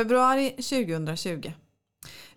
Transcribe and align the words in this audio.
Februari 0.00 0.50
2020. 0.50 1.52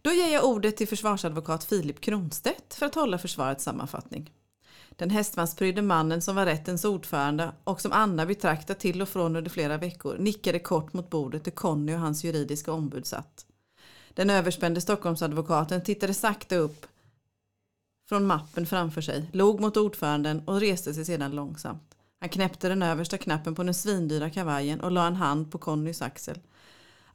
Då 0.01 0.11
ger 0.11 0.33
jag 0.33 0.45
ordet 0.45 0.77
till 0.77 0.87
försvarsadvokat 0.87 1.63
Filip 1.63 2.01
Kronstedt 2.01 2.73
för 2.73 2.85
att 2.85 2.95
hålla 2.95 3.17
försvarets 3.17 3.63
sammanfattning. 3.63 4.31
Den 4.89 5.09
hästvansprydde 5.09 5.81
mannen 5.81 6.21
som 6.21 6.35
var 6.35 6.45
rättens 6.45 6.85
ordförande 6.85 7.51
och 7.63 7.81
som 7.81 7.91
Anna 7.91 8.25
betraktat 8.25 8.79
till 8.79 9.01
och 9.01 9.09
från 9.09 9.35
under 9.35 9.49
flera 9.49 9.77
veckor 9.77 10.17
nickade 10.17 10.59
kort 10.59 10.93
mot 10.93 11.09
bordet 11.09 11.43
där 11.43 11.51
Conny 11.51 11.93
och 11.95 11.99
hans 11.99 12.23
juridiska 12.23 12.71
ombud 12.71 13.05
satt. 13.05 13.45
Den 14.13 14.29
överspände 14.29 14.81
Stockholmsadvokaten 14.81 15.83
tittade 15.83 16.13
sakta 16.13 16.55
upp 16.55 16.85
från 18.09 18.25
mappen 18.25 18.65
framför 18.65 19.01
sig, 19.01 19.29
log 19.33 19.59
mot 19.59 19.77
ordföranden 19.77 20.43
och 20.47 20.59
reste 20.59 20.93
sig 20.93 21.05
sedan 21.05 21.35
långsamt. 21.35 21.95
Han 22.19 22.29
knäppte 22.29 22.69
den 22.69 22.83
översta 22.83 23.17
knappen 23.17 23.55
på 23.55 23.63
den 23.63 23.73
svindyra 23.73 24.29
kavajen 24.29 24.81
och 24.81 24.91
la 24.91 25.07
en 25.07 25.15
hand 25.15 25.51
på 25.51 25.57
Connys 25.57 26.01
axel. 26.01 26.39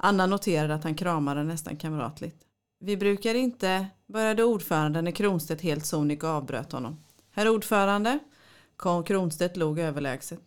Anna 0.01 0.27
noterade 0.27 0.75
att 0.75 0.85
han 0.85 0.95
kramade 0.95 1.45
nästan 1.45 1.77
kamratligt. 1.77 2.37
Vi 2.81 2.97
brukar 2.97 3.35
inte, 3.35 3.87
började 4.07 4.45
ordföranden 4.45 5.05
när 5.05 5.13
Kronstedt 5.13 5.61
helt 5.61 5.87
sonika 5.87 6.29
avbröt 6.29 6.73
honom. 6.73 6.97
Herr 7.31 7.49
ordförande, 7.49 8.19
Kronstedt 9.07 9.57
log 9.57 9.79
överlägset. 9.79 10.41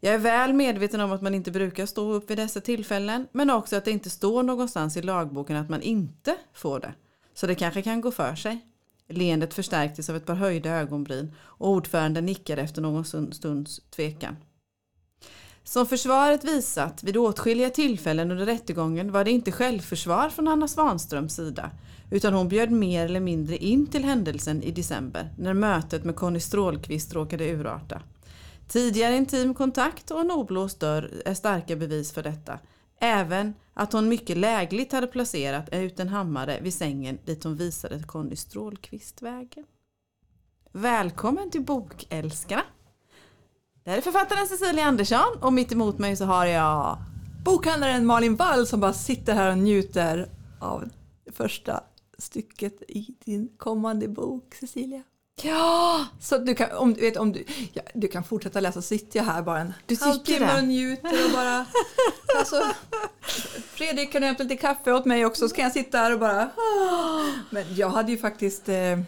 Jag 0.00 0.14
är 0.14 0.18
väl 0.18 0.52
medveten 0.52 1.00
om 1.00 1.12
att 1.12 1.22
man 1.22 1.34
inte 1.34 1.50
brukar 1.50 1.86
stå 1.86 2.12
upp 2.12 2.30
vid 2.30 2.38
dessa 2.38 2.60
tillfällen, 2.60 3.26
men 3.32 3.50
också 3.50 3.76
att 3.76 3.84
det 3.84 3.90
inte 3.90 4.10
står 4.10 4.42
någonstans 4.42 4.96
i 4.96 5.02
lagboken 5.02 5.56
att 5.56 5.70
man 5.70 5.82
inte 5.82 6.36
får 6.52 6.80
det. 6.80 6.94
Så 7.34 7.46
det 7.46 7.54
kanske 7.54 7.82
kan 7.82 8.00
gå 8.00 8.10
för 8.10 8.34
sig. 8.34 8.66
Leendet 9.08 9.54
förstärktes 9.54 10.10
av 10.10 10.16
ett 10.16 10.26
par 10.26 10.34
höjda 10.34 10.70
ögonbryn 10.70 11.34
och 11.38 11.68
ordföranden 11.68 12.26
nickade 12.26 12.62
efter 12.62 12.82
någon 12.82 13.04
stunds 13.34 13.80
tvekan. 13.90 14.36
Som 15.64 15.86
försvaret 15.86 16.44
visat 16.44 17.02
vid 17.02 17.16
åtskilliga 17.16 17.70
tillfällen 17.70 18.30
under 18.30 18.46
rättegången 18.46 19.12
var 19.12 19.24
det 19.24 19.30
inte 19.30 19.52
självförsvar 19.52 20.28
från 20.28 20.48
Anna 20.48 20.68
Svanströms 20.68 21.34
sida 21.34 21.70
utan 22.10 22.34
hon 22.34 22.48
bjöd 22.48 22.70
mer 22.70 23.04
eller 23.04 23.20
mindre 23.20 23.56
in 23.56 23.86
till 23.86 24.04
händelsen 24.04 24.62
i 24.62 24.70
december 24.70 25.34
när 25.38 25.54
mötet 25.54 26.04
med 26.04 26.16
Conny 26.16 26.40
Strålqvist 26.40 27.14
råkade 27.14 27.52
urarta. 27.52 28.02
Tidigare 28.68 29.16
intim 29.16 29.54
kontakt 29.54 30.10
och 30.10 30.20
en 30.20 30.30
oblåst 30.30 30.80
dörr 30.80 31.22
är 31.24 31.34
starka 31.34 31.76
bevis 31.76 32.12
för 32.12 32.22
detta. 32.22 32.58
Även 32.98 33.54
att 33.74 33.92
hon 33.92 34.08
mycket 34.08 34.36
lägligt 34.36 34.92
hade 34.92 35.06
placerat 35.06 35.68
ut 35.72 36.00
en 36.00 36.08
hammare 36.08 36.60
vid 36.60 36.74
sängen 36.74 37.18
dit 37.24 37.44
hon 37.44 37.56
visade 37.56 38.02
Conny 38.02 38.36
Strålqvist 38.36 39.22
vägen. 39.22 39.64
Välkommen 40.72 41.50
till 41.50 41.62
Bokälskarna! 41.62 42.62
Det 43.84 43.90
här 43.90 43.98
är 43.98 44.02
författaren 44.02 44.46
Cecilia 44.46 44.84
Andersson 44.84 45.38
och 45.40 45.52
mitt 45.52 45.72
emot 45.72 45.98
mig 45.98 46.16
så 46.16 46.24
har 46.24 46.46
jag 46.46 46.98
bokhandlaren 47.44 48.06
Malin 48.06 48.36
Wall 48.36 48.66
som 48.66 48.80
bara 48.80 48.92
sitter 48.92 49.34
här 49.34 49.50
och 49.50 49.58
njuter 49.58 50.28
av 50.60 50.88
det 51.24 51.32
första 51.32 51.80
stycket 52.18 52.82
i 52.88 53.14
din 53.24 53.48
kommande 53.56 54.08
bok 54.08 54.54
Cecilia. 54.60 55.02
Ja! 55.42 56.06
Så 56.20 56.38
du 56.38 56.54
kan, 56.54 56.72
om, 56.72 56.94
vet, 56.94 57.16
om 57.16 57.32
du, 57.32 57.44
ja, 57.72 57.82
du 57.94 58.08
kan 58.08 58.24
fortsätta 58.24 58.60
läsa 58.60 58.82
sitter 58.82 59.18
jag 59.18 59.24
här 59.24 59.42
bara 59.42 59.60
en 59.60 59.74
du 59.86 59.96
halvtimme 60.00 60.58
och 60.58 60.64
njuter 60.64 61.24
och 61.26 61.32
bara... 61.32 61.66
alltså, 62.38 62.62
Fredrik 63.74 64.12
kan 64.12 64.20
du 64.20 64.26
hämta 64.26 64.42
lite 64.42 64.56
kaffe 64.56 64.92
åt 64.92 65.04
mig 65.04 65.26
också 65.26 65.48
så 65.48 65.54
kan 65.54 65.62
jag 65.62 65.72
sitta 65.72 65.98
här 65.98 66.12
och 66.12 66.20
bara... 66.20 66.50
Men 67.50 67.74
jag 67.74 67.88
hade 67.88 68.12
ju 68.12 68.18
faktiskt... 68.18 68.68
Eh, 68.68 68.98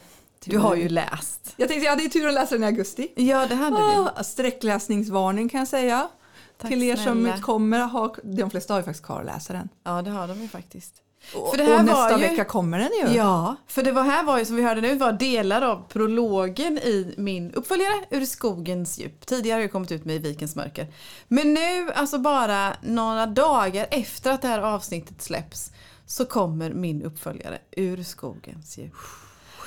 du 0.47 0.59
har 0.59 0.75
ju 0.75 0.89
läst. 0.89 1.55
Jag 1.56 1.69
tänkte 1.69 1.84
jag 1.84 1.97
hade 1.97 2.09
tur 2.09 2.28
att 2.28 2.34
läsa 2.34 2.55
den 2.55 2.64
i 2.64 2.67
augusti. 2.67 3.12
Ja, 3.17 3.47
det 3.47 3.55
hade 3.55 3.77
ah, 3.77 4.12
du. 4.17 4.25
Sträckläsningsvarning 4.25 5.48
kan 5.48 5.59
jag 5.59 5.69
säga. 5.69 6.09
Tack 6.59 6.70
Till 6.70 6.83
er 6.83 6.97
snälla. 6.97 7.33
som 7.33 7.42
kommer 7.42 7.81
ha, 7.81 8.16
de 8.22 8.50
flesta 8.50 8.75
har 8.75 8.81
ju 8.81 8.84
faktiskt 8.84 9.04
kvar 9.04 9.21
att 9.21 9.27
läsa 9.27 9.53
den. 9.53 9.69
Ja, 9.84 10.03
det 10.03 10.10
har 10.10 10.28
de 10.28 10.43
ju 10.43 10.49
faktiskt. 10.49 10.94
Och, 11.34 11.50
för 11.50 11.59
det 11.59 11.65
här 11.65 11.78
och 11.78 11.84
nästa 11.84 12.21
ju, 12.21 12.28
vecka 12.28 12.44
kommer 12.44 12.78
den 12.78 12.91
ju. 13.03 13.16
Ja, 13.16 13.56
för 13.66 13.83
det 13.83 13.93
var 13.93 14.03
här 14.03 14.25
var 14.25 14.38
ju 14.38 14.44
som 14.44 14.56
vi 14.56 14.62
hörde 14.62 14.81
nu 14.81 14.94
var 14.94 15.12
delar 15.12 15.62
av 15.62 15.88
prologen 15.88 16.78
i 16.78 17.15
min 17.16 17.50
uppföljare 17.50 18.04
Ur 18.10 18.25
skogens 18.25 18.99
djup. 18.99 19.27
Tidigare 19.27 19.56
har 19.56 19.62
jag 19.62 19.72
kommit 19.72 19.93
ut 19.93 20.04
med 20.04 20.16
I 20.16 20.19
vikens 20.19 20.56
mörker. 20.56 20.87
Men 21.28 21.54
nu, 21.54 21.93
alltså 21.94 22.19
bara 22.19 22.77
några 22.83 23.27
dagar 23.27 23.87
efter 23.91 24.33
att 24.33 24.43
det 24.43 24.49
här 24.49 24.59
avsnittet 24.59 25.22
släpps 25.22 25.71
så 26.06 26.25
kommer 26.25 26.71
min 26.71 27.03
uppföljare 27.03 27.59
Ur 27.71 28.03
skogens 28.03 28.78
djup. 28.78 28.94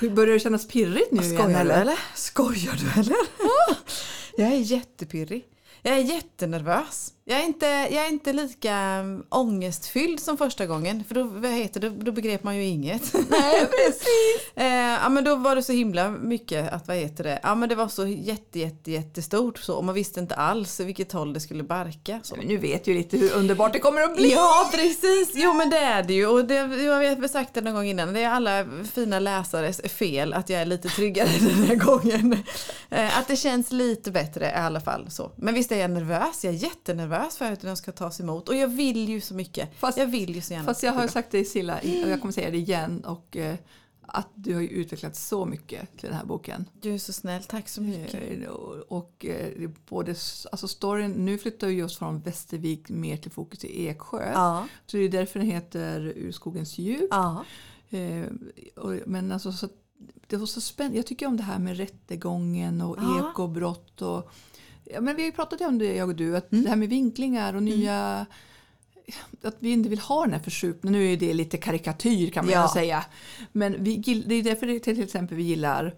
Börjar 0.00 0.34
det 0.34 0.40
kännas 0.40 0.68
pirrigt 0.68 1.12
nu 1.12 1.22
Skojar 1.22 1.48
igen, 1.48 1.60
eller? 1.60 1.74
du 1.74 1.80
eller? 1.80 1.98
Skojar 2.14 2.72
du 2.72 3.00
eller? 3.00 3.16
jag 4.36 4.48
är 4.52 4.58
jättepirrig. 4.58 5.44
Jag 5.82 5.94
är 5.94 6.02
jättenervös. 6.02 7.12
Jag 7.30 7.40
är 7.40 7.44
inte, 7.44 7.66
jag 7.66 8.04
är 8.04 8.08
inte 8.08 8.32
lika 8.32 9.00
um, 9.00 9.24
ångestfylld 9.28 10.20
som 10.20 10.36
första 10.36 10.66
gången. 10.66 11.04
För 11.04 11.14
då, 11.14 11.22
vad 11.24 11.50
heter 11.50 11.80
det, 11.80 11.88
då 11.88 12.12
begrep 12.12 12.42
man 12.42 12.56
ju 12.56 12.64
inget. 12.64 13.12
Nej, 13.12 13.66
precis. 13.86 14.52
eh, 14.54 14.66
ja, 15.02 15.08
men 15.08 15.24
då 15.24 15.36
var 15.36 15.56
det 15.56 15.62
så 15.62 15.72
himla 15.72 16.10
mycket 16.10 16.72
att, 16.72 16.88
vad 16.88 16.96
heter 16.96 17.24
det, 17.24 17.40
ja 17.42 17.54
men 17.54 17.68
det 17.68 17.74
var 17.74 17.88
så 17.88 18.06
jätte, 18.06 18.58
jätte, 18.58 18.90
jättestort 18.90 19.58
så. 19.58 19.74
Och 19.74 19.84
man 19.84 19.94
visste 19.94 20.20
inte 20.20 20.34
alls 20.34 20.80
vilket 20.80 21.12
håll 21.12 21.32
det 21.32 21.40
skulle 21.40 21.62
barka. 21.62 22.20
Så. 22.22 22.36
Men 22.36 22.46
nu 22.46 22.56
vet 22.56 22.86
ju 22.86 22.94
lite 22.94 23.16
hur 23.16 23.32
underbart 23.32 23.72
det 23.72 23.78
kommer 23.78 24.02
att 24.02 24.16
bli. 24.16 24.32
Ja, 24.32 24.70
precis. 24.72 25.30
Jo, 25.34 25.52
men 25.52 25.70
det 25.70 25.78
är 25.78 26.02
det 26.02 26.14
ju. 26.14 26.26
Och 26.26 26.44
det, 26.44 26.54
jag 26.54 26.94
har 26.94 27.28
sagt 27.28 27.54
det 27.54 27.60
någon 27.60 27.74
gång 27.74 27.86
innan. 27.86 28.14
Det 28.14 28.20
är 28.20 28.30
alla 28.30 28.66
fina 28.92 29.18
läsares 29.18 29.80
fel 29.80 30.34
att 30.34 30.48
jag 30.48 30.60
är 30.60 30.66
lite 30.66 30.88
tryggare 30.88 31.28
den 31.40 31.64
här 31.64 31.74
gången. 31.74 32.44
Eh, 32.90 33.18
att 33.18 33.28
det 33.28 33.36
känns 33.36 33.72
lite 33.72 34.10
bättre 34.10 34.46
i 34.46 34.58
alla 34.58 34.80
fall. 34.80 35.10
Så. 35.10 35.32
Men 35.36 35.54
visst 35.54 35.72
är 35.72 35.76
jag 35.76 35.90
nervös. 35.90 36.44
Jag 36.44 36.54
är 36.54 36.58
jättenervös 36.58 37.17
nervös 37.18 37.36
för 37.36 37.52
att 37.52 37.60
den 37.60 37.76
ska 37.76 37.92
tas 37.92 38.20
emot. 38.20 38.48
Och 38.48 38.54
jag 38.54 38.68
vill 38.68 39.08
ju 39.08 39.20
så 39.20 39.34
mycket. 39.34 39.74
Fast, 39.78 39.98
jag 39.98 40.06
vill 40.06 40.34
ju 40.34 40.40
så 40.40 40.52
gärna. 40.52 40.64
Fast 40.64 40.82
jag 40.82 40.92
har 40.92 41.08
sagt 41.08 41.30
det 41.30 41.44
Silla, 41.44 41.78
och 41.78 42.10
jag 42.10 42.20
kommer 42.20 42.32
säga 42.32 42.50
det 42.50 42.58
igen. 42.58 43.04
Och, 43.04 43.36
eh, 43.36 43.56
att 44.10 44.28
du 44.34 44.54
har 44.54 44.62
utvecklats 44.62 45.28
så 45.28 45.46
mycket 45.46 45.98
till 45.98 46.08
den 46.08 46.18
här 46.18 46.24
boken. 46.24 46.64
Du 46.80 46.94
är 46.94 46.98
så 46.98 47.12
snäll, 47.12 47.44
tack 47.44 47.68
så 47.68 47.82
mycket. 47.82 48.48
Och, 48.48 48.74
och 48.74 49.26
eh, 49.26 49.70
både, 49.88 50.10
alltså 50.52 50.68
storyn, 50.68 51.10
nu 51.10 51.38
flyttar 51.38 51.66
vi 51.66 51.72
just 51.72 51.98
från 51.98 52.20
Västervik 52.20 52.88
mer 52.88 53.16
till 53.16 53.30
fokus 53.30 53.64
i 53.64 53.86
Eksjö. 53.86 54.32
Ja. 54.32 54.68
Så 54.86 54.96
det 54.96 55.02
är 55.02 55.08
därför 55.08 55.38
den 55.38 55.48
heter 55.48 56.00
Ur 56.00 56.32
skogens 56.32 56.78
djup. 56.78 57.08
Ja. 57.10 57.44
Eh, 57.90 58.24
och, 58.76 58.94
men 59.06 59.32
alltså, 59.32 59.52
så, 59.52 59.68
det 60.26 60.36
var 60.36 60.46
så 60.46 60.60
spännande. 60.60 60.96
Jag 60.96 61.06
tycker 61.06 61.26
om 61.26 61.36
det 61.36 61.42
här 61.42 61.58
med 61.58 61.76
rättegången 61.76 62.80
och 62.80 62.96
ja. 62.98 63.30
ekobrott. 63.30 64.02
Och, 64.02 64.30
ja, 64.92 65.00
men 65.00 65.16
vi 65.16 65.22
har 65.22 65.26
ju 65.26 65.32
pratat 65.32 65.60
om 65.60 65.78
det 65.78 65.94
jag 65.94 66.08
och 66.08 66.14
du, 66.14 66.36
att 66.36 66.52
mm. 66.52 66.64
det 66.64 66.70
här 66.70 66.76
med 66.76 66.88
vinklingar 66.88 67.54
och 67.54 67.62
nya 67.62 67.94
mm. 67.94 68.26
att 69.42 69.56
vi 69.58 69.70
inte 69.70 69.88
vill 69.88 69.98
ha 69.98 70.22
den 70.24 70.32
här 70.32 70.40
förskjutningen. 70.40 71.00
Nu 71.00 71.12
är 71.12 71.16
det 71.16 71.34
lite 71.34 71.56
karikatyr 71.56 72.30
kan 72.30 72.44
man 72.44 72.54
ja. 72.54 72.70
säga. 72.74 73.04
Men 73.52 73.84
vi, 73.84 73.96
det 74.26 74.34
är 74.34 74.42
därför 74.42 74.78
till 74.78 75.02
exempel 75.02 75.36
vi 75.36 75.42
gillar 75.42 75.94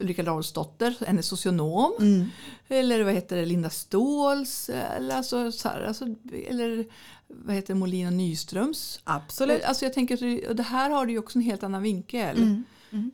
Ulrika 0.00 0.22
Larsdotter, 0.22 0.94
en 1.06 1.18
är 1.18 1.22
socionom. 1.22 1.92
Mm. 2.00 2.26
Eller 2.68 3.04
vad 3.04 3.14
heter 3.14 3.36
det, 3.36 3.46
Linda 3.46 3.70
Ståhls. 3.70 4.68
Eller, 4.68 5.16
alltså, 5.16 5.52
så 5.52 5.68
här, 5.68 5.82
alltså, 5.82 6.04
eller 6.48 6.86
vad 7.28 7.54
heter 7.54 7.74
det, 7.74 7.80
Molina 7.80 8.10
Nyströms. 8.10 9.00
Absolut. 9.04 9.64
Alltså, 9.64 9.84
jag 9.84 9.94
tänker 9.94 10.50
att 10.50 10.56
det 10.56 10.62
här 10.62 10.90
har 10.90 11.06
ju 11.06 11.18
också 11.18 11.38
en 11.38 11.44
helt 11.44 11.62
annan 11.62 11.82
vinkel. 11.82 12.36
Mm. 12.36 12.64
Mm. 12.94 13.10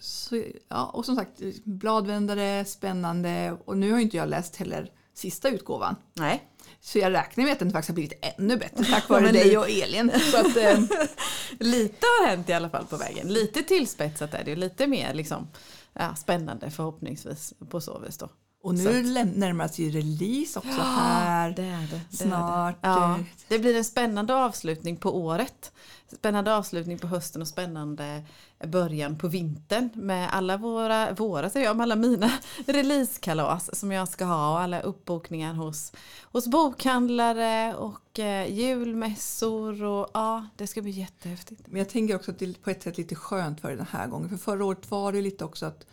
Så, 0.00 0.42
ja, 0.68 0.86
och 0.86 1.04
som 1.04 1.16
sagt, 1.16 1.40
bladvändare, 1.64 2.64
spännande. 2.64 3.56
Och 3.64 3.76
nu 3.78 3.92
har 3.92 3.98
inte 3.98 4.16
jag 4.16 4.28
läst 4.28 4.56
heller 4.56 4.90
sista 5.14 5.48
utgåvan. 5.48 5.96
Nej. 6.14 6.48
Så 6.80 6.98
jag 6.98 7.12
räknar 7.12 7.44
med 7.44 7.52
att 7.52 7.58
den 7.58 7.70
faktiskt 7.70 7.88
har 7.88 7.94
blivit 7.94 8.38
ännu 8.38 8.56
bättre 8.56 8.84
tack 8.90 9.08
vare 9.08 9.32
dig 9.32 9.58
och 9.58 9.70
Elin. 9.70 10.12
Så 10.32 10.36
att, 10.36 10.56
eh. 10.56 10.80
lite 11.58 12.06
har 12.06 12.26
hänt 12.26 12.48
i 12.48 12.52
alla 12.52 12.70
fall 12.70 12.86
på 12.86 12.96
vägen. 12.96 13.28
Lite 13.28 13.62
tillspetsat 13.62 14.34
är 14.34 14.44
det. 14.44 14.56
Lite 14.56 14.86
mer 14.86 15.14
liksom, 15.14 15.48
ja, 15.92 16.14
spännande 16.14 16.70
förhoppningsvis 16.70 17.54
på 17.70 17.80
så 17.80 17.98
vis 17.98 18.18
då. 18.18 18.28
Och 18.64 18.74
nu 18.74 19.02
närmar 19.24 19.68
sig 19.68 19.90
release 19.90 20.58
också 20.58 20.70
ja, 20.70 20.82
här 20.82 21.50
det 21.50 21.62
är 21.62 21.80
det, 21.80 22.00
det 22.10 22.16
snart. 22.16 22.76
Är 22.80 22.90
det. 22.90 22.98
Ja, 22.98 23.18
det 23.48 23.58
blir 23.58 23.76
en 23.76 23.84
spännande 23.84 24.34
avslutning 24.34 24.96
på 24.96 25.16
året. 25.16 25.72
Spännande 26.12 26.56
avslutning 26.56 26.98
på 26.98 27.06
hösten 27.06 27.42
och 27.42 27.48
spännande 27.48 28.22
början 28.66 29.18
på 29.18 29.28
vintern 29.28 29.90
med 29.94 30.34
alla 30.34 30.56
våra, 30.56 31.12
våra 31.12 31.50
säger 31.50 31.66
jag, 31.66 31.76
med 31.76 31.84
alla 31.84 31.96
mina 31.96 32.30
releasekalas 32.66 33.78
som 33.78 33.92
jag 33.92 34.08
ska 34.08 34.24
ha 34.24 34.52
och 34.52 34.60
alla 34.60 34.80
uppbokningar 34.80 35.54
hos, 35.54 35.92
hos 36.22 36.46
bokhandlare 36.46 37.74
och 37.74 38.18
eh, 38.18 38.52
julmässor 38.52 39.84
och 39.84 40.10
ja, 40.14 40.46
det 40.56 40.66
ska 40.66 40.82
bli 40.82 40.90
jättehäftigt. 40.90 41.60
Men 41.66 41.78
jag 41.78 41.88
tänker 41.88 42.16
också 42.16 42.30
att 42.30 42.38
det 42.38 42.44
är 42.44 42.52
på 42.52 42.70
ett 42.70 42.82
sätt 42.82 42.98
lite 42.98 43.14
skönt 43.14 43.60
för 43.60 43.76
den 43.76 43.86
här 43.90 44.06
gången 44.06 44.28
för 44.28 44.36
förra 44.36 44.64
året 44.64 44.90
var 44.90 45.12
det 45.12 45.20
lite 45.20 45.44
också 45.44 45.66
att 45.66 45.86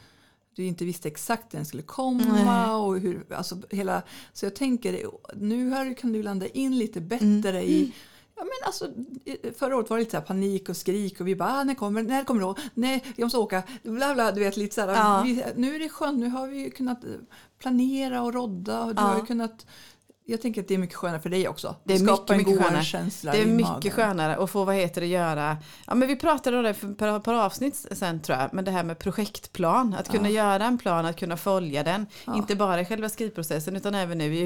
du 0.56 0.64
inte 0.66 0.86
visste 0.86 1.08
exakt 1.08 1.54
när 1.54 1.60
den 1.60 1.66
skulle 1.66 1.84
komma. 1.84 2.76
Och 2.78 3.00
hur, 3.00 3.34
alltså 3.34 3.58
hela, 3.70 4.02
så 4.34 4.46
jag 4.46 4.56
tänker, 4.56 5.06
nu 5.36 5.70
här 5.70 5.94
kan 5.94 6.14
du 6.14 6.24
landa 6.24 6.48
in 6.48 6.78
lite 6.78 7.02
bättre 7.02 7.50
mm. 7.50 7.64
i 7.64 7.94
Ja, 8.42 8.46
men 8.46 8.68
alltså, 8.68 8.92
förra 9.58 9.78
året 9.78 9.90
var 9.90 9.98
det 9.98 10.04
lite 10.04 10.18
så 10.18 10.24
panik 10.24 10.70
och 10.70 10.78
skrik 10.78 11.22
och 11.22 11.28
vi 11.28 11.36
bara 11.36 11.54
ah, 11.54 11.64
när 11.64 11.74
kommer 11.74 12.04
när 12.04 12.24
kommer 12.24 12.42
det? 12.42 12.62
Nej, 12.74 13.04
jag 13.16 13.26
måste 13.26 13.38
åka. 13.38 13.64
Bla, 13.84 14.14
bla, 14.14 14.32
du 14.32 14.40
vet, 14.40 14.58
lite 14.58 14.76
så 14.76 14.82
här, 14.82 14.96
ja. 14.96 15.22
vi, 15.26 15.44
nu 15.56 15.76
är 15.76 15.80
det 15.80 15.90
skönt, 15.90 16.20
nu 16.20 16.30
har 16.30 16.48
vi 16.48 16.72
kunnat 16.72 17.04
planera 17.60 18.22
och 18.22 18.34
rodda. 18.34 18.84
Och 18.84 18.96
du 18.96 19.02
ja. 19.02 19.08
har 19.08 19.26
kunnat, 19.26 19.66
jag 20.32 20.42
tänker 20.42 20.62
att 20.62 20.68
det 20.68 20.74
är 20.74 20.78
mycket 20.78 20.96
skönare 20.96 21.20
för 21.20 21.30
dig 21.30 21.48
också. 21.48 21.76
Det 21.84 21.94
är 21.96 22.00
mycket, 22.00 22.30
en 22.30 22.38
mycket 22.38 22.64
skönare. 22.64 22.84
känsla 22.84 23.32
Det 23.32 23.42
är 23.42 23.46
mycket 23.46 23.72
magen. 23.72 23.92
skönare 23.92 24.36
att 24.36 24.50
få, 24.50 24.66
vad 24.66 24.76
heter 24.76 25.02
det, 25.02 25.08
göra. 25.08 25.58
Ja 25.88 25.96
men 25.96 26.08
vi 26.08 26.16
pratade 26.16 26.58
om 26.58 26.64
det 26.64 26.74
för 26.74 27.18
ett 27.18 27.24
par, 27.24 27.34
avsnitt 27.34 27.86
sen 27.92 28.22
tror 28.22 28.38
jag. 28.38 28.54
Men 28.54 28.66
det 28.66 28.72
här 28.72 28.84
med 28.84 29.00
projektplan. 29.00 29.96
Att 30.00 30.10
kunna 30.10 30.30
göra 30.30 30.66
en 30.66 30.78
plan, 30.78 31.06
att 31.06 31.16
kunna 31.20 31.38
följa 31.38 31.84
den. 31.84 32.06
Inte 32.36 32.56
bara 32.56 32.82
i 32.82 32.86
själva 32.86 33.10
skrivprocessen 33.10 33.76
utan 33.76 33.96
även 33.96 34.18
nu 34.18 34.36
i 34.36 34.40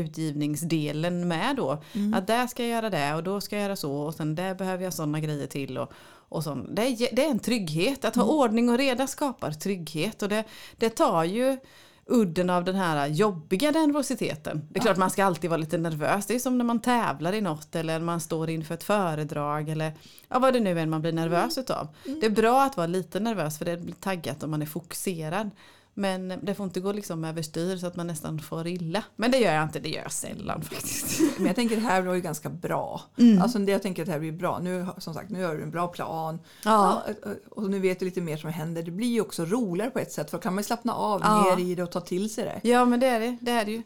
utgivningsdelen 0.50 1.28
med 1.28 1.56
då. 1.56 1.78
Mm. 1.94 2.14
Att 2.14 2.28
där 2.28 2.48
ska 2.48 2.64
jag 2.64 2.72
göra 2.72 2.90
det 2.90 3.14
och 3.16 3.24
då 3.24 3.42
ska 3.42 3.56
jag 3.56 3.64
göra 3.64 3.76
så 3.76 3.94
och 3.98 4.14
sen 4.16 4.36
där 4.36 4.56
behöver 4.56 4.84
jag 4.84 4.94
sådana 4.94 5.20
grejer 5.20 5.48
till. 5.48 5.78
Och, 5.78 5.92
och 6.30 6.44
sån. 6.44 6.76
Det, 6.76 6.82
är, 6.82 7.16
det 7.16 7.26
är 7.26 7.32
en 7.32 7.40
trygghet. 7.40 8.06
Att 8.06 8.16
ha 8.16 8.24
Mm. 8.24 8.36
ordning 8.36 8.70
och 8.70 8.78
reda 8.78 9.08
skapar 9.08 9.52
trygghet. 9.52 10.22
Och 10.22 10.30
det, 10.30 10.44
det 10.78 10.90
tar 10.90 11.24
ju 11.24 11.58
udden 12.08 12.50
av 12.50 12.64
den 12.64 12.76
här 12.76 13.08
jobbiga 13.08 13.72
nervositeten. 13.72 14.68
Det 14.70 14.80
är 14.80 14.82
klart 14.82 14.98
man 14.98 15.10
ska 15.10 15.26
alltid 15.26 15.50
vara 15.50 15.58
lite 15.58 15.78
nervös. 15.78 16.26
Det 16.26 16.36
är 16.36 16.40
som 16.40 16.58
när 16.58 16.66
man 16.66 16.80
tävlar 16.80 17.34
i 17.34 17.42
något 17.42 17.76
eller 17.76 18.00
man 18.00 18.20
står 18.20 18.50
inför 18.50 18.74
ett 18.74 18.84
föredrag 18.84 19.70
eller 19.70 19.94
ja, 20.28 20.40
vad 20.40 20.54
det 20.54 20.60
nu 20.60 20.80
är 20.80 20.86
man 20.86 21.02
blir 21.02 21.12
nervös 21.12 21.58
utav. 21.58 21.88
Det 22.04 22.26
är 22.26 22.30
bra 22.30 22.64
att 22.64 22.78
vara 22.78 22.88
lite 22.88 23.20
nervös 23.20 23.58
för 23.58 23.66
det 23.66 23.78
blir 23.78 23.94
taggat 23.94 24.44
om 24.44 24.52
man 24.52 24.62
är 24.62 24.66
fokuserad. 24.66 25.50
Men 25.98 26.34
det 26.42 26.56
får 26.56 26.64
inte 26.64 26.80
gå 26.80 26.92
liksom 26.92 27.24
överstyr 27.26 27.78
så 27.78 27.88
att 27.88 27.96
man 27.96 28.08
nästan 28.08 28.40
får 28.40 28.68
illa. 28.68 29.04
Men 29.16 29.32
det 29.32 29.38
gör 29.38 29.54
jag 29.54 29.64
inte, 29.64 29.80
det 29.80 29.90
gör 29.90 30.02
jag 30.02 30.12
sällan 30.12 30.62
faktiskt. 30.62 31.20
Men 31.38 31.46
jag 31.48 31.56
tänker 31.56 31.76
det 31.76 31.82
här 31.82 32.02
var 32.02 32.14
ju 32.14 32.22
ganska 32.22 32.50
bra. 32.50 33.02
Mm. 33.18 33.42
Alltså 33.42 33.60
det 33.60 33.72
jag 33.72 33.82
tänker 33.82 34.02
att 34.02 34.06
det 34.06 34.12
här 34.12 34.20
blir 34.20 34.32
bra. 34.32 34.60
Nu, 34.60 34.88
som 34.98 35.14
sagt, 35.14 35.30
nu 35.30 35.44
har 35.44 35.56
du 35.56 35.64
en 35.64 35.72
bra 35.72 35.88
plan. 35.88 36.40
Ja. 36.66 37.04
Ja, 37.24 37.32
och 37.52 37.70
nu 37.70 37.80
vet 37.80 38.00
du 38.00 38.06
lite 38.06 38.22
mer 38.22 38.38
som 38.38 38.50
händer. 38.50 38.84
Det 38.84 38.92
blir 38.92 39.08
ju 39.08 39.22
också 39.22 39.46
roligare 39.46 39.92
på 39.92 40.00
ett 40.00 40.12
sätt. 40.12 40.30
För 40.30 40.38
då 40.38 40.42
kan 40.42 40.56
man 40.56 40.64
slappna 40.64 40.94
av 40.94 41.22
Ja. 41.24 41.56
mer 41.58 41.66
i 41.66 41.76
det 41.76 41.84
och 41.84 41.92
ta 41.92 42.02
till 42.02 42.34
sig 42.34 42.44
det. 42.44 42.70
Ja 42.70 42.86
men 42.86 43.00
det 43.00 43.08
är 43.08 43.20
det, 43.20 43.38
det 43.42 43.52
är 43.52 43.66
det 43.66 43.72
ju. 43.72 43.84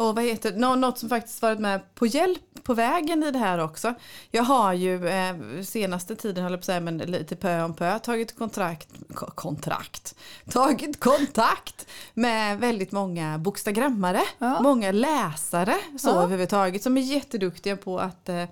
Och 0.00 0.14
vad 0.14 0.24
heter 0.24 0.52
Nå, 0.52 0.74
något 0.74 0.98
som 0.98 1.08
faktiskt 1.08 1.42
varit 1.42 1.58
med 1.58 1.94
på 1.94 2.06
hjälp 2.06 2.40
på 2.62 2.74
vägen 2.74 3.22
i 3.22 3.30
det 3.30 3.38
här 3.38 3.58
också. 3.58 3.94
Jag 4.30 4.42
har 4.42 4.72
ju 4.72 5.08
eh, 5.08 5.34
senaste 5.64 6.16
tiden, 6.16 6.42
höll 6.44 6.52
jag 6.52 6.60
på 6.60 6.62
att 6.62 6.66
säga, 6.66 6.80
men 6.80 6.98
lite 6.98 7.36
pö 7.36 7.62
om 7.62 7.74
pö, 7.74 7.98
tagit 7.98 8.38
kontrakt, 8.38 8.88
ko- 9.14 9.30
kontrakt, 9.34 10.14
tagit 10.50 11.00
kontakt 11.00 11.86
med 12.14 12.58
väldigt 12.58 12.92
många 12.92 13.38
bokstagrammare, 13.38 14.20
Ja. 14.38 14.60
många 14.62 14.92
läsare 14.92 15.74
så 15.98 16.08
Ja. 16.08 16.14
överhuvudtaget 16.22 16.82
som 16.82 16.96
är 16.96 17.00
jätteduktiga 17.02 17.76
på 17.76 17.98
att 17.98 18.28
eh, 18.28 18.44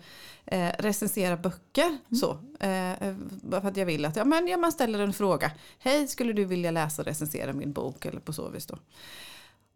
eh, 0.46 0.72
recensera 0.78 1.36
böcker. 1.36 1.98
Så, 2.20 2.38
eh, 2.60 2.92
eh, 2.92 3.14
för 3.50 3.68
att 3.68 3.76
jag 3.76 3.86
vill 3.86 4.04
att 4.04 4.16
ja, 4.16 4.24
men, 4.24 4.48
ja, 4.48 4.56
man 4.56 4.72
ställer 4.72 4.98
en 4.98 5.12
fråga. 5.12 5.50
Hej, 5.78 6.08
skulle 6.08 6.32
du 6.32 6.44
vilja 6.44 6.70
läsa 6.70 7.02
och 7.02 7.06
recensera 7.08 7.52
min 7.52 7.72
bok? 7.72 8.06
Eller 8.06 8.20
på 8.20 8.32
så 8.32 8.48
vis 8.48 8.66
då. 8.66 8.78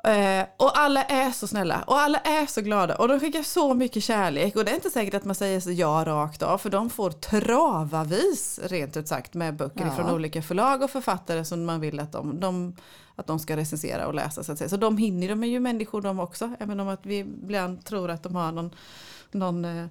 Eh, 0.04 0.46
och 0.56 0.78
alla 0.78 1.04
är 1.04 1.30
så 1.30 1.46
snälla 1.46 1.82
och 1.86 1.98
alla 2.00 2.18
är 2.18 2.46
så 2.46 2.60
glada 2.60 2.96
och 2.96 3.08
de 3.08 3.20
skickar 3.20 3.42
så 3.42 3.74
mycket 3.74 4.02
kärlek 4.02 4.56
och 4.56 4.64
det 4.64 4.70
är 4.70 4.74
inte 4.74 4.90
säkert 4.90 5.14
att 5.14 5.24
man 5.24 5.34
säger 5.34 5.60
så 5.60 5.70
ja 5.70 6.04
rakt 6.06 6.42
av 6.42 6.58
för 6.58 6.70
de 6.70 6.90
får 6.90 7.10
travavis 7.10 8.60
rent 8.62 8.96
ut 8.96 9.08
sagt 9.08 9.34
med 9.34 9.56
böcker 9.56 9.84
Ja. 9.84 9.90
från 9.90 10.10
olika 10.10 10.42
förlag 10.42 10.82
och 10.82 10.90
författare 10.90 11.44
som 11.44 11.64
man 11.64 11.80
vill 11.80 12.00
att 12.00 12.12
de, 12.12 12.40
de, 12.40 12.76
att 13.16 13.26
de 13.26 13.38
ska 13.38 13.56
recensera 13.56 14.06
och 14.06 14.14
läsa 14.14 14.44
så 14.44 14.52
att 14.52 14.58
säga. 14.58 14.68
Så 14.68 14.76
de 14.76 14.96
hinner, 14.96 15.28
de 15.28 15.42
är 15.44 15.48
ju 15.48 15.60
människor 15.60 16.00
de 16.00 16.20
också 16.20 16.50
även 16.60 16.80
om 16.80 16.88
att 16.88 17.06
vi 17.06 17.18
ibland 17.18 17.84
tror 17.84 18.10
att 18.10 18.22
de 18.22 18.36
har 18.36 18.52
någon, 18.52 18.70
någon 19.30 19.64
eh, 19.64 19.86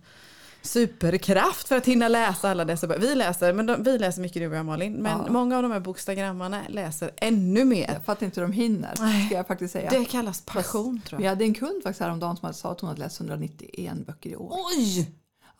superkraft 0.61 1.67
för 1.67 1.75
att 1.77 1.85
hinna 1.85 2.07
läsa 2.07 2.49
alla 2.49 2.65
dessa 2.65 2.87
böcker. 2.87 3.01
Vi 3.01 3.15
läser, 3.15 3.53
men 3.53 3.65
de, 3.65 3.83
vi 3.83 3.97
läser 3.99 4.21
mycket 4.21 4.41
du 4.41 4.47
och 4.47 4.55
jag 4.55 4.65
Malin 4.65 4.93
men 4.93 5.17
Ja. 5.25 5.31
många 5.31 5.57
av 5.57 5.63
de 5.63 5.71
här 5.71 5.79
bokstagrammarna 5.79 6.61
läser 6.69 7.11
ännu 7.17 7.65
mer. 7.65 7.99
För 8.05 8.13
att 8.13 8.21
inte 8.21 8.41
de 8.41 8.51
hinner, 8.51 8.95
ska 8.95 9.35
jag 9.35 9.47
faktiskt 9.47 9.73
säga. 9.73 9.89
Det 9.89 10.05
kallas 10.05 10.41
passion 10.45 11.01
tror 11.05 11.17
Vi 11.19 11.23
jag. 11.25 11.31
hade 11.31 11.43
en 11.45 11.53
kund 11.53 11.83
faktiskt 11.83 11.99
häromdagen 12.01 12.37
som 12.37 12.53
sa 12.53 12.71
att 12.71 12.79
hon 12.81 12.87
hade 12.87 12.99
läst 13.01 13.19
191 13.19 13.93
böcker 14.07 14.29
i 14.29 14.35
år. 14.35 14.53
Oj! 14.77 15.11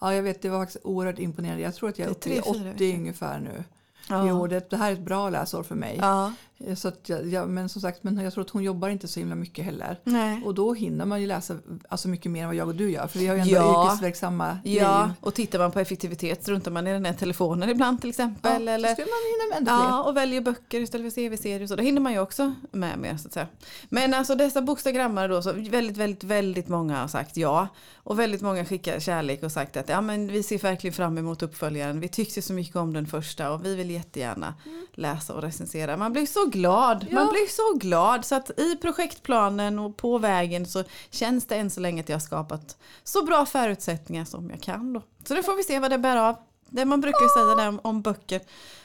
Ja, 0.02 0.14
jag 0.14 0.24
vet, 0.24 0.42
det 0.42 0.50
var 0.50 0.60
faktiskt 0.60 0.86
oerhört 0.86 1.20
imponerande. 1.20 1.62
Jag 1.64 1.76
tror 1.76 1.90
att 1.90 2.00
jag 2.00 2.08
är 2.08 2.12
uppe 2.12 2.30
i 2.30 2.34
tre, 2.34 2.42
fyra 2.42 2.52
80 2.52 2.64
veckor. 2.86 3.00
ungefär 3.00 3.40
nu. 3.40 3.64
Ja. 4.10 4.28
i 4.28 4.32
år. 4.32 4.48
Det, 4.48 4.70
det 4.70 4.78
här 4.78 4.90
är 4.90 4.94
ett 4.94 5.06
bra 5.06 5.30
läsår 5.30 5.64
för 5.64 5.76
mig. 5.76 5.98
Ja. 6.02 6.34
Så 6.76 6.88
att 6.88 7.10
jag, 7.10 7.28
jag, 7.28 7.50
men 7.50 7.70
som 7.70 7.82
sagt, 7.82 8.04
men 8.04 8.18
jag 8.18 8.34
tror 8.34 8.44
att 8.44 8.50
hon 8.50 8.64
jobbar 8.64 8.90
inte 8.90 9.08
så 9.08 9.20
himla 9.20 9.36
mycket 9.36 9.66
heller. 9.66 10.00
Nej. 10.04 10.42
Och 10.46 10.54
då 10.56 10.74
hinner 10.74 11.06
man 11.06 11.22
ju 11.22 11.28
läsa 11.28 11.56
alltså 11.90 12.08
mycket 12.08 12.32
mer 12.32 12.42
än 12.42 12.48
vad 12.48 12.56
jag 12.56 12.68
och 12.68 12.76
du 12.76 12.92
gör. 12.92 13.08
För 13.08 13.20
vi 13.20 13.28
har 13.28 13.36
ju 13.36 13.42
ändå 13.42 13.54
Ja. 13.54 13.86
yrkesverksamma 13.86 14.58
Ja, 14.64 15.06
liv. 15.06 15.14
och 15.22 15.34
tittar 15.34 15.60
man 15.60 15.72
på 15.72 15.80
effektivitet 15.80 16.42
struntar 16.44 16.72
man 16.72 16.88
i 16.88 16.92
den 16.94 17.06
här 17.06 17.14
telefonen 17.14 17.70
ibland 17.70 18.02
till 18.02 18.10
exempel. 18.10 18.66
Ja, 18.68 18.72
eller, 18.72 18.88
så 18.90 18.94
skulle 18.94 19.08
man 19.08 19.32
hinna 19.32 19.60
med 19.60 19.80
fler. 19.80 19.90
ja, 19.90 20.04
och 20.04 20.18
väljer 20.18 20.42
böcker 20.42 20.80
istället 20.82 21.14
för 21.14 21.22
CV-serier. 21.30 21.68
Så 21.68 21.76
då 21.76 21.84
hinner 21.84 22.02
man 22.02 22.12
ju 22.14 22.20
också 22.20 22.54
med 22.72 23.00
mer 23.00 23.18
så 23.18 23.28
att 23.28 23.34
säga. 23.34 23.48
Men 23.90 24.14
alltså 24.14 24.36
dessa 24.36 24.62
bokstagrammare 24.62 25.28
då, 25.28 25.42
så 25.42 25.52
väldigt, 25.54 25.98
väldigt, 25.98 26.24
väldigt 26.24 26.68
många 26.68 27.00
har 27.02 27.08
sagt 27.08 27.38
ja. 27.38 27.68
Och 28.04 28.20
väldigt 28.20 28.42
många 28.42 28.66
skickar 28.66 29.00
kärlek 29.00 29.44
och 29.44 29.52
sagt 29.52 29.78
att 29.78 29.90
ja, 29.90 30.02
men 30.02 30.28
vi 30.28 30.44
ser 30.44 30.58
verkligen 30.58 30.94
fram 30.94 31.18
emot 31.18 31.44
uppföljaren. 31.44 32.00
Vi 32.00 32.08
tyckte 32.08 32.42
så 32.42 32.54
mycket 32.54 32.76
om 32.76 32.94
den 32.94 33.08
första 33.08 33.52
och 33.52 33.66
vi 33.66 33.76
vill 33.76 33.91
jättegärna 33.92 34.54
läsa 34.94 35.34
och 35.34 35.42
recensera. 35.42 35.98
Man 35.98 36.14
blir 36.14 36.26
så 36.26 36.46
glad. 36.46 37.08
Ja. 37.10 37.16
Man 37.16 37.30
blir 37.30 37.48
så 37.48 37.78
glad. 37.78 38.26
Så 38.26 38.36
att 38.36 38.60
i 38.60 38.76
projektplanen 38.76 39.80
och 39.80 39.98
på 39.98 40.18
vägen 40.18 40.66
så 40.66 40.84
känns 41.10 41.46
det 41.46 41.56
än 41.56 41.70
så 41.70 41.80
länge 41.80 42.02
att 42.02 42.10
jag 42.10 42.16
har 42.16 42.22
skapat 42.22 42.78
så 43.04 43.26
bra 43.26 43.46
förutsättningar 43.46 44.26
som 44.26 44.50
jag 44.50 44.62
kan. 44.62 44.94
Då. 44.94 45.02
Så 45.24 45.34
det 45.34 45.44
får 45.44 45.56
vi 45.56 45.64
se 45.64 45.80
vad 45.80 45.92
det 45.92 45.98
bär 45.98 46.18
av. 46.18 46.36
Det 46.70 46.86
man 46.86 47.02
brukar 47.02 47.40
säga 47.40 47.56
där 47.56 47.68
om, 47.68 47.80
om 47.84 48.02
böcker. 48.02 48.42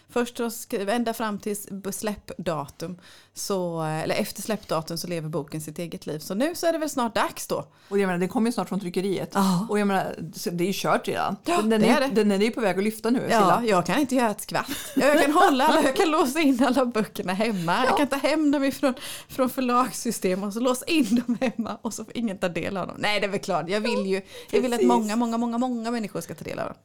Först 0.09 0.37
så 0.37 0.51
skriv, 0.51 0.89
ända 0.89 1.15
fram 1.15 1.39
till 1.39 1.57
släppdatum, 1.93 2.99
så, 3.39 3.83
eller 3.83 4.15
efter 4.15 4.43
släppdatum 4.43 4.99
så 4.99 5.07
lever 5.07 5.29
boken 5.29 5.61
sitt 5.61 5.79
eget 5.79 6.07
liv. 6.07 6.19
Så 6.19 6.35
nu 6.35 6.55
så 6.55 6.67
är 6.67 6.73
det 6.73 6.79
väl 6.79 6.91
snart 6.91 7.15
dags 7.15 7.47
då. 7.47 7.65
Och 7.89 7.99
jag 7.99 8.07
menar, 8.07 8.19
den 8.19 8.29
kommer 8.29 8.49
ju 8.49 8.53
snart 8.53 8.69
från 8.69 8.81
tryckeriet. 8.81 9.31
Ja. 9.35 9.67
Och 9.71 9.79
jag 9.79 9.87
menar, 9.89 10.15
det 10.53 10.65
är 10.65 10.67
ju 10.69 10.73
kört 10.75 11.09
redan. 11.09 11.37
Ja, 11.45 11.57
den, 11.63 11.71
det 11.81 11.87
är, 11.87 12.01
är 12.03 12.09
det. 12.09 12.15
den 12.15 12.33
är 12.33 12.39
ju 12.39 12.51
på 12.51 12.61
väg 12.61 12.79
att 12.79 12.85
lyfta 12.85 13.11
nu. 13.11 13.23
Ja, 13.31 13.39
Silla. 13.41 13.63
jag 13.71 13.87
kan 13.87 13.99
inte 14.01 14.15
göra 14.15 14.31
ett 14.31 14.41
skvatt. 14.41 14.71
Jag 14.97 15.23
kan 15.23 15.33
hålla 15.33 15.67
alla, 15.67 15.83
jag 15.83 15.97
kan 15.97 16.11
låsa 16.11 16.41
in 16.41 16.65
alla 16.65 16.87
böckerna 16.87 17.33
hemma. 17.33 17.85
Jag 17.85 17.97
kan 17.97 18.07
ta 18.07 18.17
hem 18.17 18.51
dem 18.51 18.65
ifrån 18.65 18.95
från 19.29 19.51
förlagssystem 19.51 20.43
och 20.43 20.53
så 20.53 20.61
låsa 20.61 20.85
in 20.87 21.23
dem 21.27 21.39
hemma 21.41 21.79
och 21.83 21.95
så 21.95 22.05
får 22.05 22.17
ingen 22.17 22.39
ta 22.39 22.49
del 22.49 22.77
av 22.77 22.87
dem. 22.87 22.97
Nej, 22.99 23.21
det 23.21 23.27
är 23.27 23.31
väl 23.31 23.41
klart. 23.41 23.69
Jag 23.69 23.81
vill 23.81 24.07
ju 24.07 24.23
jag 24.51 24.61
vill 24.61 24.73
att 24.75 24.83
många, 24.83 25.17
många, 25.17 25.39
många, 25.39 25.59
många 25.59 25.91
människor 25.91 26.21
ska 26.21 26.35
ta 26.35 26.45
del 26.45 26.59
av 26.59 26.67
dem. 26.67 26.77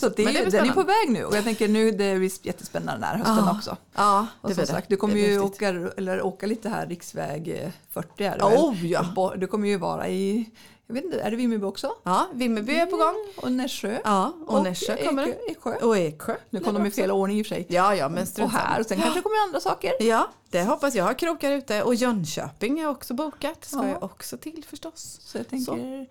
Så 0.00 0.06
att 0.06 0.16
det 0.16 0.22
är, 0.22 0.24
Men 0.24 0.34
det 0.34 0.42
blir 0.42 0.50
den 0.60 0.68
är 0.68 0.72
på 0.74 0.82
väg 0.82 1.08
nu. 1.10 1.24
Och 1.24 1.36
jag 1.36 1.44
tänker 1.44 1.68
nu, 1.68 1.90
det 1.90 2.04
är 2.04 2.14
visst 2.18 2.46
jättespännande 2.46 2.92
den 3.00 3.02
här 3.04 3.16
hösten 3.16 3.44
Ja. 3.46 3.56
också. 3.56 3.76
Ja, 3.94 4.26
Och 4.40 4.48
det 4.48 4.54
som 4.54 4.60
blir 4.62 4.66
det. 4.66 4.72
sagt, 4.72 4.88
du 4.88 4.96
kommer 4.96 5.14
Det 5.14 5.20
ju 5.20 5.26
blir 5.26 5.44
åka, 5.44 5.87
eller 5.96 6.22
åka 6.22 6.46
lite 6.46 6.68
här 6.68 6.86
riksväg 6.86 7.48
eh, 7.48 7.70
40 7.90 8.24
är 8.24 8.38
det 8.38 8.44
väl? 8.44 8.58
Oh 8.58 8.86
ja. 8.86 9.04
Och 9.16 9.38
Du 9.38 9.46
kommer 9.46 9.68
ju 9.68 9.76
vara 9.76 10.08
i, 10.08 10.50
jag 10.86 10.94
vet 10.94 11.04
inte, 11.04 11.20
är 11.20 11.30
det 11.30 11.36
Vimmerby 11.36 11.64
också? 11.66 11.92
Ja, 12.02 12.26
Vimmerby 12.32 12.74
är 12.74 12.86
på 12.86 12.96
gång. 12.96 13.14
Och 13.36 13.52
Nässjö. 13.52 13.98
Ja, 14.04 14.32
och, 14.46 14.62
Nässjö 14.62 14.96
kommer 15.06 15.26
det. 15.26 15.50
Eksjö. 15.50 15.76
Och 15.76 15.96
Eksjö. 15.98 16.36
Nu 16.50 16.60
kom 16.60 16.74
de 16.74 16.86
i 16.86 16.90
fel 16.90 17.10
ordning 17.10 17.38
i 17.38 17.42
och 17.42 17.46
för 17.46 17.54
sig. 17.54 17.66
Ja, 17.68 17.94
ja, 17.94 18.08
men 18.08 18.26
och 18.40 18.50
här, 18.50 18.80
och 18.80 18.86
sen 18.86 19.00
kanske 19.00 19.18
det 19.18 19.22
kommer 19.22 19.36
andra 19.46 19.60
saker. 19.60 19.92
Ja, 20.00 20.28
det 20.50 20.62
hoppas 20.64 20.94
jag. 20.94 21.04
har 21.04 21.14
krokar 21.14 21.52
ute. 21.52 21.82
Och 21.82 21.94
Jönköping 21.94 22.80
är 22.80 22.88
också 22.88 23.14
bokat. 23.14 23.64
Ska 23.64 23.78
Ja. 23.78 23.88
jag 23.88 24.02
också 24.02 24.38
till 24.38 24.64
förstås. 24.68 25.18
Så 25.22 25.38
jag 25.38 25.48
tänker, 25.48 26.06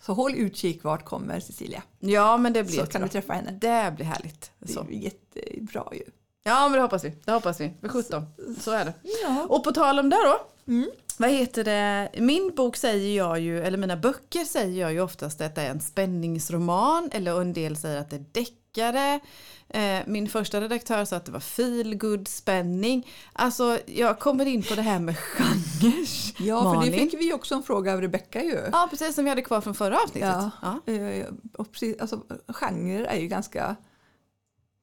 så, 0.00 0.12
håll 0.12 0.34
utkik 0.34 0.84
vart 0.84 1.04
kommer 1.04 1.40
Cecilia. 1.40 1.82
Ja, 1.98 2.36
men 2.36 2.52
det 2.52 2.64
blir 2.64 2.78
Så 2.80 2.86
kan 2.86 3.02
du 3.02 3.08
träffa 3.08 3.32
henne. 3.32 3.50
Det 3.50 3.92
blir 3.96 4.06
härligt. 4.06 4.50
Det 4.58 4.72
Så. 4.72 4.80
är 4.80 4.84
ju 4.90 4.98
jättebra 4.98 5.88
ju. 5.92 6.02
Ja, 6.42 6.68
men 6.68 6.72
det 6.72 6.82
hoppas 6.82 7.04
vi. 7.04 7.12
Det 7.24 7.32
hoppas 7.32 7.60
vi. 7.60 7.72
För 7.80 7.88
17. 7.88 8.26
Så 8.60 8.70
är 8.70 8.84
det. 8.84 8.92
Ja. 9.22 9.46
Och 9.48 9.64
på 9.64 9.72
tal 9.72 9.98
om 9.98 10.10
det 10.10 10.16
då. 10.16 10.40
Mm. 10.72 10.90
Vad 11.18 11.30
heter 11.30 11.64
det? 11.64 12.08
Min 12.20 12.54
bok 12.56 12.76
säger 12.76 13.16
jag 13.16 13.40
ju, 13.40 13.62
eller 13.62 13.78
mina 13.78 13.96
böcker 13.96 14.44
säger 14.44 14.80
jag 14.80 14.92
ju 14.92 15.00
oftast 15.00 15.40
att 15.40 15.54
det 15.54 15.62
är 15.62 15.70
en 15.70 15.80
spänningsroman. 15.80 17.10
Eller 17.12 17.40
en 17.40 17.52
del 17.52 17.76
säger 17.76 18.00
att 18.00 18.10
det 18.10 18.16
är 18.16 18.24
deckare. 18.32 19.20
Eh, 19.68 20.02
Min 20.06 20.28
första 20.28 20.60
redaktör 20.60 21.04
sa 21.04 21.16
att 21.16 21.24
det 21.24 21.32
var 21.32 21.40
feel 21.40 21.94
good 21.94 22.28
spänning. 22.28 23.08
Alltså 23.32 23.78
jag 23.86 24.18
kommer 24.18 24.46
in 24.46 24.62
på 24.62 24.74
det 24.74 24.82
här 24.82 24.98
med 24.98 25.18
genrer. 25.18 26.30
Ja, 26.46 26.62
för 26.62 26.74
Malin. 26.74 26.92
det 26.92 26.98
fick 26.98 27.14
vi 27.20 27.32
också 27.32 27.54
en 27.54 27.62
fråga 27.62 27.92
av 27.92 28.00
Rebecka 28.00 28.42
ju. 28.42 28.58
Ja, 28.72 28.86
precis 28.90 29.14
som 29.14 29.24
vi 29.24 29.30
hade 29.30 29.42
kvar 29.42 29.60
från 29.60 29.74
förra 29.74 29.96
avsnittet. 30.02 30.34
Ja. 30.62 30.80
Ja. 30.86 30.92
Eh, 30.92 31.26
Och 31.58 31.72
precis, 31.72 32.00
alltså, 32.00 32.20
genre 32.48 33.06
är 33.06 33.16
ju 33.20 33.26
ganska 33.26 33.76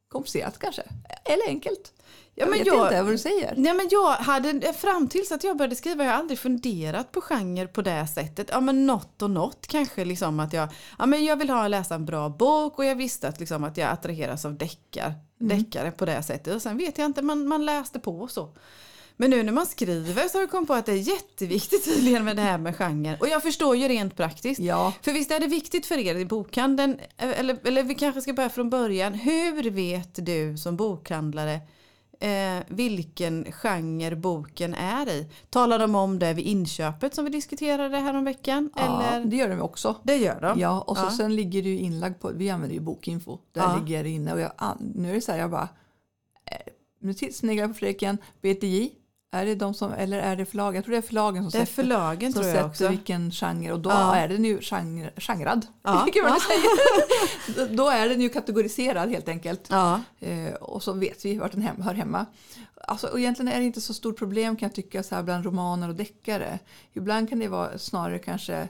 komplicerat 0.09 0.59
kanske. 0.59 0.81
Eller 1.25 1.47
enkelt. 1.47 1.93
Ja, 2.39 2.43
jag 2.45 2.49
men 2.49 2.57
vet 2.59 2.67
jag- 2.67 2.85
inte 2.87 3.01
vad 3.03 3.13
du 3.13 3.17
säger. 3.17 3.53
Nej 3.57 3.73
men 3.73 3.87
jag 3.91 4.11
hade, 4.11 4.73
fram 4.73 5.07
tills 5.07 5.31
att 5.31 5.43
jag 5.43 5.57
började 5.57 5.75
skriva, 5.75 6.03
jag 6.03 6.11
har 6.11 6.19
aldrig 6.19 6.39
funderat 6.39 7.11
på 7.11 7.21
genre 7.21 7.67
på 7.67 7.81
det 7.81 8.07
sättet. 8.07 8.49
Ja 8.51 8.59
men 8.61 8.85
något 8.87 9.21
och 9.21 9.31
något 9.31 9.67
kanske 9.67 10.05
liksom 10.05 10.39
att 10.39 10.53
jag, 10.53 10.69
ja 10.99 11.05
men 11.05 11.25
jag 11.25 11.35
vill 11.35 11.49
ha 11.49 11.67
läsa 11.67 11.95
en 11.95 12.05
bra 12.05 12.29
bok 12.29 12.79
och 12.79 12.85
jag 12.85 12.95
visste 12.95 13.27
att 13.27 13.39
liksom 13.39 13.63
att 13.63 13.77
jag 13.77 13.89
attraheras 13.91 14.45
av 14.45 14.57
deckar, 14.57 15.13
deckare 15.39 15.91
på 15.91 16.05
det 16.05 16.23
sättet. 16.23 16.55
Och 16.55 16.61
sen 16.61 16.77
vet 16.77 16.97
jag 16.97 17.05
inte, 17.05 17.21
man, 17.21 17.47
man 17.47 17.65
läste 17.65 17.99
på 17.99 18.19
och 18.19 18.31
så. 18.31 18.49
Men 19.19 19.29
nu 19.29 19.43
när 19.43 19.51
man 19.53 19.65
skriver 19.65 20.27
så 20.27 20.37
har 20.37 20.41
jag 20.41 20.49
kommit 20.51 20.67
på 20.67 20.73
att 20.73 20.85
det 20.85 20.91
är 20.91 20.95
jätteviktigt 20.95 21.85
tydligen 21.85 22.25
med 22.25 22.35
det 22.35 22.41
här 22.41 22.57
med 22.57 22.75
genre. 22.75 23.17
Och 23.19 23.27
jag 23.27 23.43
förstår 23.43 23.75
ju 23.75 23.87
rent 23.87 24.15
praktiskt. 24.15 24.59
Ja, 24.61 24.93
För 25.01 25.11
visst 25.13 25.31
är 25.31 25.39
det 25.39 25.47
viktigt 25.47 25.85
för 25.85 25.97
er 25.97 26.15
i 26.15 26.25
bokhandeln, 26.25 26.99
eller, 27.17 27.57
eller 27.67 27.83
vi 27.83 27.95
kanske 27.95 28.21
ska 28.21 28.33
börja 28.33 28.49
från 28.49 28.69
början. 28.69 29.13
Hur 29.13 29.69
vet 29.71 30.25
du 30.25 30.57
som 30.57 30.77
bokhandlare 30.77 31.53
eh, 32.19 32.63
vilken 32.67 33.51
genre 33.51 34.15
boken 34.15 34.73
är 34.73 35.09
i. 35.09 35.27
Talar 35.49 35.79
de 35.79 35.95
om 35.95 36.19
det 36.19 36.33
vid 36.33 36.45
inköpet 36.45 37.15
som 37.15 37.25
vi 37.25 37.31
diskuterade 37.31 37.97
häromveckan? 37.97 38.69
Ja, 38.75 39.03
eller? 39.03 39.25
det 39.25 39.35
gör 39.35 39.49
de 39.49 39.61
också. 39.61 39.95
Det 40.03 40.15
gör 40.17 40.41
de? 40.41 40.59
Ja, 40.59 40.81
och 40.81 40.97
så 40.97 41.03
Ja. 41.03 41.11
sen 41.17 41.35
ligger 41.35 41.63
det 41.63 41.69
ju 41.69 41.79
inlagd 41.79 42.19
på, 42.21 42.31
vi 42.35 42.49
använder 42.49 42.73
ju 42.75 42.81
bokinfo, 42.81 43.37
där 43.51 43.61
Ja. 43.61 43.77
ligger 43.85 44.03
det 44.03 44.09
inne 44.09 44.33
och 44.33 44.39
jag, 44.39 44.51
nu 44.95 45.09
är 45.09 45.13
det 45.13 45.21
så 45.21 45.31
här, 45.31 45.39
jag 45.39 45.51
bara, 45.51 45.69
eh, 46.51 46.57
nu 46.99 47.13
sneglar 47.13 47.63
jag 47.63 47.69
på 47.69 47.77
Fredriken, 47.77 48.17
BTJ, 48.41 48.89
är 49.31 49.45
det 49.45 49.55
de 49.55 49.73
som, 49.73 49.93
eller 49.93 50.19
är 50.19 50.35
det 50.35 50.45
förlagen? 50.45 50.75
Jag 50.75 50.83
tror 50.85 50.91
det 50.91 50.97
är 50.97 51.01
förlagen 51.01 51.43
som 51.43 51.49
Det 51.51 51.57
är 51.57 51.65
sätter, 51.65 51.73
förlagen 51.83 52.33
som 52.33 52.41
tror 52.41 52.45
jag 52.45 52.55
sätter 52.55 52.69
också. 52.69 52.87
vilken 52.89 53.31
genre 53.31 53.71
och 53.71 53.79
då 53.79 53.89
Ja. 53.89 54.15
är 54.15 54.27
den 54.27 54.45
ju 54.45 54.61
genre, 54.61 55.11
genrad. 55.17 55.65
Ja. 55.83 56.07
kan 56.13 56.23
man 56.29 56.39
säga. 56.39 57.67
då 57.75 57.89
är 57.89 58.09
den 58.09 58.21
ju 58.21 58.29
kategoriserad 58.29 59.09
helt 59.09 59.27
enkelt. 59.29 59.67
Ja, 59.69 60.01
Eh, 60.19 60.53
och 60.53 60.83
så 60.83 60.93
vet 60.93 61.25
vi 61.25 61.37
vart 61.37 61.51
den 61.51 61.61
hem, 61.61 61.81
hör 61.81 61.93
hemma. 61.93 62.25
Alltså, 62.87 63.07
och 63.07 63.19
egentligen 63.19 63.51
är 63.53 63.59
det 63.59 63.65
inte 63.65 63.81
så 63.81 63.93
stort 63.93 64.17
problem 64.17 64.55
kan 64.55 64.67
jag 64.69 64.75
tycka 64.75 65.03
så 65.03 65.15
här 65.15 65.23
bland 65.23 65.45
romaner 65.45 65.89
och 65.89 65.95
deckare. 65.95 66.59
Ibland 66.93 67.29
kan 67.29 67.39
det 67.39 67.47
vara 67.47 67.77
snarare 67.77 68.19
kanske 68.19 68.67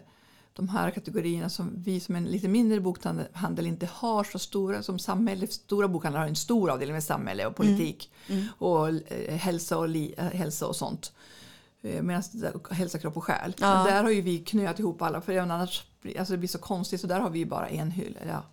de 0.58 0.70
här 0.70 0.92
kategorierna 0.92 1.50
som 1.50 1.74
vi 1.78 2.00
som 2.00 2.16
en 2.16 2.26
lite 2.26 2.48
mindre 2.48 2.80
bokhandel 2.80 3.68
inte 3.68 3.90
har 3.94 4.24
så 4.24 4.40
stora 4.40 4.84
som 4.84 5.00
samhälle. 5.00 5.48
Stora 5.48 5.88
bokhandlar 5.88 6.22
har 6.22 6.28
en 6.28 6.36
stor 6.36 6.70
avdelning 6.70 6.94
med 6.94 7.04
samhälle 7.04 7.46
och 7.46 7.56
politik 7.56 8.12
och 8.58 8.90
eh, 8.90 9.36
hälsa, 9.36 9.78
och 9.78 9.90
li, 9.90 10.14
eh, 10.18 10.26
hälsa 10.26 10.68
och 10.68 10.76
sånt. 10.76 11.14
Eh, 11.82 12.02
Medan 12.02 12.24
hälsa, 12.72 13.00
kropp 13.00 13.18
och 13.18 13.24
själ. 13.24 13.56
Ja. 13.60 13.84
Där 13.88 14.04
har 14.04 14.10
ju 14.10 14.22
vi 14.22 14.40
knöat 14.40 14.80
ihop 14.80 15.02
alla 15.02 15.22
för 15.22 15.34
även 15.34 15.52
annars 15.52 15.86
alltså 16.20 16.34
det 16.34 16.38
blir 16.38 16.50
så 16.50 16.60
konstigt 16.60 17.02
så 17.02 17.08
där 17.08 17.20
har 17.20 17.30
vi 17.30 17.46
bara 17.46 17.68
en 17.68 17.92
hylla. 17.92 18.20
Ja. 18.28 18.44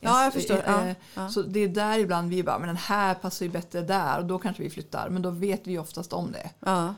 Ja, 0.00 0.24
jag 0.24 0.32
förstår. 0.32 0.62
Ja, 0.66 0.94
ja. 1.14 1.28
Så 1.28 1.42
det 1.42 1.60
är 1.60 1.68
där 1.68 1.98
ibland 1.98 2.30
vi 2.30 2.42
bara, 2.42 2.58
men 2.58 2.68
den 2.68 2.76
här 2.76 3.14
passar 3.14 3.46
ju 3.46 3.52
bättre 3.52 3.82
där 3.82 4.18
och 4.18 4.24
då 4.24 4.38
kanske 4.38 4.62
vi 4.62 4.70
flyttar. 4.70 5.08
Men 5.08 5.22
då 5.22 5.30
vet 5.30 5.66
vi 5.66 5.78
oftast 5.78 6.12
om 6.12 6.32
det, 6.32 6.50
ja. 6.60 6.94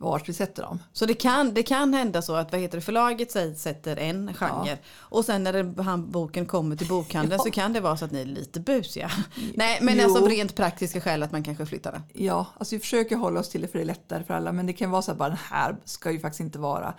Vart 0.00 0.28
vi 0.28 0.32
sätter 0.32 0.62
dem. 0.62 0.78
Så 0.92 1.06
det 1.06 1.14
kan, 1.14 1.54
det 1.54 1.62
kan 1.62 1.94
hända 1.94 2.22
så 2.22 2.34
att 2.34 2.52
vad 2.52 2.60
heter 2.60 2.78
det, 2.78 2.82
förlaget 2.82 3.30
säger- 3.30 3.54
sätter 3.54 3.96
en 3.96 4.34
genre 4.34 4.78
och 4.98 5.24
sen 5.24 5.42
när 5.42 5.52
det, 5.52 5.82
han, 5.82 6.10
boken 6.10 6.46
kommer 6.46 6.76
till 6.76 6.88
bokhandeln 6.88 7.32
Ja. 7.38 7.44
så 7.44 7.50
kan 7.50 7.72
det 7.72 7.80
vara 7.80 7.96
så 7.96 8.04
att 8.04 8.10
ni 8.10 8.20
är 8.20 8.24
lite 8.24 8.60
busiga. 8.60 9.10
Nej 9.54 9.78
men 9.82 9.96
Jo. 9.98 10.04
alltså 10.04 10.18
av 10.22 10.28
rent 10.28 10.54
praktiska 10.54 11.00
skäl 11.00 11.22
att 11.22 11.32
man 11.32 11.42
kanske 11.44 11.66
flyttar 11.66 11.92
den. 11.92 12.02
Ja, 12.12 12.46
alltså 12.58 12.74
vi 12.74 12.80
försöker 12.80 13.16
hålla 13.16 13.40
oss 13.40 13.48
till 13.48 13.60
det 13.60 13.68
för 13.68 13.78
det 13.78 13.84
är 13.84 13.86
lättare 13.86 14.24
för 14.24 14.34
alla. 14.34 14.52
Men 14.52 14.66
det 14.66 14.72
kan 14.72 14.90
vara 14.90 15.02
så 15.02 15.12
att 15.12 15.18
bara 15.18 15.28
den 15.28 15.38
här 15.50 15.76
ska 15.84 16.10
ju 16.10 16.20
faktiskt 16.20 16.40
inte 16.40 16.58
vara. 16.58 16.94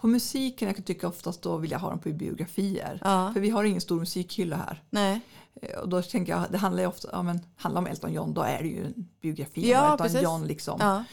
På 0.00 0.06
musiken, 0.06 0.68
jag 0.68 0.76
kan 0.76 0.84
tycka 0.84 1.08
oftast 1.08 1.42
då 1.42 1.56
vill 1.56 1.70
jag 1.70 1.78
ha 1.78 1.90
dem 1.90 1.98
på 1.98 2.08
biografier. 2.08 3.00
Ja. 3.04 3.30
För 3.32 3.40
vi 3.40 3.50
har 3.50 3.64
ingen 3.64 3.80
stor 3.80 4.00
musikhylla 4.00 4.56
här. 4.56 4.82
Nej. 4.90 5.20
Eh, 5.62 5.78
Och 5.78 5.88
då 5.88 6.02
tänker 6.02 6.32
jag, 6.32 6.42
det 6.50 6.58
handlar 6.58 6.82
ju 6.82 6.88
ofta 6.88 7.08
ja, 7.12 7.22
men, 7.22 7.40
handlar 7.56 7.80
om 7.80 7.86
Elton 7.86 8.12
John, 8.12 8.34
då 8.34 8.42
är 8.42 8.58
det 8.62 8.68
ju 8.68 8.84
en 8.86 9.08
biografi 9.22 9.70
Ja, 9.70 9.80
om 9.86 9.92
Elton 9.92 10.06
precis. 10.06 10.22
John. 10.22 10.46
Liksom. 10.46 11.04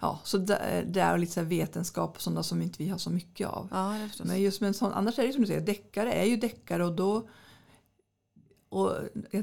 Ja. 0.00 0.20
Så 0.24 0.38
det, 0.38 0.84
det 0.86 1.00
är 1.00 1.18
lite 1.18 1.32
så 1.32 1.42
vetenskap 1.42 2.16
och 2.16 2.22
sådana 2.22 2.42
som 2.42 2.62
inte 2.62 2.82
vi 2.82 2.88
har 2.88 2.98
så 2.98 3.10
mycket 3.10 3.48
av. 3.48 3.68
ja. 3.70 3.94
Men 4.24 4.42
just 4.42 4.60
med 4.60 4.68
en 4.68 4.74
sån, 4.74 4.92
annars 4.92 5.18
är 5.18 5.26
det 5.26 5.32
som 5.32 5.42
du 5.42 5.46
säger, 5.46 5.60
deckare 5.60 6.12
är 6.12 6.24
ju 6.24 6.36
deckare 6.36 6.84
och 6.84 6.92
då 6.92 7.28
och 8.68 8.92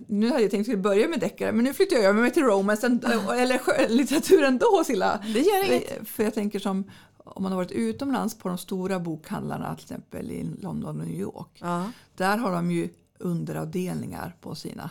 nu 0.07 0.29
hade 0.29 0.41
jag 0.41 0.51
tänkt 0.51 0.73
att 0.73 0.79
börja 0.79 1.07
med 1.07 1.19
deckare 1.19 1.51
men 1.51 1.63
nu 1.63 1.73
flyttar 1.73 1.95
jag 1.95 2.05
över 2.05 2.21
mig 2.21 2.31
till 2.31 2.43
romance 2.43 2.87
eller 3.37 3.57
skönlitteratur 3.57 4.43
ändå 4.43 4.83
Silla. 4.85 5.19
Det 5.33 5.39
gör 5.39 5.71
inget. 5.71 6.07
För 6.07 6.23
jag 6.23 6.33
tänker 6.33 6.59
som 6.59 6.83
om 7.17 7.43
man 7.43 7.51
har 7.51 7.57
varit 7.57 7.71
utomlands 7.71 8.37
på 8.37 8.47
de 8.47 8.57
stora 8.57 8.99
bokhandlarna 8.99 9.75
till 9.75 9.83
exempel 9.83 10.31
i 10.31 10.43
London 10.43 11.01
och 11.01 11.07
New 11.07 11.19
York. 11.19 11.59
Ja. 11.61 11.91
Där 12.15 12.37
har 12.37 12.51
de 12.51 12.71
ju 12.71 12.89
underavdelningar 13.19 14.35
på 14.41 14.55
sina. 14.55 14.89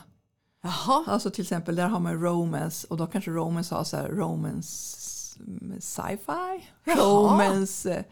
Jaha. 0.63 1.05
Alltså 1.07 1.31
till 1.31 1.43
exempel 1.43 1.77
där 1.77 1.89
har 1.89 2.01
man 2.01 2.23
romance 2.23 2.87
och 2.91 2.97
då 2.97 3.07
kanske 3.07 3.31
romance 3.31 3.75
har 3.75 3.85
så 3.85 3.97
här 3.97 4.09
romance 4.09 4.99
sci-fi, 5.81 6.69
romance 6.85 7.95
eh, 7.95 8.05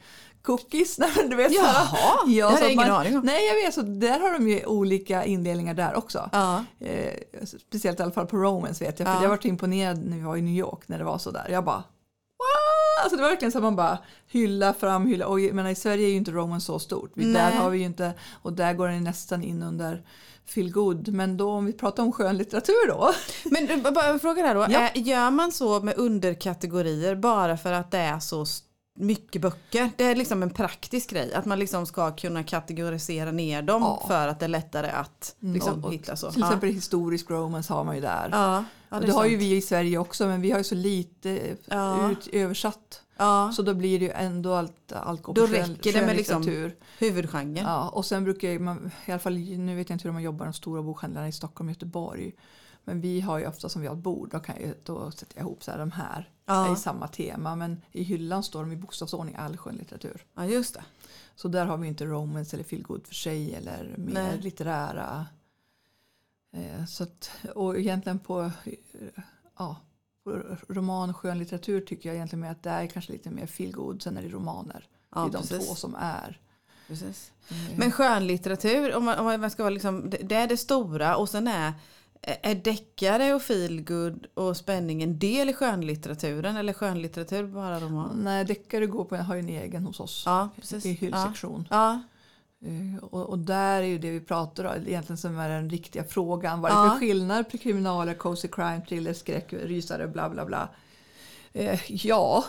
cookies. 0.42 0.98
Nej, 0.98 1.28
du 1.30 1.36
vet. 1.36 1.52
Jaha, 1.52 2.18
ja, 2.26 2.56
så 2.56 2.62
jag 2.64 2.72
ingen 2.72 2.90
aning 2.92 3.16
om. 3.18 3.24
Nej, 3.24 3.46
jag 3.46 3.54
vet. 3.54 3.74
Så 3.74 3.82
där 3.82 4.20
har 4.20 4.32
de 4.32 4.48
ju 4.48 4.64
olika 4.66 5.24
indelningar 5.24 5.74
där 5.74 5.96
också. 5.96 6.30
Ja. 6.32 6.64
Eh, 6.80 7.14
speciellt 7.68 8.00
i 8.00 8.02
alla 8.02 8.12
fall 8.12 8.26
på 8.26 8.36
romance 8.36 8.84
vet 8.84 8.98
jag. 8.98 9.08
För 9.08 9.14
Ja. 9.14 9.22
jag 9.22 9.28
var 9.28 9.46
imponerad 9.46 10.04
när 10.04 10.16
vi 10.16 10.22
var 10.22 10.36
i 10.36 10.42
New 10.42 10.54
York 10.54 10.80
när 10.88 10.98
det 10.98 11.04
var 11.04 11.18
så 11.18 11.30
där. 11.30 11.48
Jag 11.50 11.64
bara! 11.64 11.82
Alltså 13.02 13.16
det 13.16 13.22
var 13.22 13.30
verkligen 13.30 13.52
så 13.52 13.58
att 13.58 13.64
man 13.64 13.76
bara 13.76 13.98
hylla 14.28 14.74
fram, 14.74 15.06
hylla. 15.06 15.26
Och 15.26 15.40
jag 15.40 15.54
menar, 15.54 15.70
i 15.70 15.74
Sverige 15.74 16.06
är 16.06 16.10
ju 16.10 16.16
inte 16.16 16.30
romance 16.30 16.66
så 16.66 16.78
stort. 16.78 17.10
Vi, 17.14 17.32
där 17.32 17.50
har 17.52 17.70
vi 17.70 17.78
ju 17.78 17.84
inte, 17.84 18.12
och 18.42 18.52
där 18.52 18.72
går 18.74 18.88
den 18.88 19.04
nästan 19.04 19.42
in 19.42 19.62
under 19.62 20.02
feel 20.46 20.72
good. 20.72 21.08
Men 21.08 21.36
då 21.36 21.50
om 21.50 21.66
vi 21.66 21.72
pratar 21.72 22.02
om 22.02 22.12
skönlitteratur 22.12 22.88
då. 22.88 23.12
Men 23.44 23.82
bara 23.94 24.06
en 24.06 24.20
fråga 24.20 24.46
här 24.46 24.54
då. 24.54 24.66
Ja. 24.70 24.88
Gör 24.94 25.30
man 25.30 25.52
så 25.52 25.80
med 25.80 25.94
underkategorier 25.96 27.14
bara 27.14 27.56
för 27.56 27.72
att 27.72 27.90
det 27.90 27.98
är 27.98 28.18
så 28.20 28.42
st- 28.42 28.66
mycket 29.00 29.42
böcker? 29.42 29.90
Det 29.96 30.04
är 30.04 30.16
liksom 30.16 30.42
en 30.42 30.50
praktisk 30.50 31.10
grej. 31.10 31.34
Att 31.34 31.44
man 31.44 31.58
liksom 31.58 31.86
ska 31.86 32.10
kunna 32.10 32.42
kategorisera 32.42 33.30
ner 33.32 33.62
dem 33.62 33.82
Ja. 33.82 34.04
för 34.08 34.28
att 34.28 34.40
det 34.40 34.46
är 34.46 34.48
lättare 34.48 34.90
att 34.90 35.34
liksom 35.40 35.72
Mm, 35.72 35.84
och- 35.84 35.92
hitta 35.92 36.16
så. 36.16 36.30
Till 36.30 36.40
ja. 36.40 36.46
exempel 36.46 36.68
historisk 36.70 37.30
romance 37.30 37.72
har 37.72 37.84
man 37.84 37.94
ju 37.94 38.00
där. 38.00 38.28
Ja, 38.32 38.64
ja 38.88 39.00
det, 39.00 39.06
det 39.06 39.12
har 39.12 39.26
ju 39.26 39.36
vi 39.36 39.56
i 39.56 39.62
Sverige 39.62 39.98
också 39.98 40.26
men 40.26 40.40
vi 40.40 40.50
har 40.50 40.58
ju 40.58 40.64
så 40.64 40.74
lite 40.74 41.56
Ja. 41.66 42.10
ut, 42.10 42.28
översatt. 42.32 43.02
Ja, 43.16 43.52
Så 43.56 43.62
då 43.62 43.74
blir 43.74 43.98
det 43.98 44.04
ju 44.04 44.10
ändå 44.10 44.54
allt, 44.54 44.92
allt 44.92 45.22
går 45.22 45.34
Då 45.34 45.46
på 45.46 45.52
räcker 45.52 45.92
det 45.92 46.06
med 46.06 46.16
liksom- 46.16 46.70
huvudgenren. 46.98 47.64
Ja, 47.66 47.88
och 47.88 48.06
sen 48.06 48.24
brukar 48.24 48.58
man, 48.58 48.90
i 49.06 49.10
alla 49.10 49.18
fall 49.18 49.38
nu 49.38 49.76
vet 49.76 49.88
jag 49.90 49.94
inte 49.94 50.08
hur 50.08 50.12
man 50.12 50.22
jobbar 50.22 50.44
de 50.44 50.52
stora 50.54 50.82
bokhandlarna 50.82 51.28
i 51.28 51.32
Stockholm 51.32 51.68
och 51.68 51.72
Göteborg. 51.74 52.32
Men 52.84 53.00
vi 53.00 53.20
har 53.20 53.38
ju 53.38 53.46
ofta 53.46 53.68
som 53.68 53.82
vi 53.82 53.88
har 53.88 53.94
ett 53.96 54.02
bord, 54.02 54.30
då, 54.30 54.40
kan 54.40 54.54
jag, 54.62 54.74
då 54.84 55.10
sätter 55.10 55.36
jag 55.38 55.42
ihop 55.42 55.62
så 55.64 55.70
här, 55.70 55.78
de 55.78 55.90
här 55.92 56.30
Ja. 56.46 56.68
är 56.68 56.72
i 56.72 56.76
samma 56.76 57.08
tema. 57.08 57.56
Men 57.56 57.82
i 57.92 58.02
hyllan 58.02 58.42
står 58.42 58.60
de 58.60 58.72
i 58.72 58.76
bokstavsordning 58.76 59.34
all 59.34 59.56
skönlitteratur. 59.56 60.24
Ja, 60.34 60.46
just 60.46 60.74
det. 60.74 60.84
Så 61.34 61.48
där 61.48 61.66
har 61.66 61.76
vi 61.76 61.88
inte 61.88 62.04
romance 62.04 62.56
eller 62.56 62.64
feelgood 62.64 63.06
för 63.06 63.14
sig 63.14 63.54
eller 63.54 63.94
mer 63.98 64.12
Nej. 64.14 64.40
litterära. 64.40 65.26
Eh, 66.52 66.84
så 66.86 67.02
att, 67.02 67.30
och 67.54 67.78
egentligen 67.78 68.18
på, 68.18 68.50
ja, 69.58 69.76
på 70.24 70.42
roman 70.68 71.10
och 71.10 71.16
skönlitteratur 71.16 71.80
tycker 71.80 72.08
jag 72.08 72.16
egentligen 72.16 72.40
mer 72.40 72.50
att 72.50 72.62
det 72.62 72.70
är 72.70 72.86
kanske 72.86 73.12
lite 73.12 73.30
mer 73.30 73.46
feelgood. 73.46 74.02
Sen 74.02 74.16
är 74.16 74.22
det 74.22 74.28
romaner. 74.28 74.88
Ja, 75.14 75.20
det 75.20 75.26
är 75.28 75.32
de 75.32 75.38
precis. 75.48 75.68
två 75.68 75.74
som 75.74 75.94
är. 76.00 76.40
precis. 76.88 77.32
eh, 77.48 77.56
Men 77.78 77.92
skönlitteratur, 77.92 78.94
om 78.94 79.04
man, 79.04 79.18
om 79.18 79.40
man 79.40 79.50
ska 79.50 79.62
vara 79.62 79.70
liksom, 79.74 80.10
det, 80.10 80.16
det 80.16 80.34
är 80.34 80.46
det 80.48 80.56
stora 80.56 81.16
och 81.16 81.28
sen 81.28 81.48
är 81.48 81.72
är 82.22 82.54
deckare 82.54 83.34
och 83.34 83.42
feelgood 83.42 84.26
och 84.34 84.56
spänning 84.56 85.02
en 85.02 85.18
del 85.18 85.48
i 85.50 85.52
skönlitteraturen 85.52 86.56
eller 86.56 86.72
skönlitteratur 86.72 87.46
bara 87.46 87.80
roman? 87.80 88.20
Nej, 88.24 88.44
deckare 88.44 88.86
går 88.86 89.04
på, 89.04 89.16
har 89.16 89.34
ju 89.34 89.40
en 89.40 89.48
egen 89.48 89.84
hos 89.86 90.00
oss. 90.00 90.22
Ja, 90.26 90.48
precis. 90.56 90.86
I 90.86 90.92
hyllsektion. 90.92 91.68
Ja, 91.70 92.02
Eh, 92.64 93.04
Och, 93.04 93.28
och 93.28 93.38
där 93.38 93.82
är 93.82 93.86
ju 93.86 93.98
det 93.98 94.10
vi 94.10 94.20
pratar 94.20 94.64
om 94.64 94.86
egentligen 94.86 95.16
som 95.16 95.38
är 95.38 95.48
den 95.48 95.70
riktiga 95.70 96.04
frågan. 96.04 96.60
Vad 96.60 96.72
är 96.72 96.76
det 96.76 96.82
Ja. 96.86 96.90
för 96.92 96.98
skillnad 96.98 97.50
på 97.50 97.58
kriminaler, 97.58 98.14
cozy 98.14 98.48
crime, 98.48 98.80
thriller, 98.88 99.12
skräck, 99.14 99.52
rysare, 99.52 100.08
bla 100.08 100.30
bla 100.30 100.44
bla. 100.46 100.68
Eh, 101.52 101.80
ja, 101.88 102.44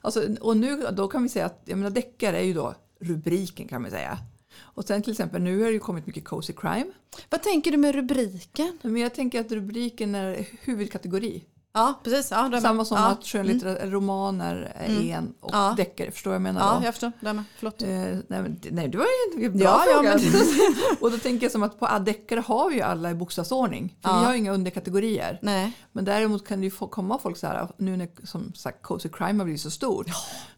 alltså, 0.00 0.22
och 0.40 0.56
nu 0.56 0.86
då 0.92 1.08
kan 1.08 1.22
vi 1.22 1.28
säga 1.28 1.46
att 1.46 1.62
jag 1.64 1.78
menar, 1.78 1.90
deckare 1.90 2.38
är 2.38 2.42
ju 2.44 2.54
då 2.54 2.74
rubriken 3.00 3.68
kan 3.68 3.82
man 3.82 3.90
säga. 3.90 4.18
Och 4.58 4.84
sen 4.84 5.02
till 5.02 5.12
exempel 5.12 5.42
nu 5.42 5.58
har 5.58 5.66
det 5.66 5.72
ju 5.72 5.78
kommit 5.78 6.06
mycket 6.06 6.24
cozy 6.24 6.52
crime. 6.52 6.86
Vad 7.30 7.42
tänker 7.42 7.70
du 7.70 7.76
med 7.76 7.94
rubriken? 7.94 8.78
Men 8.82 8.96
jag 8.96 9.14
tänker 9.14 9.40
att 9.40 9.52
rubriken 9.52 10.14
är 10.14 10.46
huvudkategori. 10.60 11.44
Ja, 11.76 11.94
precis. 12.04 12.30
Ja, 12.30 12.60
Samma 12.60 12.84
som 12.84 12.96
ja. 12.98 13.06
att 13.06 13.24
skönlitteratur, 13.24 13.90
romaner 13.90 14.72
är 14.76 14.86
Mm. 14.86 15.10
en 15.10 15.34
och 15.40 15.50
Ja. 15.52 15.74
deckare. 15.76 16.10
Förstår 16.10 16.30
vad 16.30 16.34
jag 16.34 16.42
menar 16.42 16.60
Ja, 16.60 16.78
då? 16.80 16.84
jag 16.86 16.94
förstår. 16.94 17.12
Där 17.20 17.32
med. 17.32 17.44
Förlåt. 17.58 17.82
Eh, 17.82 17.88
nej, 17.88 18.22
men, 18.28 18.60
nej, 18.70 18.88
det 18.88 18.98
var 18.98 19.06
ju 19.38 19.44
en 19.46 19.52
bra 19.58 19.62
Ja, 19.64 19.84
ja, 19.86 19.94
fråga. 19.94 20.18
men- 20.22 20.74
och 21.00 21.10
då 21.10 21.18
tänker 21.18 21.44
jag 21.44 21.52
som 21.52 21.62
att 21.62 21.78
på 21.80 21.98
deckare 21.98 22.40
har 22.40 22.68
vi 22.70 22.74
ju 22.76 22.82
alla 22.82 23.10
i 23.10 23.14
bokstavsordning. 23.14 23.96
För 24.02 24.10
Ja. 24.10 24.18
vi 24.18 24.24
har 24.24 24.34
inga 24.34 24.52
underkategorier. 24.52 25.38
Nej. 25.42 25.72
Men 25.92 26.04
däremot 26.04 26.46
kan 26.48 26.60
det 26.60 26.64
ju 26.66 26.70
komma 26.70 27.18
folk 27.18 27.36
så 27.36 27.46
här, 27.46 27.68
nu 27.76 27.96
när 27.96 28.08
som 28.26 28.52
sagt 28.54 28.82
cozy 28.82 29.08
crime 29.08 29.38
har 29.40 29.44
blivit 29.44 29.60
så 29.60 29.70
stor. 29.70 30.06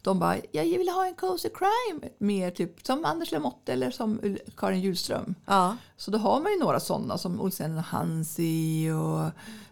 De 0.03 0.19
bara, 0.19 0.37
jag 0.53 0.65
vill 0.65 0.89
ha 0.89 1.07
en 1.07 1.15
cozy 1.15 1.49
crime. 1.49 2.09
Mer 2.19 2.51
typ 2.51 2.87
som 2.87 3.05
Anders 3.05 3.33
Lamotte 3.33 3.73
eller 3.73 3.91
som 3.91 4.37
Karin 4.57 4.81
Hjulström. 4.81 5.35
Ja. 5.47 5.77
Så 5.97 6.11
då 6.11 6.19
har 6.19 6.41
man 6.41 6.53
ju 6.53 6.59
några 6.59 6.81
sådana 6.81 7.19
som 7.19 7.41
Olsen 7.41 7.79
Hansi 7.79 8.91
och 8.91 9.21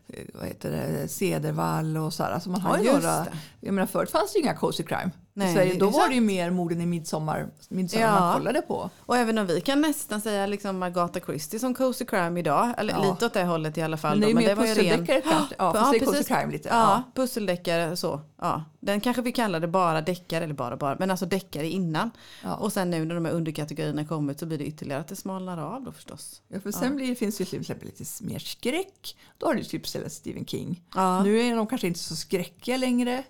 eh, 0.08 0.24
vad 0.34 0.46
heter 0.46 0.70
det, 0.70 1.08
Cedervall 1.36 1.96
och 1.96 2.12
så 2.12 2.22
här. 2.22 2.30
Alltså 2.30 2.50
man 2.50 2.60
har 2.60 2.78
Ja, 2.78 2.84
ju 2.84 2.92
några, 2.92 3.18
det. 3.24 3.30
jag 3.60 3.74
menar 3.74 3.86
förut 3.86 4.10
fanns 4.10 4.32
det 4.32 4.38
ju 4.38 4.44
inga 4.44 4.54
cozy 4.54 4.82
crime. 4.84 5.10
Nej, 5.38 5.50
I 5.50 5.54
Sverige, 5.54 5.74
då 5.74 5.90
var 5.90 6.08
det 6.08 6.14
ju 6.14 6.20
mer 6.20 6.50
morden 6.50 6.80
i 6.80 6.86
midsommar, 6.86 7.48
midsommar 7.68 8.06
ja. 8.06 8.20
man 8.20 8.34
kollade 8.38 8.62
på. 8.62 8.90
Och 8.98 9.16
även 9.16 9.38
om 9.38 9.46
vi 9.46 9.60
kan 9.60 9.80
nästan 9.80 10.20
säga 10.20 10.46
liksom 10.46 10.82
Agatha 10.82 11.20
Christie 11.20 11.60
som 11.60 11.74
cozy 11.74 12.04
crime 12.04 12.40
idag, 12.40 12.74
eller 12.78 12.94
ja. 12.94 13.12
lite 13.12 13.26
åt 13.26 13.32
det 13.32 13.44
hållet 13.44 13.78
i 13.78 13.82
alla 13.82 13.96
fall. 13.96 14.18
Men 14.18 14.34
det 14.34 14.42
är 14.42 14.56
då, 14.56 14.62
mer 14.62 14.66
pusseldeckare 14.66 15.16
ren... 15.16 15.22
kanske, 15.22 15.54
ja, 15.58 15.92
ja, 15.98 16.04
cozy 16.04 16.24
crime 16.24 16.52
lite. 16.52 16.68
Ja, 16.68 16.74
ja. 16.74 17.02
pusseldeckare 17.14 17.96
så. 17.96 18.20
Ja. 18.38 18.64
Den 18.80 19.00
kanske 19.00 19.22
vi 19.22 19.32
kallade 19.32 19.68
bara 19.68 20.00
deckare, 20.00 20.44
eller 20.44 20.54
bara 20.54 20.76
bara, 20.76 20.96
men 20.98 21.10
alltså 21.10 21.26
deckare 21.26 21.68
innan. 21.68 22.10
Ja. 22.42 22.54
Och 22.54 22.72
sen 22.72 22.90
nu 22.90 23.04
när 23.04 23.14
de 23.14 23.24
här 23.24 23.32
underkategorierna 23.32 24.04
kommit 24.04 24.38
så 24.38 24.46
blir 24.46 24.58
det 24.58 24.66
ytterligare 24.66 25.00
att 25.00 25.08
det 25.08 25.16
smalnar 25.16 25.58
av 25.58 25.84
då 25.84 25.92
förstås. 25.92 26.42
Ja, 26.48 26.60
för 26.60 26.72
sen 26.72 26.96
blir, 26.96 27.14
finns 27.14 27.38
det 27.38 27.44
till 27.44 27.60
exempel 27.60 27.86
lite 27.86 28.04
mer 28.24 28.38
skräck. 28.38 29.16
Då 29.38 29.46
har 29.46 29.54
du 29.54 29.64
typ 29.64 29.86
istället 29.86 30.12
Stephen 30.12 30.46
King. 30.46 30.82
Nu 31.24 31.40
är 31.40 31.56
de 31.56 31.66
kanske 31.66 31.86
inte 31.86 32.00
så 32.00 32.16
skräckiga 32.16 32.76
längre. 32.76 33.24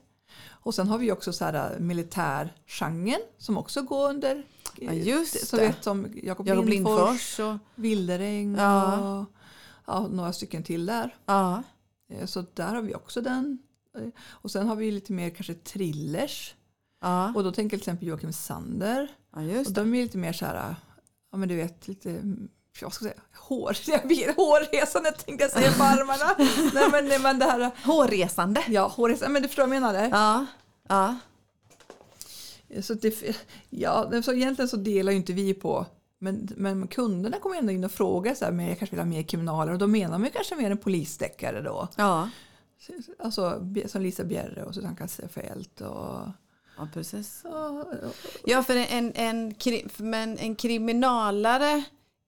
Och 0.44 0.74
sen 0.74 0.88
har 0.88 0.98
vi 0.98 1.12
också 1.12 1.32
så 1.32 1.44
här 1.44 1.72
äh, 1.72 1.78
militärgenren 1.78 3.20
som 3.38 3.58
också 3.58 3.82
går 3.82 4.08
under 4.08 4.42
ja, 4.76 4.92
just 4.92 5.46
så 5.46 5.56
det. 5.56 5.66
Vet, 5.66 5.84
som 5.84 6.06
Jakob, 6.22 6.48
Jakob 6.48 6.68
Lindfors, 6.68 7.40
och 7.40 7.56
Wilderäng 7.74 8.56
ja. 8.56 8.98
och 8.98 9.26
ja, 9.86 10.06
några 10.06 10.32
stycken 10.32 10.62
till 10.62 10.86
där. 10.86 11.14
Ja. 11.26 11.62
Eh, 12.10 12.26
så 12.26 12.44
där 12.54 12.74
har 12.74 12.82
vi 12.82 12.94
också 12.94 13.20
den. 13.20 13.58
Eh, 13.98 14.08
och 14.28 14.50
sen 14.50 14.68
har 14.68 14.76
vi 14.76 14.90
lite 14.90 15.12
mer 15.12 15.30
kanske 15.30 15.54
thrillers. 15.54 16.54
Ja. 17.00 17.32
Och 17.34 17.44
då 17.44 17.52
tänker 17.52 17.76
jag 17.76 17.82
till 17.82 17.90
exempel 17.90 18.08
Joakim 18.08 18.32
Sander. 18.32 19.08
Ja, 19.34 19.42
just 19.42 19.68
och 19.68 19.74
de 19.74 19.94
är 19.94 20.02
lite 20.02 20.18
mer 20.18 20.32
så 20.32 20.46
här, 20.46 20.74
ja 21.32 21.38
men 21.38 21.48
du 21.48 21.56
vet 21.56 21.88
lite 21.88 22.22
jag 22.84 22.92
ska 22.92 23.04
säga, 23.04 23.20
hår, 23.34 23.76
jag 23.86 24.08
vet, 24.08 24.36
hårresande 24.36 25.12
tänkte 25.12 25.44
jag 25.44 25.52
säga 25.52 25.72
på 25.72 25.82
armarna. 25.82 26.34
nej, 26.74 26.88
men, 26.90 27.08
nej, 27.08 27.18
men 27.18 27.38
det 27.38 27.44
här, 27.44 27.70
hårresande? 27.84 28.62
Ja, 28.68 28.86
hårresande, 28.86 29.32
men 29.32 29.42
du 29.42 29.48
förstår 29.48 29.66
vad 29.66 29.76
jag 29.76 29.82
menar? 29.82 30.08
Ja. 30.10 30.46
ja. 30.88 31.16
Så, 32.82 32.94
det, 32.94 33.36
ja, 33.70 34.22
så 34.22 34.32
egentligen 34.32 34.68
så 34.68 34.76
delar 34.76 35.12
ju 35.12 35.18
inte 35.18 35.32
vi 35.32 35.54
på 35.54 35.86
men, 36.18 36.48
men 36.56 36.88
kunderna 36.88 37.38
kommer 37.38 37.56
ändå 37.56 37.72
in 37.72 37.84
och 37.84 37.92
frågar 37.92 38.34
så 38.34 38.44
här, 38.44 38.52
men 38.52 38.68
jag 38.68 38.78
kanske 38.78 38.96
vill 38.96 39.00
ha 39.00 39.06
mer 39.06 39.22
kriminaler 39.22 39.72
och 39.72 39.78
då 39.78 39.86
menar 39.86 40.18
man 40.18 40.30
kanske 40.30 40.56
mer 40.56 40.70
en 40.70 40.78
polisdeckare 40.78 41.62
då. 41.62 41.88
Ja. 41.96 42.30
Alltså 43.18 43.68
som 43.86 44.02
Lisa 44.02 44.24
Bjerre 44.24 44.64
och 44.64 44.74
Susanne 44.74 44.96
Kasselfelt 44.96 45.80
och 45.80 46.28
Ja, 46.78 46.88
precis. 46.94 47.42
Ja, 48.44 48.62
för 48.62 48.76
en, 48.76 49.12
en, 49.14 49.54
men 49.96 50.38
en 50.38 50.56
kriminalare 50.56 51.84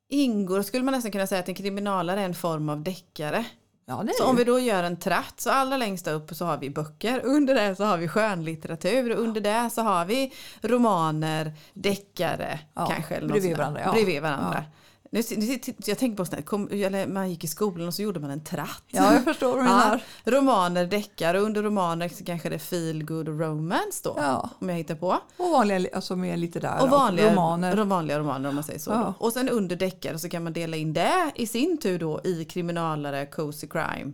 ingår, 0.09 0.63
skulle 0.63 0.85
man 0.85 0.95
nästan 0.95 1.13
kunna 1.13 1.27
säga 1.27 1.41
att 1.41 1.49
en 1.49 1.55
kriminalare 1.55 2.21
är 2.21 2.25
en 2.25 2.35
form 2.35 2.69
av 2.69 2.83
deckare. 2.83 3.45
Ja, 3.87 4.05
så 4.19 4.25
om 4.25 4.37
vi 4.37 4.45
då 4.45 4.61
gör 4.61 4.83
en 4.83 4.97
tratt 4.97 5.41
så 5.41 5.51
allra 5.51 5.77
längst 5.77 6.07
upp 6.09 6.35
så 6.35 6.45
har 6.45 6.59
vi 6.59 6.71
böcker, 6.71 7.21
under 7.25 7.55
det 7.55 7.77
så 7.77 7.85
har 7.85 7.97
vi 7.97 8.09
skönlitteratur, 8.09 9.11
under 9.11 9.41
det 9.41 9.71
så 9.71 9.83
har 9.83 10.05
vi 10.05 10.33
romaner, 10.63 11.53
deckare 11.75 12.59
ja, 12.75 12.87
kanske. 12.87 13.15
Eller 13.15 13.29
bredvid 13.29 13.57
varandra. 13.57 13.81
Ja. 13.85 13.93
Bredvid 13.93 14.23
varandra. 14.23 14.65
Nu, 15.11 15.23
nu, 15.37 15.59
jag 15.87 15.99
tänker 15.99 16.17
på 16.17 16.25
sånt 16.25 16.47
kom, 16.47 16.69
eller 16.73 17.07
man 17.07 17.31
gick 17.31 17.45
i 17.45 17.47
skolan 17.47 17.89
och 17.89 17.95
så 17.95 18.03
gjorde 18.03 18.21
man 18.21 18.31
en 18.31 18.45
tratt. 18.45 18.83
Ja, 18.87 19.15
jag 19.15 19.25
förstår 19.25 19.57
vad. 19.57 19.67
Ja, 19.67 19.99
romaner, 20.25 20.87
deckare 20.87 21.41
och 21.41 21.47
under 21.47 21.63
romaner 21.63 22.09
så 22.09 22.25
kanske 22.25 22.49
det 22.49 22.55
är 22.55 22.59
feel 22.59 23.05
good 23.05 23.29
romance 23.29 24.01
då. 24.05 24.15
Ja. 24.17 24.51
Om 24.59 24.69
jag 24.69 24.77
hittar 24.77 24.95
på. 24.95 25.19
Och 25.37 25.51
vanliga, 25.51 25.95
alltså 25.95 26.17
med 26.17 26.39
lite 26.39 26.61
där. 26.61 26.83
Och 26.83 26.91
vanliga 26.91 27.33
romaner. 27.33 27.81
Och 27.81 27.87
vanliga 27.87 28.19
romaner 28.19 28.49
om 28.49 28.55
man 28.55 28.65
säger 28.65 28.79
så. 28.79 28.91
Ja. 28.91 29.15
Och 29.19 29.33
sen 29.33 29.49
under 29.49 29.77
deckare 29.77 30.19
så 30.19 30.29
kan 30.29 30.45
man 30.45 30.53
dela 30.53 30.77
in 30.77 30.93
det 30.93 31.33
i 31.35 31.47
sin 31.47 31.79
tur 31.79 31.99
då 31.99 32.21
i 32.25 32.45
kriminalare, 32.45 33.27
cozy 33.27 33.67
crime. 33.69 34.13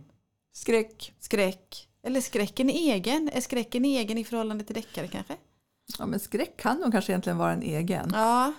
Skräck. 0.53 1.13
Skräck. 1.19 1.87
Eller 2.03 2.21
skräcken 2.21 2.69
egen. 2.69 3.29
Är 3.33 3.41
skräcken 3.41 3.85
egen 3.85 4.17
i 4.17 4.23
förhållande 4.23 4.63
till 4.63 4.75
deckare 4.75 5.07
kanske? 5.07 5.33
Ja 5.99 6.05
men 6.05 6.19
skräck 6.19 6.57
kan 6.57 6.77
nog 6.77 6.91
kanske 6.91 7.11
egentligen 7.11 7.37
vara 7.37 7.53
en 7.53 7.61
egen. 7.61 8.11
Ja. 8.13 8.53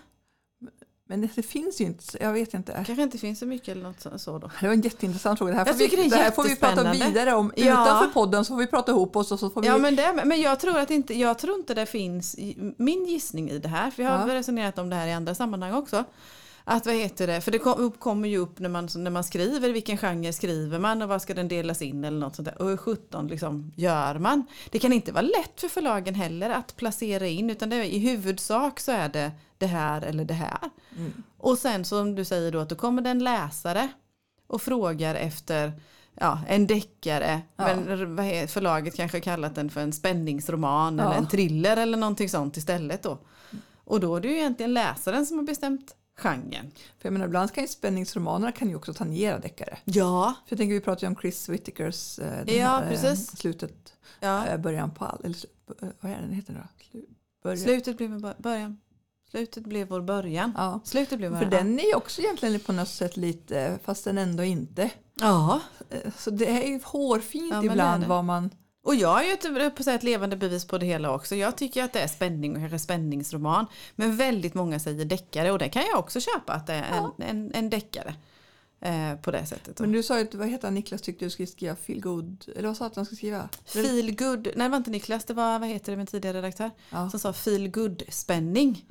Men 1.09 1.21
det, 1.21 1.29
det, 1.35 1.43
finns 1.43 1.81
ju 1.81 1.85
inte, 1.85 2.05
jag 2.21 2.33
vet 2.33 2.55
inte. 2.55 2.73
kanske 2.73 3.03
inte 3.03 3.19
finns 3.19 3.39
så 3.39 3.47
mycket 3.47 3.69
eller 3.69 3.83
något 3.83 4.21
så, 4.21 4.39
då. 4.39 4.51
Det 4.61 4.67
var 4.67 4.75
en 4.75 4.81
jätteintressant 4.81 5.39
fråga. 5.39 5.53
Det 5.53 5.59
här, 5.59 5.65
får 5.65 5.97
vi, 5.97 6.09
det, 6.09 6.17
här 6.17 6.31
får 6.31 6.45
vi 6.45 6.57
prata 6.57 6.93
vidare 6.93 7.35
om 7.35 7.53
ja. 7.57 7.65
utanför 7.65 8.07
podden 8.07 8.45
så 8.45 8.53
får 8.53 8.59
vi 8.59 8.67
prata 8.67 8.93
ihop 8.93 9.17
oss. 9.17 9.33
Och 9.33 9.41
så 9.41 9.51
får 9.51 9.61
vi... 9.61 9.67
Ja 9.67 9.79
men, 9.79 9.97
det, 9.97 10.23
men 10.25 10.41
jag 10.41 10.61
tror, 10.61 10.79
att 10.79 10.91
inte, 10.91 11.15
jag 11.15 11.39
tror 11.39 11.55
inte 11.55 11.75
det 11.75 11.87
finns, 11.87 12.37
min 12.77 13.07
gissning 13.07 13.51
i 13.51 13.59
det 13.59 13.69
här, 13.69 13.91
för 13.91 14.03
vi 14.03 14.09
har 14.09 14.29
ja. 14.29 14.35
resonerat 14.35 14.79
om 14.79 14.91
det 14.91 14.97
här 14.97 15.07
i 15.07 15.13
andra 15.13 15.35
sammanhang 15.35 15.75
också. 15.75 16.05
Att 16.69 16.87
vad 16.87 16.95
heter 16.95 17.27
det, 17.27 17.41
för 17.41 17.51
det 17.51 17.91
kommer 17.99 18.29
ju 18.29 18.39
upp 18.39 18.59
när 18.59 18.69
man, 18.69 18.89
när 18.97 19.11
man 19.11 19.25
skriver, 19.25 19.71
vilken 19.71 19.99
genre 19.99 20.33
skriver 20.33 20.79
man 20.79 21.03
och 21.03 21.09
vad 21.09 21.23
ska 21.23 21.35
den 21.35 21.49
delas 21.49 21.83
in 21.83 22.05
eller 22.05 22.19
något 22.19 22.37
sånt 22.37 22.49
där. 22.49 22.63
Och 22.63 22.69
hur 22.69 22.77
sjutton 22.77 23.29
liksom 23.29 23.73
gör 23.77 24.19
man? 24.19 24.47
Det 24.71 24.79
kan 24.79 24.93
inte 24.93 25.13
vara 25.13 25.23
lätt 25.23 25.61
för 25.61 25.69
förlagen 25.69 26.15
heller 26.15 26.51
att 26.51 26.77
placera 26.77 27.27
in 27.27 27.51
utan 27.51 27.71
det, 27.71 27.95
i 27.95 27.99
huvudsak 27.99 28.81
så 28.81 28.93
är 28.93 29.09
det 29.09 29.33
det 29.59 29.67
här 29.67 30.03
eller 30.03 30.25
det 30.25 30.35
här. 30.35 30.71
Mm. 30.97 31.23
Och 31.39 31.59
sen 31.59 31.85
som 31.85 32.15
du 32.15 32.25
säger 32.25 32.53
då 32.53 32.59
att 32.59 32.69
då 32.69 32.75
kommer 32.75 33.03
det 33.03 33.11
en 33.11 33.25
läsare 33.25 33.89
och 34.47 34.63
frågar 34.63 35.15
efter 35.15 35.73
ja, 36.15 36.41
en 36.49 36.67
deckare. 36.67 37.43
Ja. 37.57 37.77
Men 37.77 38.49
förlaget 38.49 38.97
kanske 38.97 39.21
kallat 39.21 39.55
den 39.55 39.71
för 39.71 39.81
en 39.81 39.93
spänningsroman 39.93 40.99
ja. 40.99 41.05
eller 41.05 41.17
en 41.17 41.29
thriller 41.29 41.77
eller 41.77 41.99
någonting 41.99 42.29
sånt 42.29 42.57
istället 42.57 43.03
då. 43.03 43.19
Och 43.85 44.01
då 44.01 44.17
är 44.17 44.21
det 44.21 44.29
ju 44.29 44.37
egentligen 44.37 44.75
läsaren 44.75 45.27
som 45.27 45.39
har 45.39 45.45
bestämt 45.45 45.95
genren. 46.17 46.71
För 46.99 47.09
jag 47.09 47.13
menar, 47.13 47.27
ibland 47.27 47.53
kan 47.53 47.65
ju 47.65 47.69
spänningsromanerna 47.69 48.53
kan 48.53 48.69
ju 48.69 48.77
också 48.77 48.95
tangera 48.95 49.39
deckare. 49.39 49.79
Ja. 49.85 50.35
För 50.47 50.53
jag 50.53 50.59
tänker 50.59 50.75
vi 50.75 50.81
pratade 50.81 51.07
ju 51.07 51.09
om 51.09 51.17
Chris 51.17 51.49
Whittakers 51.49 52.19
eh, 52.19 52.55
ja, 52.57 52.67
här, 52.67 52.91
precis. 52.91 53.33
Eh, 53.33 53.37
slutet, 53.37 53.95
ja. 54.21 54.47
eh, 54.47 54.59
början 54.59 54.91
på 54.91 55.05
all, 55.05 55.21
eller 55.25 55.37
eh, 55.83 55.89
vad 56.01 56.13
är 56.13 56.21
den 56.21 56.33
heter 56.33 56.55
då? 56.55 56.99
Början. 57.43 57.59
Slutet 57.59 57.97
blev 57.97 58.35
början. 58.39 58.81
Slutet 59.31 59.65
blev 59.65 59.89
vår 59.89 60.01
början. 60.01 60.53
Ja. 60.57 60.81
Slutet 60.85 61.19
blev 61.19 61.39
För 61.39 61.45
den 61.45 61.79
är 61.79 61.87
ju 61.87 61.95
också 61.95 62.21
egentligen 62.23 62.61
på 62.61 62.73
något 62.73 62.89
sätt 62.89 63.17
lite, 63.17 63.79
fast 63.85 64.05
den 64.05 64.19
ändå 64.19 64.45
inte. 64.45 64.91
Ja. 65.15 65.61
Så 66.17 66.31
det 66.31 66.65
är 66.65 66.69
ju 66.69 66.81
hårfint 66.85 67.53
ja, 67.53 67.65
ibland 67.65 68.05
vad 68.05 68.25
man 68.25 68.51
och 68.87 68.95
jag 68.95 69.25
är 69.25 69.31
ju 69.31 69.71
på 69.71 69.91
ett 69.91 70.03
levande 70.03 70.37
bevis 70.37 70.65
på 70.65 70.79
det 70.79 70.87
hela 70.87 71.11
också. 71.11 71.35
Jag 71.35 71.57
tycker 71.57 71.85
att 71.85 71.93
det 71.93 72.01
är 72.01 72.09
spänning 72.09 72.53
och 72.53 72.59
kanske 72.59 72.79
spänningsroman. 72.79 73.67
Men 73.95 74.17
väldigt 74.17 74.55
många 74.55 74.79
säger 74.79 75.05
deckare 75.05 75.53
och 75.53 75.59
det 75.59 75.69
kan 75.69 75.83
jag 75.83 75.99
också 75.99 76.21
köpa 76.21 76.53
att 76.53 76.67
det 76.67 76.73
är 76.73 76.83
en, 76.83 77.03
ja. 77.03 77.15
en, 77.19 77.53
en 77.55 77.71
deckare. 77.71 78.15
Eh, 78.81 79.17
på 79.23 79.31
det 79.31 79.47
sättet. 79.47 79.81
Men 79.81 79.93
du 79.93 80.03
sa 80.03 80.19
ju, 80.19 80.29
vad 80.33 80.49
heter 80.49 80.67
han, 80.67 80.75
Niklas 80.75 81.03
tyckte 81.03 81.25
du 81.25 81.31
skulle 81.31 81.47
skriva 81.47 81.77
feel 81.77 82.01
good, 82.01 82.45
eller 82.57 82.69
vad 82.69 82.77
sa 82.77 82.85
du 82.85 82.89
att 82.89 82.97
han 82.97 83.05
skulle 83.05 83.17
skriva? 83.17 83.49
Feel 83.65 84.17
good, 84.17 84.49
nej 84.57 84.65
det 84.65 84.69
var 84.69 84.77
inte 84.77 84.91
Niklas, 84.91 85.25
det 85.25 85.35
var, 85.35 85.59
vad 85.59 85.69
heter 85.69 85.93
det, 85.93 85.97
min 85.97 86.07
tidigare 86.07 86.39
redaktör. 86.39 86.71
Ja. 86.91 87.11
Som 87.11 87.21
sa 87.21 87.33
feel 87.33 87.69
good 87.69 88.03
spänning 88.09 88.85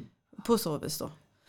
på 0.46 0.58
så 0.58 0.78
vis 0.78 0.98
då. 0.98 1.06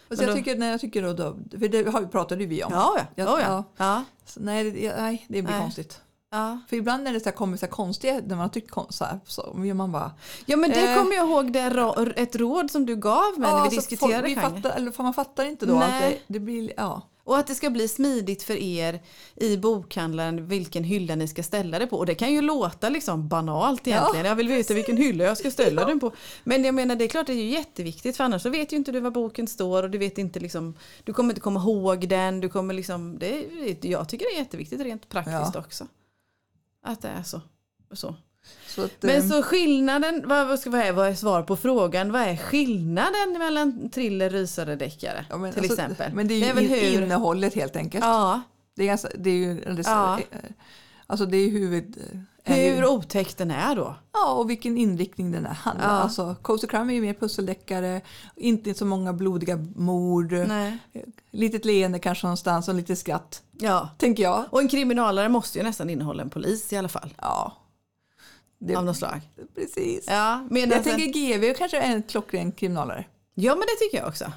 Och 0.09 0.16
så 0.16 0.22
jag, 0.22 0.30
då, 0.30 0.35
tycker, 0.35 0.59
nej, 0.59 0.70
jag 0.70 0.80
tycker 0.80 1.02
då, 1.02 1.12
då, 1.12 1.38
för 1.50 1.68
det 1.68 2.09
pratade 2.09 2.46
vi 2.46 2.64
om. 2.64 2.72
Ja, 2.72 2.96
ja. 2.98 3.06
ja, 3.14 3.40
ja. 3.40 3.64
ja. 3.76 4.04
Så, 4.24 4.40
nej, 4.40 4.70
det, 4.70 4.96
nej, 4.96 5.26
det 5.28 5.42
blir 5.42 5.52
nej. 5.52 5.61
konstigt. 5.61 6.00
Ja. 6.37 6.59
För 6.68 6.77
ibland 6.77 7.05
när 7.05 7.12
det 7.12 7.20
så 7.20 7.25
här 7.25 7.37
kommer 7.37 7.57
så 7.57 7.66
här 7.66 7.70
konstiga, 7.70 8.14
när 8.14 8.29
man 8.29 8.38
har 8.38 8.49
tyckt 8.49 8.75
så 8.88 9.05
här, 9.05 9.20
så 9.27 9.53
man 9.55 9.92
bara... 9.92 10.12
Ja 10.46 10.57
men 10.57 10.70
det 10.70 10.92
eh, 10.92 10.99
kommer 10.99 11.14
jag 11.16 11.29
ihåg, 11.29 11.53
det 11.53 11.61
ett 12.16 12.37
råd 12.37 12.70
som 12.70 12.87
du 12.87 12.96
gav 12.96 13.38
mig 13.38 13.51
ja, 13.51 13.57
när 13.57 13.70
vi 13.70 13.77
diskuterade 13.77 14.22
folk, 14.22 14.37
vi 14.37 14.40
fattar, 14.40 14.77
eller, 14.77 14.90
för 14.90 15.03
Man 15.03 15.14
fattar 15.14 15.44
inte 15.44 15.66
då 15.66 15.75
Nej. 15.75 15.83
att 15.85 16.01
det, 16.01 16.18
det, 16.27 16.40
blir, 16.40 16.72
ja. 16.77 17.03
Och 17.25 17.38
att 17.38 17.46
det 17.46 17.55
ska 17.55 17.70
bli 17.70 17.88
smidigt 17.88 18.42
för 18.42 18.57
er 18.57 19.03
i 19.35 19.57
bokhandlaren 19.57 20.46
vilken 20.49 20.85
hylla 20.85 21.14
ni 21.14 21.29
ska 21.29 21.42
ställa 21.42 21.79
det 21.79 21.87
på. 21.87 21.96
Och 21.96 22.07
det 22.07 22.14
kan 22.14 22.33
ju 22.33 22.40
låta 22.40 22.88
liksom 22.88 23.29
banalt 23.29 23.87
egentligen. 23.87 24.25
Ja, 24.25 24.31
jag 24.31 24.37
vill 24.37 24.49
veta 24.49 24.75
vilken 24.75 24.96
hylla 24.96 25.25
jag 25.25 25.38
ska 25.38 25.51
ställa 25.51 25.81
ja. 25.83 25.88
den 25.88 26.01
på. 26.01 26.12
Men 26.44 26.64
jag 26.64 26.75
menar 26.75 26.96
det 26.96 27.05
är 27.05 27.09
klart 27.09 27.27
det 27.27 27.33
är 27.33 27.42
ju 27.42 27.51
jätteviktigt 27.51 28.16
för 28.16 28.25
annars 28.25 28.42
så 28.42 28.51
vet 28.51 28.72
ju 28.72 28.77
inte 28.77 28.92
du 28.92 29.01
var 29.01 29.11
boken 29.11 29.46
står 29.46 29.83
och 29.83 29.90
du 29.90 29.99
vet 29.99 30.18
inte 30.18 30.40
liksom 30.40 30.75
Du 31.05 31.12
kommer 31.12 31.31
inte 31.31 31.40
komma 31.40 31.61
ihåg 31.61 32.09
den. 32.09 32.40
Du 32.40 32.49
kommer 32.49 32.75
liksom, 32.75 33.18
det, 33.18 33.46
jag 33.81 34.09
tycker 34.09 34.27
det 34.27 34.37
är 34.37 34.38
jätteviktigt 34.38 34.81
rent 34.81 35.09
praktiskt 35.09 35.55
ja. 35.55 35.61
också. 35.61 35.87
Att 36.87 37.03
det 37.03 37.09
är 37.09 37.22
så. 37.22 37.40
så. 37.92 38.14
så 38.66 38.85
att, 38.85 39.03
Men 39.03 39.16
eh, 39.16 39.29
så 39.29 39.42
skillnaden, 39.42 40.22
vad, 40.27 40.59
ska, 40.59 40.70
vad, 40.70 40.81
är, 40.81 40.92
vad 40.92 41.09
är 41.09 41.14
svar 41.14 41.42
på 41.42 41.57
frågan? 41.57 42.12
Vad 42.12 42.22
är 42.22 42.37
skillnaden 42.37 43.38
mellan 43.38 43.90
thriller, 43.90 44.31
rysare, 44.31 44.77
deckare? 44.77 45.27
Ja, 45.31 45.37
till 45.37 45.44
alltså, 45.44 45.72
exempel? 45.72 46.12
Men 46.14 46.29
det 46.29 46.35
är 46.35 46.55
ju 46.55 46.68
det 46.68 46.81
är 46.81 46.90
hur... 46.90 47.03
innehållet 47.03 47.55
helt 47.55 47.77
enkelt. 47.77 48.05
Ja. 48.05 48.42
Det 48.77 48.83
är, 48.83 48.87
ganska, 48.87 49.09
det 49.18 49.31
är 49.31 49.35
ju, 49.35 49.55
det, 49.55 49.83
ja. 49.87 50.20
Alltså 51.07 51.27
det 51.27 51.37
är 51.37 51.51
huvud... 51.51 51.97
Hur 52.49 52.57
ju, 52.57 52.87
otäck 52.87 53.37
den 53.37 53.51
är 53.51 53.77
då? 53.77 53.97
Ja, 54.12 54.33
och 54.33 54.51
vilken 54.51 54.79
inriktning 54.79 55.33
den 55.33 55.47
är. 55.47 55.59
ja. 55.64 55.71
Alltså, 55.73 56.37
Cozy 56.42 56.66
Crime 56.66 56.92
är 56.92 56.95
ju 56.95 57.01
mer 57.01 57.14
pusseldeckare, 57.14 58.01
inte 58.37 58.75
så 58.75 58.85
många 58.85 59.12
blodiga 59.12 59.57
mord. 59.75 60.33
Nej. 60.33 60.79
Litet 61.31 61.64
leende 61.64 61.99
kanske 61.99 62.27
någonstans 62.27 62.69
och 62.69 62.75
lite 62.75 62.97
skratt. 62.97 63.42
Ja. 63.53 63.88
Tänker 63.99 64.23
jag. 64.23 64.45
Och 64.51 64.61
en 64.61 64.69
kriminalare 64.69 65.29
måste 65.29 65.59
ju 65.59 65.64
nästan 65.64 65.90
innehålla 65.90 66.23
en 66.23 66.31
polis 66.31 66.73
i 66.73 66.77
alla 66.77 66.88
fall. 66.88 67.14
Ja. 67.19 67.53
Det, 68.59 68.77
av 68.77 68.85
något 68.85 68.97
slag. 68.97 69.21
Precis. 69.55 70.05
Ja, 70.09 70.47
jag 70.51 70.85
tänker 70.85 71.07
GV 71.07 71.55
kanske 71.59 71.81
är 71.81 71.92
en 71.92 72.03
klockren 72.03 72.53
kriminalare. 72.53 73.05
Ja 73.35 73.53
men 73.53 73.61
det 73.61 73.85
tycker 73.85 73.99
jag 73.99 74.09
också. 74.09 74.33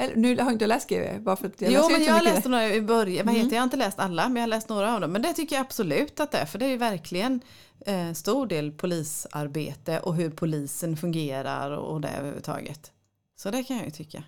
Eller, 0.00 0.16
nu 0.16 0.28
har 0.36 0.44
jag 0.44 0.52
inte 0.52 0.66
läst 0.66 0.88
GV. 0.90 1.20
Bara 1.20 1.36
för 1.36 1.46
att 1.46 1.60
jag 1.60 1.72
jo, 1.72 1.88
men 1.90 2.04
jag 2.04 2.14
har 2.14 2.22
läst 2.22 2.44
några 2.46 2.74
i 2.74 2.80
början. 2.82 3.26
Vad 3.26 3.34
Mm. 3.34 3.44
heter, 3.44 3.56
jag 3.56 3.62
har 3.62 3.64
inte 3.64 3.76
läst 3.76 3.98
alla, 3.98 4.28
men 4.28 4.36
jag 4.36 4.42
har 4.42 4.48
läst 4.48 4.68
några 4.68 4.94
av 4.94 5.00
dem. 5.00 5.12
Men 5.12 5.22
det 5.22 5.32
tycker 5.32 5.56
jag 5.56 5.60
absolut 5.60 6.20
att 6.20 6.30
det 6.30 6.38
är. 6.38 6.46
För 6.46 6.58
det 6.58 6.64
är 6.64 6.70
ju 6.70 6.76
verkligen 6.76 7.40
eh, 7.86 8.12
stor 8.12 8.46
del 8.46 8.72
polisarbete 8.72 10.00
och 10.00 10.14
hur 10.14 10.30
polisen 10.30 10.96
fungerar 10.96 11.70
och, 11.70 12.00
det 12.00 12.08
överhuvudtaget. 12.08 12.90
Så 13.36 13.50
det 13.50 13.64
kan 13.64 13.76
jag 13.76 13.84
ju 13.84 13.90
tycka. 13.90 14.24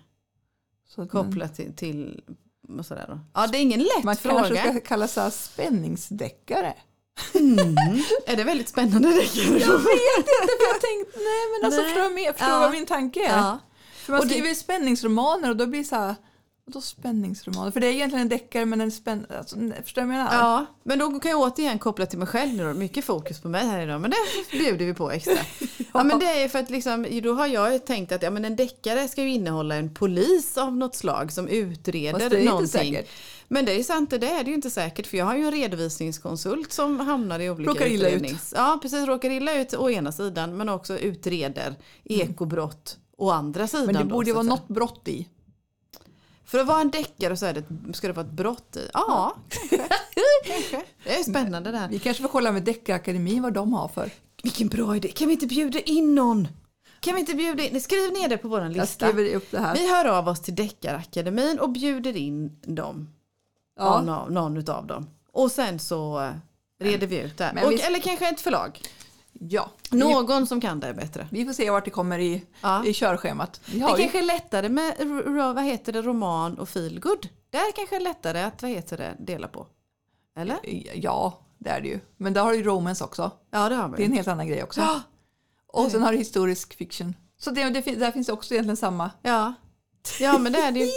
Så 0.87 1.01
man, 1.01 1.07
Kopplat 1.07 1.55
till, 1.55 1.75
till 1.75 2.21
och 2.79 2.85
sådär 2.85 3.05
då. 3.07 3.19
Ja, 3.33 3.47
det 3.47 3.57
är 3.57 3.61
ingen 3.61 3.79
lätt 3.79 4.03
man 4.03 4.15
fråga. 4.15 4.39
kanske 4.39 4.71
ska 4.71 4.79
kalla 4.81 5.07
sig 5.07 5.31
spänningsdeckare. 5.31 6.73
Mm. 7.35 7.75
Är 8.27 8.35
det 8.35 8.43
väldigt 8.43 8.69
spännande? 8.69 9.07
Kan 9.07 9.13
Jag 9.43 9.77
vet 9.77 10.17
inte 10.17 10.53
för 10.59 10.67
jag 10.73 10.81
tänkte, 10.81 11.19
nej 11.19 11.43
men 11.51 11.65
alltså 11.65 11.81
Nej. 11.81 11.93
förstår 11.93 12.09
med, 12.15 12.33
förstår 12.37 12.49
Ja. 12.63 12.69
min 12.71 12.85
tanke? 12.85 13.19
Ja. 13.19 13.59
För 14.11 14.17
man 14.17 14.19
Och 14.19 14.25
det- 14.25 14.31
skriver 14.31 14.49
ju 14.49 14.55
spänningsromaner 14.55 15.49
och 15.49 15.57
då 15.57 15.65
blir 15.67 15.79
det 15.79 15.85
så 15.85 15.95
här, 15.95 16.15
vadå 16.65 16.81
spänningsromaner? 16.81 17.71
För 17.71 17.79
det 17.79 17.87
är 17.87 17.91
egentligen 17.91 18.21
en 18.21 18.29
deckare 18.29 18.65
men 18.65 18.81
en 18.81 18.91
spänn... 18.91 19.25
Alltså, 19.37 19.55
förstår 19.83 20.01
du 20.01 20.07
vad 20.07 20.15
jag 20.15 20.23
menar? 20.23 20.33
Ja, 20.35 20.65
men 20.83 20.99
då 20.99 21.19
kan 21.19 21.31
jag 21.31 21.39
återigen 21.41 21.79
koppla 21.79 22.05
till 22.05 22.19
mig 22.19 22.27
själv 22.27 22.53
nu 22.53 22.63
då. 22.63 22.73
Mycket 22.73 23.05
fokus 23.05 23.41
på 23.41 23.47
mig 23.49 23.67
här 23.67 23.81
idag, 23.83 24.01
men 24.01 24.11
det 24.11 24.17
bjuder 24.57 24.85
vi 24.85 24.93
på 24.93 25.11
extra. 25.11 25.33
ja. 25.93 26.03
men 26.03 26.19
det 26.19 26.25
är 26.43 26.47
för 26.49 26.59
att 26.59 26.69
liksom, 26.69 27.07
då 27.23 27.33
har 27.33 27.47
jag 27.47 27.73
ju 27.73 27.79
tänkt 27.79 28.11
att 28.11 28.23
ja, 28.23 28.29
men 28.29 28.45
en 28.45 28.55
deckare 28.55 29.07
ska 29.07 29.21
ju 29.23 29.29
innehålla 29.31 29.75
en 29.75 29.93
polis 29.93 30.57
av 30.57 30.77
något 30.77 30.95
slag 30.95 31.31
som 31.31 31.47
utreder 31.47 32.19
Fast 32.19 32.29
det 32.29 32.35
är 32.37 32.39
inte 32.39 32.51
någonting. 32.51 32.93
säkert. 32.93 33.09
Men 33.47 33.65
det 33.65 33.79
är 33.79 33.83
sant, 33.83 34.09
det 34.09 34.15
är 34.29 34.43
det 34.43 34.49
ju 34.49 34.55
inte 34.55 34.69
säkert 34.69 35.07
för 35.07 35.17
jag 35.17 35.25
har 35.25 35.35
ju 35.35 35.45
en 35.45 35.51
redovisningskonsult 35.51 36.71
som 36.71 36.99
hamnar 36.99 37.39
i 37.39 37.49
olika 37.49 37.71
Råkar 37.71 37.85
illa 37.87 38.09
ut. 38.09 38.21
utrednings- 38.21 38.53
Ja, 38.55 38.79
precis, 38.81 39.05
råkar 39.07 39.29
illa 39.29 39.53
ut 39.61 39.73
å 39.73 39.89
ena 39.89 40.11
sidan 40.11 40.57
men 40.57 40.69
också 40.69 40.97
utreder 40.97 41.75
ekobrott 42.03 42.97
å 43.21 43.29
andra 43.31 43.67
sidan. 43.67 43.85
Men 43.85 43.95
det 43.95 44.03
borde 44.05 44.27
ju 44.29 44.33
vara 44.33 44.43
något 44.43 44.67
brott 44.67 45.07
i. 45.07 45.27
För 46.45 46.59
att 46.59 46.67
vara 46.67 46.81
en 46.81 46.89
deckare 46.91 47.37
så 47.37 47.45
är 47.45 47.53
det, 47.53 47.63
ska 47.93 48.07
det 48.07 48.13
vara 48.13 48.25
ett 48.25 48.31
brott 48.31 48.75
i? 48.75 48.89
Ja, 48.93 49.35
kanske. 49.49 49.77
kanske. 50.45 50.83
Det 51.03 51.15
är 51.19 51.23
spännande 51.23 51.71
det 51.71 51.77
här. 51.77 51.89
Vi 51.89 51.99
kanske 51.99 52.23
får 52.23 52.29
kolla 52.29 52.51
med 52.51 52.63
Deckarakademin 52.63 53.41
vad 53.41 53.53
de 53.53 53.73
har 53.73 53.87
för. 53.87 54.11
Vilken 54.43 54.67
bra 54.67 54.95
idé. 54.95 55.07
Kan 55.07 55.27
vi 55.27 55.33
inte 55.33 55.47
bjuda 55.47 55.79
in 55.79 56.15
någon? 56.15 56.47
Kan 56.99 57.13
vi 57.13 57.19
inte 57.19 57.33
bjuda 57.33 57.63
in? 57.63 57.81
Skriv 57.81 58.11
ner 58.13 58.29
det 58.29 58.37
på 58.37 58.47
vår 58.47 58.61
Jag 58.61 58.71
lista. 58.71 59.07
skriver 59.07 59.35
upp 59.35 59.51
det 59.51 59.59
här. 59.59 59.73
Vi 59.75 59.89
hör 59.89 60.05
av 60.05 60.27
oss 60.27 60.39
till 60.41 60.55
Deckarakademin 60.55 61.59
och 61.59 61.69
bjuder 61.69 62.17
in 62.17 62.59
dem. 62.61 63.09
Ja. 63.79 64.01
Någon, 64.01 64.33
någon 64.33 64.57
utav 64.57 64.87
dem. 64.87 65.07
Och 65.33 65.51
sen 65.51 65.79
så 65.79 66.21
eh, 66.21 66.31
reder 66.79 67.07
vi 67.07 67.19
ut 67.19 67.37
det. 67.37 67.61
Och, 67.65 67.71
vi- 67.71 67.81
Eller 67.81 67.99
kanske 67.99 68.29
ett 68.29 68.41
förlag. 68.41 68.81
Ja. 69.33 69.71
Någon 69.91 70.47
som 70.47 70.61
kan 70.61 70.79
det 70.79 70.93
bättre. 70.93 71.27
vi 71.31 71.45
får 71.45 71.53
se 71.53 71.69
vart 71.69 71.85
det 71.85 71.91
kommer 71.91 72.19
i, 72.19 72.45
Ja. 72.61 72.85
i 72.85 72.93
körschemat. 72.93 73.61
Det 73.65 73.73
ju, 73.73 73.79
kanske 73.79 74.19
är 74.19 74.23
lättare 74.23 74.69
med 74.69 74.95
vad 75.55 75.63
heter 75.63 75.93
det, 75.93 76.01
roman 76.01 76.59
och 76.59 76.69
feelgood. 76.69 77.27
Där 77.49 77.71
kanske 77.75 77.95
är 77.95 77.99
lättare 77.99 78.41
att 78.41 78.61
vad 78.61 78.71
heter 78.71 78.97
det, 78.97 79.15
dela 79.19 79.47
på. 79.47 79.67
Eller? 80.35 80.59
ja, 80.93 81.39
det 81.57 81.69
är 81.69 81.81
det 81.81 81.87
ju. 81.87 81.99
Men 82.17 82.33
där 82.33 82.43
har 82.43 82.53
du 82.53 82.63
romance 82.63 83.03
också. 83.03 83.31
Ja 83.51 83.69
det 83.69 83.75
har 83.75 83.89
vi. 83.89 83.97
Det 83.97 84.03
är 84.03 84.05
en 84.05 84.13
helt 84.13 84.27
annan 84.27 84.47
grej 84.47 84.63
också. 84.63 84.81
Ja. 84.81 85.01
Och 85.67 85.91
sen 85.91 86.03
har 86.03 86.11
du 86.11 86.17
historisk 86.17 86.73
fiction. 86.73 87.15
Så 87.39 87.51
det, 87.51 87.69
det, 87.69 87.81
där 87.95 88.11
finns 88.11 88.29
också 88.29 88.53
egentligen 88.53 88.77
samma. 88.77 89.11
Ja. 89.21 89.53
ja, 90.19 90.37
men 90.37 90.51
det 90.51 90.59
är 90.59 90.71
det 90.71 90.79
ju. 90.79 90.91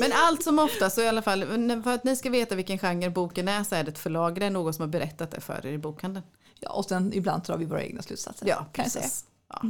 Men 0.00 0.12
allt 0.14 0.42
som 0.42 0.58
ofta 0.58 0.90
så 0.90 1.00
i 1.00 1.08
alla 1.08 1.22
fall, 1.22 1.44
för 1.84 1.90
att 1.90 2.04
ni 2.04 2.16
ska 2.16 2.30
veta 2.30 2.54
vilken 2.54 2.78
genre 2.78 3.10
boken 3.10 3.48
är 3.48 3.64
så 3.64 3.74
är 3.74 3.84
det 3.84 3.90
ett 3.90 3.98
förlag, 3.98 4.40
det 4.40 4.46
är 4.46 4.50
någon 4.50 4.74
som 4.74 4.82
har 4.82 4.88
berättat 4.88 5.30
det 5.30 5.40
för 5.40 5.66
er 5.66 5.72
i 5.72 5.78
bokhandeln. 5.78 6.26
Ja, 6.60 6.70
och 6.70 6.84
sen 6.84 7.12
ibland 7.14 7.42
drar 7.42 7.56
vi 7.56 7.64
våra 7.64 7.82
egna 7.84 8.02
slutsatser. 8.02 8.46
Ja, 8.48 8.66
kan 8.72 8.82
jag 8.84 8.92
säga. 8.92 9.06
Ja. 9.54 9.62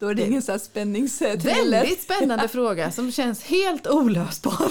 Då 0.00 0.08
är 0.08 0.14
det, 0.14 0.26
ingen 0.26 0.42
så 0.42 0.58
spänningsthriller. 0.58 1.70
Väldigt 1.70 2.02
spännande 2.02 2.48
fråga 2.52 2.90
som 2.92 3.12
känns 3.12 3.42
helt 3.44 3.86
olösbar. 3.86 4.56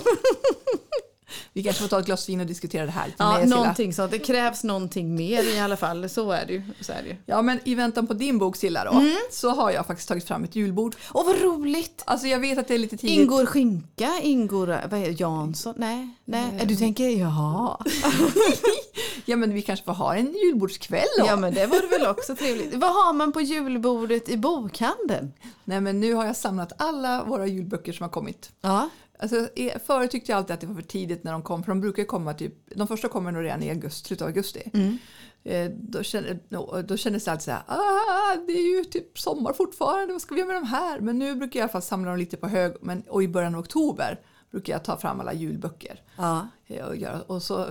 Vi 1.53 1.63
kanske 1.63 1.81
får 1.81 1.89
ta 1.89 1.99
ett 1.99 2.05
glas 2.05 2.29
vin 2.29 2.39
och 2.39 2.45
diskutera 2.45 2.85
det 2.85 2.91
här 2.91 3.13
Ja, 3.17 3.45
någonting 3.45 3.93
sånt. 3.93 4.11
Det 4.11 4.19
krävs 4.19 4.63
någonting 4.63 5.15
mer 5.15 5.43
i 5.55 5.59
alla 5.59 5.77
fall. 5.77 6.09
Så 6.09 6.31
är 6.31 6.45
det 6.45 6.53
ju. 6.53 6.61
Så 6.81 6.91
är 6.91 7.03
det 7.03 7.09
ju. 7.09 7.15
Ja, 7.25 7.41
men 7.41 7.59
i 7.65 7.75
väntan 7.75 8.07
på 8.07 8.13
din 8.13 8.37
bok 8.37 8.55
Silla 8.55 8.83
då, 8.85 8.91
Mm. 8.91 9.15
så 9.31 9.49
har 9.49 9.71
jag 9.71 9.87
faktiskt 9.87 10.07
tagit 10.09 10.23
fram 10.27 10.43
ett 10.43 10.55
julbord. 10.55 10.95
Åh 11.13 11.25
vad 11.25 11.41
roligt! 11.41 12.03
Alltså 12.05 12.27
jag 12.27 12.39
vet 12.39 12.57
att 12.57 12.67
det 12.67 12.73
är 12.73 12.77
lite 12.77 12.97
tidigt. 12.97 13.19
Ingår 13.19 13.45
skinka? 13.45 14.19
Ingår 14.21 14.67
vad 14.67 14.99
är 14.99 15.05
det, 15.05 15.19
Jansson? 15.19 15.73
Nej, 15.77 16.09
nej. 16.25 16.65
Du 16.65 16.75
tänker 16.75 17.09
jaha. 17.09 17.77
Ja, 19.25 19.35
men 19.35 19.53
vi 19.53 19.61
kanske 19.61 19.85
får 19.85 19.93
ha 19.93 20.15
en 20.15 20.33
julbordskväll 20.33 21.05
då. 21.19 21.25
Ja 21.25 21.35
men 21.35 21.53
det 21.53 21.67
vore 21.67 21.87
väl 21.87 22.07
också 22.07 22.35
trevligt. 22.35 22.73
Vad 22.75 22.93
har 22.93 23.13
man 23.13 23.31
på 23.31 23.41
julbordet 23.41 24.29
i 24.29 24.37
bokhandeln? 24.37 25.33
Nej, 25.63 25.81
men 25.81 25.99
nu 25.99 26.13
har 26.13 26.25
jag 26.25 26.35
samlat 26.35 26.71
alla 26.81 27.23
våra 27.23 27.47
julböcker 27.47 27.93
som 27.93 28.03
har 28.03 28.09
kommit. 28.11 28.51
Ja. 28.61 28.89
Alltså, 29.19 29.47
e- 29.55 29.79
förut 29.85 30.11
tyckte 30.11 30.31
jag 30.31 30.37
alltid 30.37 30.53
att 30.53 30.61
det 30.61 30.67
var 30.67 30.75
för 30.75 30.81
tidigt 30.81 31.23
när 31.23 31.31
de 31.31 31.41
kom, 31.41 31.63
för 31.63 31.71
de 31.71 31.81
brukar 31.81 32.03
komma 32.03 32.33
typ, 32.33 32.53
de 32.75 32.87
första 32.87 33.07
kommer 33.07 33.31
nog 33.31 33.43
redan 33.43 33.63
i 33.63 33.69
augusti, 33.69 34.07
slutet 34.07 34.21
av 34.21 34.27
augusti. 34.27 34.71
Mm. 34.73 34.97
Eh, 35.43 35.71
då, 35.79 36.03
kände, 36.03 36.39
då 36.87 36.97
kändes 36.97 37.25
det 37.25 37.31
alltid 37.31 37.43
så 37.43 37.51
här, 37.51 37.63
ah, 37.67 38.35
det 38.47 38.51
är 38.53 38.77
ju 38.77 38.83
typ 38.83 39.19
sommar 39.19 39.53
fortfarande, 39.53 40.13
vad 40.13 40.21
ska 40.21 40.35
vi 40.35 40.41
göra 40.41 40.51
med 40.53 40.61
de 40.61 40.67
här? 40.67 40.99
Men 40.99 41.19
nu 41.19 41.35
brukar 41.35 41.59
jag 41.59 41.61
i 41.61 41.65
alla 41.65 41.71
fall 41.71 41.81
samla 41.81 42.09
dem 42.11 42.19
lite 42.19 42.37
på 42.37 42.47
hög, 42.47 42.73
men, 42.81 43.01
och 43.09 43.23
i 43.23 43.27
början 43.27 43.55
av 43.55 43.61
oktober 43.61 44.19
brukar 44.51 44.73
jag 44.73 44.83
ta 44.83 44.97
fram 44.97 45.19
alla 45.19 45.33
julböcker. 45.33 46.01
ja. 46.17 46.47
eh, 46.67 46.85
Och 46.85 46.95
göra, 46.95 47.21
och 47.21 47.43
så, 47.43 47.65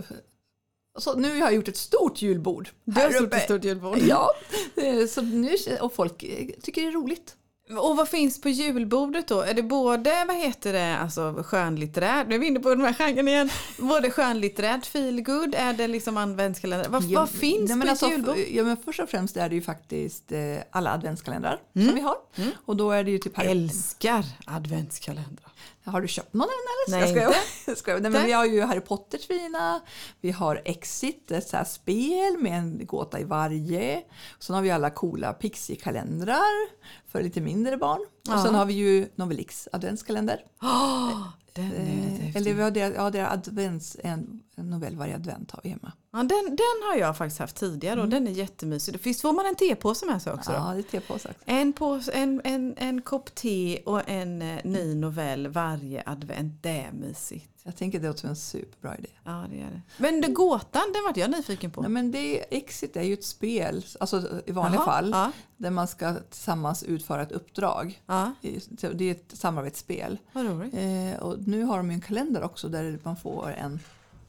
så 0.98 1.14
nu 1.14 1.28
har 1.28 1.36
jag 1.36 1.54
gjort 1.54 1.68
ett 1.68 1.76
stort 1.76 2.22
julbord. 2.22 2.68
Du 2.84 3.00
har 3.00 3.10
här 3.10 3.22
uppe. 3.22 3.36
ett 3.36 3.42
stort 3.44 3.64
julbord. 3.64 3.98
Ja, 3.98 4.30
eh, 4.76 5.06
så 5.06 5.22
nu, 5.22 5.56
och 5.80 5.94
folk 5.94 6.22
eh, 6.22 6.46
tycker 6.62 6.82
det 6.82 6.88
är 6.88 6.92
roligt. 6.92 7.36
Och 7.78 7.96
vad 7.96 8.08
finns 8.08 8.40
på 8.40 8.48
julbordet 8.48 9.28
då? 9.28 9.40
Är 9.40 9.54
det 9.54 9.62
både, 9.62 10.24
vad 10.28 10.36
heter 10.36 10.72
det, 10.72 10.98
alltså 10.98 11.42
skönlitterärt, 11.46 12.28
nu 12.28 12.34
är 12.34 12.38
vi 12.38 12.46
inne 12.46 12.60
på 12.60 12.68
den 12.68 12.80
här 12.80 12.92
genren 12.92 13.28
igen, 13.28 13.50
både 13.78 14.10
skönlitterärt, 14.10 14.86
feelgood, 14.86 15.54
är 15.54 15.72
det 15.72 15.88
liksom 15.88 16.16
adventskalender? 16.16 16.88
Vad, 16.88 17.04
vad 17.04 17.30
finns 17.30 17.70
Nej, 17.70 17.80
på 17.80 17.88
alltså, 17.90 18.10
julbord? 18.10 18.36
Ja, 18.50 18.64
men 18.64 18.76
först 18.76 19.00
och 19.00 19.08
främst 19.08 19.36
är 19.36 19.48
det 19.48 19.54
ju 19.54 19.62
faktiskt 19.62 20.32
eh, 20.32 20.38
alla 20.70 20.92
adventskalendrar 20.92 21.60
Mm. 21.74 21.86
som 21.88 21.94
vi 21.96 22.00
har. 22.02 22.16
Och 22.64 22.76
då 22.76 22.90
är 22.90 23.04
det 23.04 23.10
ju 23.10 23.18
typ 23.18 23.36
Harry, 23.36 23.48
Älskar 23.50 24.24
adventskalendrar. 24.46 25.43
Har 25.84 26.00
du 26.00 26.08
köpt 26.08 26.34
någon 26.34 26.48
än 26.48 26.48
eller? 26.48 27.00
Nej, 27.00 27.14
jag 27.22 27.28
inte. 27.28 27.38
Jag 27.66 27.78
skojar. 27.78 28.00
Nej, 28.00 28.10
men 28.10 28.26
vi 28.26 28.32
har 28.32 28.44
ju 28.44 28.62
Harry 28.62 28.80
Potters 28.80 29.26
fina. 29.26 29.80
Vi 30.20 30.30
har 30.30 30.62
Exit, 30.64 31.30
ett 31.30 31.48
så 31.48 31.64
spel 31.66 32.38
med 32.38 32.58
en 32.58 32.86
gåta 32.86 33.20
i 33.20 33.24
varje. 33.24 34.02
Sen 34.38 34.54
har 34.54 34.62
vi 34.62 34.70
alla 34.70 34.90
coola 34.90 35.32
Pixie-kalendrar 35.32 36.68
för 37.08 37.22
lite 37.22 37.40
mindre 37.40 37.76
barn. 37.76 38.00
Och 38.34 38.40
sen 38.40 38.54
har 38.54 38.64
vi 38.64 38.74
ju 38.74 39.08
Novelix 39.14 39.68
adventskalender. 39.72 40.44
Oh, 40.60 41.28
den, 41.54 41.72
är 41.72 42.04
Eh, 42.34 42.36
eller 42.36 42.54
vi 42.54 42.62
har 42.62 42.70
deras, 42.70 42.94
ja, 42.96 43.10
deras 43.10 43.32
advents, 43.32 43.96
en, 44.02 44.42
en 44.56 44.70
novell 44.70 44.96
varje 44.96 45.14
advent 45.14 45.50
har 45.50 45.60
vi 45.62 45.68
hemma. 45.68 45.92
ja, 46.12 46.18
den, 46.18 46.44
den 46.44 46.88
har 46.90 46.96
jag 46.98 47.16
faktiskt 47.16 47.38
haft 47.38 47.56
tidigare 47.56 48.00
och 48.00 48.08
den 48.08 48.26
är 48.26 48.30
jättemysig. 48.30 48.98
Visst 49.02 49.20
får 49.20 49.32
man 49.32 49.46
en 49.46 49.54
tepåse 49.54 50.06
med 50.06 50.22
sig 50.22 50.32
också? 50.32 50.50
då? 50.50 50.56
Ja, 50.56 50.72
det 50.72 50.78
är 50.78 50.82
tepåse 50.82 51.28
också. 51.28 51.42
En, 51.44 51.72
påse, 51.72 52.12
en, 52.12 52.40
en, 52.44 52.74
en 52.76 53.02
kopp 53.02 53.34
te 53.34 53.82
och 53.86 54.08
en 54.08 54.42
eh, 54.42 54.60
ny 54.64 54.94
novell 54.94 55.48
varje 55.48 56.02
advent. 56.06 56.62
Det 56.62 56.80
är 56.80 56.92
mysigt. 56.92 57.53
Jag 57.66 57.76
tänker 57.76 58.00
det 58.00 58.08
låter 58.08 58.28
en 58.28 58.36
superbra 58.36 58.96
idé. 58.98 59.08
Ja, 59.24 59.44
det 59.50 59.60
är 59.60 59.70
det. 59.70 59.80
Men 59.98 60.20
det, 60.20 60.28
gåtan, 60.28 60.82
den 60.94 61.02
vart 61.06 61.16
jag 61.16 61.30
nyfiken 61.30 61.70
på. 61.70 61.80
Nej, 61.80 61.90
men 61.90 62.10
det, 62.12 62.56
Exit 62.56 62.96
är 62.96 63.02
ju 63.02 63.12
ett 63.14 63.24
spel, 63.24 63.84
alltså 64.00 64.42
i 64.46 64.52
vanliga 64.52 64.80
Jaha, 64.80 64.86
fall, 64.86 65.10
ja. 65.10 65.32
där 65.56 65.70
man 65.70 65.88
ska 65.88 66.14
tillsammans 66.14 66.82
utföra 66.82 67.22
ett 67.22 67.32
uppdrag. 67.32 68.02
Ja, 68.06 68.34
Det 68.40 69.04
är 69.04 69.10
ett 69.10 69.32
samarbetsspel. 69.34 70.18
vad 70.32 70.46
roligt. 70.46 70.74
Eh, 70.74 71.22
och 71.22 71.38
nu 71.48 71.62
har 71.64 71.76
de 71.76 71.90
ju 71.90 71.94
en 71.94 72.00
kalender 72.00 72.42
också 72.42 72.68
där 72.68 72.98
man 73.02 73.16
får 73.16 73.50
en 73.52 73.80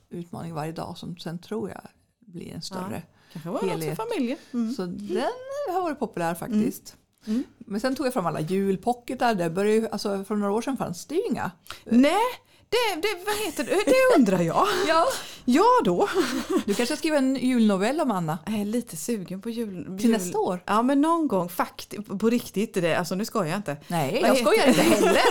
utmaning 0.10 0.54
varje 0.54 0.72
dag 0.72 0.98
som 0.98 1.18
sen 1.18 1.40
tror 1.40 1.70
jag 1.70 1.82
blir 2.20 2.54
en 2.54 2.62
större. 2.62 3.04
Kanske 3.34 3.50
något 3.50 3.60
för 3.62 3.68
helhet. 3.70 3.98
familjen. 3.98 4.38
Mm. 4.54 4.74
Så 4.74 4.86
den 4.86 5.32
har 5.74 5.82
varit 5.82 6.00
populär 6.00 6.36
faktiskt. 6.36 6.96
Mm. 7.28 7.44
Men 7.58 7.80
sen 7.82 7.96
tog 7.96 8.06
jag 8.06 8.14
fram 8.14 8.26
alla 8.26 8.40
julpocketar. 8.40 9.36
Det 9.36 9.50
började 9.50 9.76
ju, 9.78 9.88
alltså, 9.90 10.24
för 10.24 10.36
några 10.36 10.54
år 10.54 10.62
sedan 10.62 10.78
fanns 10.78 11.06
det 11.06 11.16
ju 11.16 11.22
inga. 11.32 11.52
Nej, 11.86 12.22
det, 12.76 13.02
det, 13.02 13.26
vad 13.26 13.36
heter 13.46 13.64
det? 13.64 13.84
det 13.86 14.16
undrar 14.20 14.40
jag. 14.40 14.68
Ja. 14.88 15.06
Ja 15.48 15.66
då. 15.84 16.10
Du 16.66 16.74
kanske 16.74 16.98
skriva 16.98 17.18
en 17.18 17.36
julnovell 17.36 18.02
om 18.02 18.12
Anna 18.12 18.38
Jag 18.46 18.60
är 18.62 18.66
lite 18.66 18.98
sugen 18.98 19.42
på 19.42 19.50
jul. 19.50 19.86
till 19.86 20.00
jul. 20.10 20.12
nästa 20.12 20.38
år? 20.40 20.60
Ja 20.66 20.82
men 20.82 21.02
någon 21.02 21.28
gång 21.28 21.50
faktiskt, 21.50 22.20
på 22.20 22.30
riktigt. 22.30 22.74
Det, 22.74 22.96
alltså 22.96 23.16
nu 23.16 23.26
skojar 23.26 23.48
jag 23.50 23.60
inte. 23.60 23.78
Nej, 23.88 24.20
Vad 24.22 24.30
jag 24.30 24.38
skojar 24.38 24.68
inte 24.68 24.82
heller. 24.82 25.22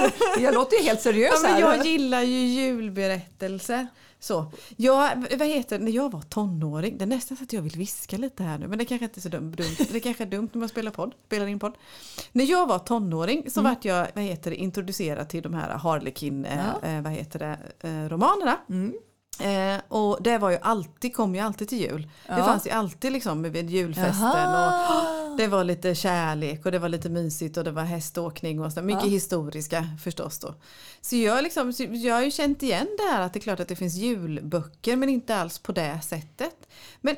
Jag 0.40 0.54
låter 0.54 0.76
ju 0.76 0.82
helt 0.82 1.00
seriös 1.00 1.30
Ja, 1.34 1.40
men 1.42 1.52
här. 1.52 1.60
jag 1.60 1.86
gillar 1.86 2.22
ju 2.22 2.38
julberättelser. 2.46 3.86
Så. 4.24 4.46
Jag, 4.76 5.26
vad 5.38 5.48
heter 5.48 5.78
när 5.78 5.92
jag 5.92 6.12
var 6.12 6.20
tonåring, 6.22 6.98
det 6.98 7.04
är 7.04 7.06
nästan 7.06 7.36
så 7.36 7.44
att 7.44 7.52
jag 7.52 7.62
vill 7.62 7.76
viska 7.78 8.16
lite 8.16 8.42
här 8.42 8.58
nu, 8.58 8.68
men 8.68 8.78
det 8.78 8.84
kanske 8.84 9.04
inte 9.04 9.18
är 9.18 9.22
så 9.22 9.28
dumt. 9.28 9.54
Det 9.92 10.00
kanske 10.00 10.24
är 10.24 10.28
dumt 10.28 10.48
när 10.52 10.60
man 10.60 10.68
spelar, 10.68 10.90
podd, 10.90 11.14
spelar 11.26 11.46
in 11.46 11.58
podd. 11.58 11.74
När 12.32 12.44
jag 12.44 12.66
var 12.66 12.78
tonåring 12.78 13.50
så 13.50 13.62
vart 13.62 13.84
jag 13.84 14.06
vad 14.14 14.24
heter 14.24 14.50
det, 14.50 14.56
introducerad 14.56 15.28
till 15.28 15.42
de 15.42 15.54
här 15.54 15.70
Harlequin 15.70 16.44
eh, 16.44 16.58
Ja. 16.82 16.88
eh, 16.88 17.00
vad 17.02 17.12
heter 17.12 17.38
det, 17.38 17.58
eh, 17.88 18.08
romanerna. 18.08 18.56
Mm. 18.68 18.94
Eh, 19.40 19.80
och 19.88 20.18
det 20.22 20.38
var 20.38 20.50
ju 20.50 20.58
alltid, 20.62 21.16
kom 21.16 21.34
ju 21.34 21.40
alltid 21.40 21.68
till 21.68 21.78
jul. 21.80 22.02
Det 22.26 22.32
Ja. 22.38 22.44
fanns 22.44 22.66
ju 22.66 22.70
alltid 22.70 23.12
liksom 23.12 23.42
vid 23.42 23.70
julfesten. 23.70 24.28
Och, 24.28 24.34
Jaha. 24.34 25.20
Det 25.38 25.46
var 25.46 25.64
lite 25.64 25.94
kärlek 25.94 26.66
och 26.66 26.72
det 26.72 26.78
var 26.78 26.88
lite 26.88 27.08
mysigt 27.08 27.56
och 27.56 27.64
det 27.64 27.70
var 27.70 27.82
häståkning 27.82 28.60
och 28.60 28.72
så. 28.72 28.82
Mycket 28.82 29.04
ja. 29.04 29.08
historiska 29.10 29.86
förstås 30.04 30.38
då. 30.38 30.54
Så 31.00 31.16
jag, 31.16 31.42
liksom, 31.42 31.72
jag 31.78 32.14
har 32.14 32.22
ju 32.22 32.30
känt 32.30 32.62
igen 32.62 32.86
det 32.98 33.12
här 33.12 33.20
att 33.22 33.32
det 33.32 33.38
är 33.38 33.40
klart 33.40 33.60
att 33.60 33.68
det 33.68 33.76
finns 33.76 33.94
julböcker 33.94 34.96
men 34.96 35.08
inte 35.08 35.36
alls 35.36 35.58
på 35.58 35.72
det 35.72 36.00
sättet. 36.04 36.54
Men 37.00 37.16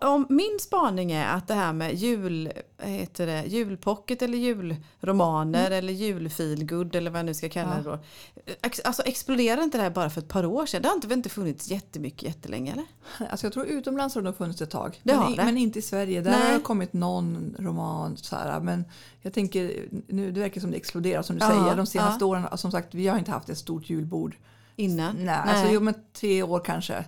om 0.00 0.26
min 0.28 0.58
spaning 0.60 1.12
är 1.12 1.28
att 1.28 1.48
det 1.48 1.54
här 1.54 1.72
med 1.72 1.94
jul, 1.94 2.52
heter 2.78 3.26
det, 3.26 3.44
julpocket 3.46 4.22
eller 4.22 4.38
julromaner 4.38 5.66
mm. 5.66 5.78
eller 5.78 5.92
julfeelgood 5.92 6.94
eller 6.94 7.10
vad 7.10 7.18
jag 7.18 7.26
nu 7.26 7.34
ska 7.34 7.48
kalla 7.48 7.82
ja. 7.84 7.90
det 7.90 7.90
då. 7.90 7.98
Alltså 8.84 9.02
exploderar 9.02 9.62
inte 9.62 9.78
det 9.78 9.82
här 9.82 9.90
bara 9.90 10.10
för 10.10 10.20
ett 10.20 10.28
par 10.28 10.46
år 10.46 10.66
sedan? 10.66 10.82
Det 10.82 10.88
har 10.88 10.94
inte, 10.94 11.14
inte 11.14 11.28
funnits 11.28 11.70
jättemycket 11.70 12.22
jättelänge 12.22 12.72
eller? 12.72 12.84
Alltså 13.30 13.46
jag 13.46 13.52
tror 13.52 13.66
utomlands 13.66 14.14
har 14.14 14.22
det 14.22 14.28
nog 14.28 14.36
funnits 14.36 14.62
ett 14.62 14.70
tag. 14.70 15.00
Det 15.02 15.16
men, 15.16 15.36
det. 15.36 15.44
men 15.44 15.56
inte 15.56 15.78
i 15.78 15.82
Sverige. 15.82 16.20
Där 16.20 16.30
Nej. 16.30 16.52
har 16.52 16.60
kommit 16.60 16.92
någon 16.92 17.56
roman 17.58 18.16
så 18.16 18.36
här, 18.36 18.60
men 18.60 18.84
jag 19.22 19.32
tänker 19.32 19.86
nu 20.08 20.32
det 20.32 20.40
verkar 20.40 20.60
som 20.60 20.70
det 20.70 20.76
exploderar 20.76 21.22
som 21.22 21.38
du 21.38 21.44
ja, 21.44 21.50
säger 21.50 21.76
de 21.76 21.86
senaste 21.86 22.24
ja. 22.24 22.26
åren. 22.26 22.58
Som 22.58 22.70
sagt 22.72 22.94
vi 22.94 23.06
har 23.06 23.18
inte 23.18 23.30
haft 23.30 23.48
ett 23.48 23.58
stort 23.58 23.90
julbord. 23.90 24.36
Innan? 24.76 25.16
Nej, 25.16 25.24
Nej. 25.24 25.36
Alltså, 25.36 25.74
jo, 25.74 25.80
men 25.80 25.94
tre 26.12 26.42
år 26.42 26.60
kanske 26.64 27.04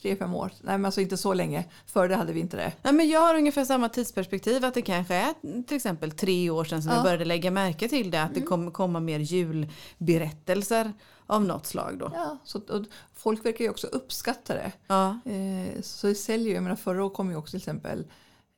tre, 0.00 0.16
fem 0.16 0.34
år. 0.34 0.52
Nej 0.60 0.78
men 0.78 0.84
alltså 0.84 1.00
inte 1.00 1.16
så 1.16 1.34
länge. 1.34 1.64
Före 1.86 2.08
det 2.08 2.16
hade 2.16 2.32
vi 2.32 2.40
inte 2.40 2.56
det. 2.56 2.72
Nej, 2.82 2.92
men 2.92 3.08
jag 3.08 3.20
har 3.20 3.34
ungefär 3.34 3.64
samma 3.64 3.88
tidsperspektiv. 3.88 4.64
Att 4.64 4.74
det 4.74 4.82
kanske 4.82 5.14
är 5.14 5.62
till 5.62 5.76
exempel 5.76 6.10
tre 6.10 6.50
år 6.50 6.64
sedan 6.64 6.82
som 6.82 6.90
ja. 6.90 6.96
jag 6.96 7.04
började 7.04 7.24
lägga 7.24 7.50
märke 7.50 7.88
till 7.88 8.10
det. 8.10 8.22
Att 8.22 8.30
mm. 8.30 8.40
det 8.40 8.46
kommer 8.46 8.70
komma 8.70 9.00
mer 9.00 9.18
julberättelser 9.18 10.92
av 11.26 11.44
något 11.44 11.66
slag 11.66 11.98
då. 11.98 12.10
Ja, 12.14 12.38
så, 12.44 12.84
folk 13.12 13.44
verkar 13.44 13.64
ju 13.64 13.70
också 13.70 13.86
uppskatta 13.86 14.54
det. 14.54 14.72
Ja. 14.86 15.20
Eh, 15.24 15.82
så 15.82 16.06
det 16.06 16.14
säljer 16.14 16.48
ju. 16.48 16.54
Jag 16.54 16.62
menar 16.62 16.76
förra 16.76 17.04
året 17.04 17.14
kom 17.14 17.30
ju 17.30 17.36
också 17.36 17.50
till 17.50 17.58
exempel 17.58 18.06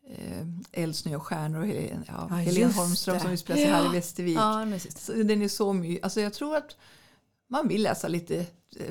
eh, 0.09 0.83
Eld, 0.83 0.97
snö 0.97 1.17
och 1.17 1.27
stjärnor 1.27 1.61
och 1.61 1.67
Helen, 1.67 2.05
ja, 2.09 2.27
ja, 2.31 2.35
Helen 2.35 2.73
Holmström 2.73 3.15
det. 3.15 3.21
som 3.21 3.31
utspelar 3.31 3.61
sig 3.61 3.69
ja. 3.69 3.77
här 3.77 3.87
i 3.87 3.97
Västervik. 3.97 4.39
Ja, 4.39 4.67
den 5.25 5.43
är 5.43 5.49
så 5.49 5.73
mycket. 5.73 6.05
Alltså 6.05 6.21
jag 6.21 6.35
tror 6.35 6.57
att 6.57 6.77
man 7.49 7.69
vill 7.69 7.83
läsa 7.83 8.09
lite 8.09 8.47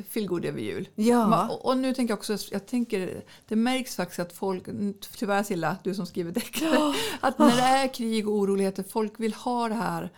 feelgood 0.10 0.46
över 0.46 0.60
jul. 0.60 0.90
Ja. 0.96 1.48
Och 1.50 1.78
nu 1.78 1.94
tänker 1.94 2.12
jag 2.12 2.18
också, 2.18 2.38
jag 2.52 2.66
tänker, 2.66 3.24
det 3.48 3.56
märks 3.56 3.96
faktiskt 3.96 4.20
att 4.20 4.34
folk, 4.34 4.64
tyvärr 5.18 5.44
Silla, 5.44 5.78
du 5.84 5.96
som 5.96 6.06
skriver 6.06 6.32
deckare, 6.32 6.74
ja. 6.74 6.94
att 7.20 7.40
när 7.40 7.56
det 7.56 7.62
är 7.62 7.94
krig 7.94 8.28
och 8.28 8.36
oroligheter, 8.36 8.84
folk 8.84 9.20
vill 9.20 9.34
ha 9.34 9.70
det 9.70 9.76
här 9.76 10.10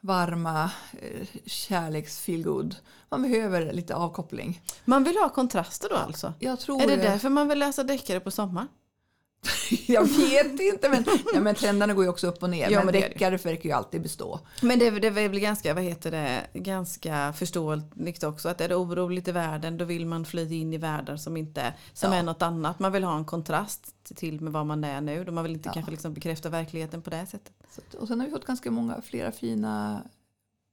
varma 0.00 0.70
eh, 0.92 1.26
kärleks 1.46 2.20
feelgood. 2.20 2.76
Man 3.08 3.22
behöver 3.22 3.72
lite 3.72 3.94
avkoppling. 3.94 4.60
Man 4.84 5.04
vill 5.04 5.16
ha 5.16 5.28
kontraster 5.28 5.88
då 5.88 5.96
alltså? 5.96 6.32
Jag 6.38 6.60
tror 6.60 6.82
är 6.82 6.86
det, 6.86 6.96
det. 6.96 7.02
därför 7.02 7.28
man 7.28 7.48
vill 7.48 7.58
läsa 7.58 7.84
deckare 7.84 8.20
på 8.20 8.30
sommaren? 8.30 8.68
jag 9.86 10.04
vet 10.04 10.60
inte 10.60 10.88
men, 10.88 11.04
ja, 11.34 11.40
men 11.40 11.54
trenderna 11.54 11.94
går 11.94 12.04
ju 12.04 12.10
också 12.10 12.26
upp 12.26 12.42
och 12.42 12.50
ner. 12.50 12.70
Ja, 12.70 12.84
men 12.84 12.92
deckare 12.92 13.36
verkar 13.36 13.68
ju 13.68 13.72
alltid 13.72 14.02
bestå. 14.02 14.40
Men 14.62 14.78
det, 14.78 14.90
det 14.90 15.06
är 15.06 15.28
väl 15.28 15.40
ganska, 15.40 15.74
vad 15.74 15.82
heter 15.82 16.10
det, 16.10 16.46
ganska 16.52 17.32
förståeligt 17.32 18.24
också 18.24 18.48
att 18.48 18.60
är 18.60 18.68
det 18.68 18.76
oroligt 18.76 19.28
i 19.28 19.32
världen 19.32 19.78
då 19.78 19.84
vill 19.84 20.06
man 20.06 20.24
fly 20.24 20.54
in 20.54 20.72
i 20.72 20.78
världar 20.78 21.16
som 21.16 21.36
inte 21.36 21.74
som 21.92 22.12
ja. 22.12 22.18
är 22.18 22.22
något 22.22 22.42
annat. 22.42 22.78
Man 22.78 22.92
vill 22.92 23.04
ha 23.04 23.16
en 23.16 23.24
kontrast 23.24 23.94
till 24.14 24.40
med 24.40 24.52
vad 24.52 24.66
man 24.66 24.84
är 24.84 25.00
nu. 25.00 25.24
Då 25.24 25.32
man 25.32 25.44
vill 25.44 25.52
inte 25.52 25.68
ja. 25.68 25.72
kanske 25.72 25.90
liksom 25.90 26.14
bekräfta 26.14 26.48
verkligheten 26.48 27.02
på 27.02 27.10
det 27.10 27.26
sättet. 27.26 27.52
Så, 27.70 27.98
och 27.98 28.08
sen 28.08 28.20
har 28.20 28.26
vi 28.26 28.32
fått 28.32 28.46
ganska 28.46 28.70
många 28.70 29.02
flera 29.02 29.32
fina 29.32 30.02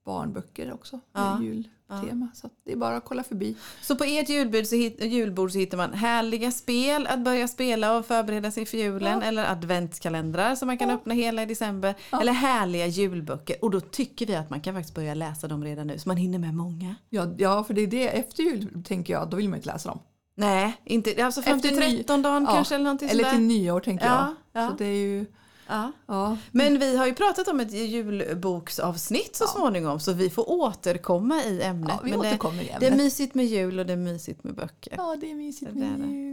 barnböcker 0.04 0.72
också. 0.72 1.00
Ja. 1.12 1.42
Jul 1.42 1.68
tema. 2.00 2.28
Så 2.34 2.50
det 2.64 2.72
är 2.72 2.76
bara 2.76 2.96
att 2.96 3.04
kolla 3.04 3.24
förbi. 3.24 3.56
Så 3.82 3.96
på 3.96 4.04
ert 4.04 4.28
julbord 4.28 4.66
så, 4.66 4.74
hit, 4.74 5.04
julbord 5.04 5.52
så 5.52 5.58
hittar 5.58 5.76
man 5.76 5.92
härliga 5.92 6.50
spel 6.50 7.06
att 7.06 7.20
börja 7.20 7.48
spela 7.48 7.96
och 7.96 8.06
förbereda 8.06 8.50
sig 8.50 8.66
för 8.66 8.78
julen. 8.78 9.20
Ja. 9.20 9.26
Eller 9.26 9.50
adventskalendrar 9.50 10.54
som 10.54 10.66
man 10.66 10.78
kan 10.78 10.88
ja. 10.88 10.94
öppna 10.94 11.14
hela 11.14 11.42
i 11.42 11.46
december. 11.46 11.94
Ja. 12.10 12.20
Eller 12.20 12.32
härliga 12.32 12.86
julböcker. 12.86 13.56
Och 13.64 13.70
då 13.70 13.80
tycker 13.80 14.26
vi 14.26 14.34
att 14.34 14.50
man 14.50 14.60
kan 14.60 14.74
faktiskt 14.74 14.94
börja 14.94 15.14
läsa 15.14 15.48
dem 15.48 15.64
redan 15.64 15.86
nu 15.86 15.98
så 15.98 16.08
man 16.08 16.16
hinner 16.16 16.38
med 16.38 16.54
många. 16.54 16.94
Ja, 17.08 17.34
ja 17.38 17.64
för 17.64 17.74
det 17.74 17.80
är 17.80 17.86
det 17.86 18.08
efter 18.08 18.42
jul 18.42 18.84
tänker 18.84 19.12
jag, 19.12 19.30
då 19.30 19.36
vill 19.36 19.48
man 19.48 19.56
inte 19.56 19.72
läsa 19.72 19.88
dem. 19.88 19.98
Nej, 20.34 20.76
inte, 20.84 21.24
alltså 21.24 21.42
fram 21.42 21.60
till 21.60 21.76
13 21.76 22.22
dagen 22.22 22.46
kanske 22.46 22.74
eller 22.74 22.84
någonting 22.84 23.08
Eller 23.08 23.30
till 23.30 23.40
nyår 23.40 23.80
tänker 23.80 24.06
jag. 24.06 24.34
Så 24.68 24.74
det 24.78 24.84
är 24.84 25.06
ju 25.06 25.26
Ja. 25.72 25.92
ja. 26.06 26.36
Men 26.50 26.78
vi 26.78 26.96
har 26.96 27.06
ju 27.06 27.14
pratat 27.14 27.48
om 27.48 27.60
ett 27.60 27.72
julboksavsnitt 27.72 29.36
så 29.36 29.44
ja. 29.44 29.48
småningom 29.48 30.00
så 30.00 30.12
vi 30.12 30.30
får 30.30 30.50
återkomma 30.50 31.42
i 31.42 31.62
ämnet. 31.62 31.90
Ja, 31.90 32.00
vi 32.04 32.10
Men 32.10 32.20
återkommer 32.20 32.58
det, 32.58 32.64
i 32.64 32.68
ämnet. 32.68 32.80
det 32.80 32.86
är 32.86 32.96
mysigt 32.96 33.34
med 33.34 33.46
jul 33.46 33.78
och 33.78 33.86
det 33.86 33.92
är 33.92 33.96
mysigt 33.96 34.44
med 34.44 34.54
böcker. 34.54 34.94
Ja, 34.96 35.16
det 35.20 35.30
är 35.30 35.34
mysigt 35.34 35.74
med 35.74 36.00
det 36.00 36.06
jul. 36.06 36.32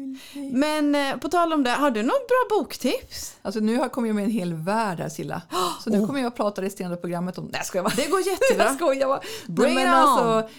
Men 0.53 0.95
eh, 0.95 1.17
på 1.17 1.29
tal 1.29 1.53
om 1.53 1.63
det, 1.63 1.69
har 1.69 1.91
du 1.91 2.03
något 2.03 2.27
bra 2.27 2.57
boktips? 2.57 3.37
Alltså 3.41 3.59
nu 3.59 3.77
har 3.77 3.89
kommit 3.89 4.15
med 4.15 4.23
en 4.23 4.29
hel 4.29 4.53
värld 4.53 4.99
här 4.99 5.09
Silla. 5.09 5.41
Så 5.83 5.89
nu 5.89 5.99
oh. 5.99 6.05
kommer 6.05 6.19
jag 6.19 6.27
att 6.27 6.35
prata 6.35 6.61
resterande 6.61 6.97
programmet 6.97 7.37
om... 7.37 7.49
Nej, 7.51 7.63
ska 7.63 7.77
jag 7.77 7.85
bara. 7.85 7.95
Det 7.95 8.07
går 8.07 8.19
jättebra. 8.19 8.65
jag 8.65 8.75
skojar 8.75 9.07
bara. 9.07 9.21
Bring 9.47 9.75
Nej, 9.75 9.85
men 9.85 9.93
alltså, 9.93 10.49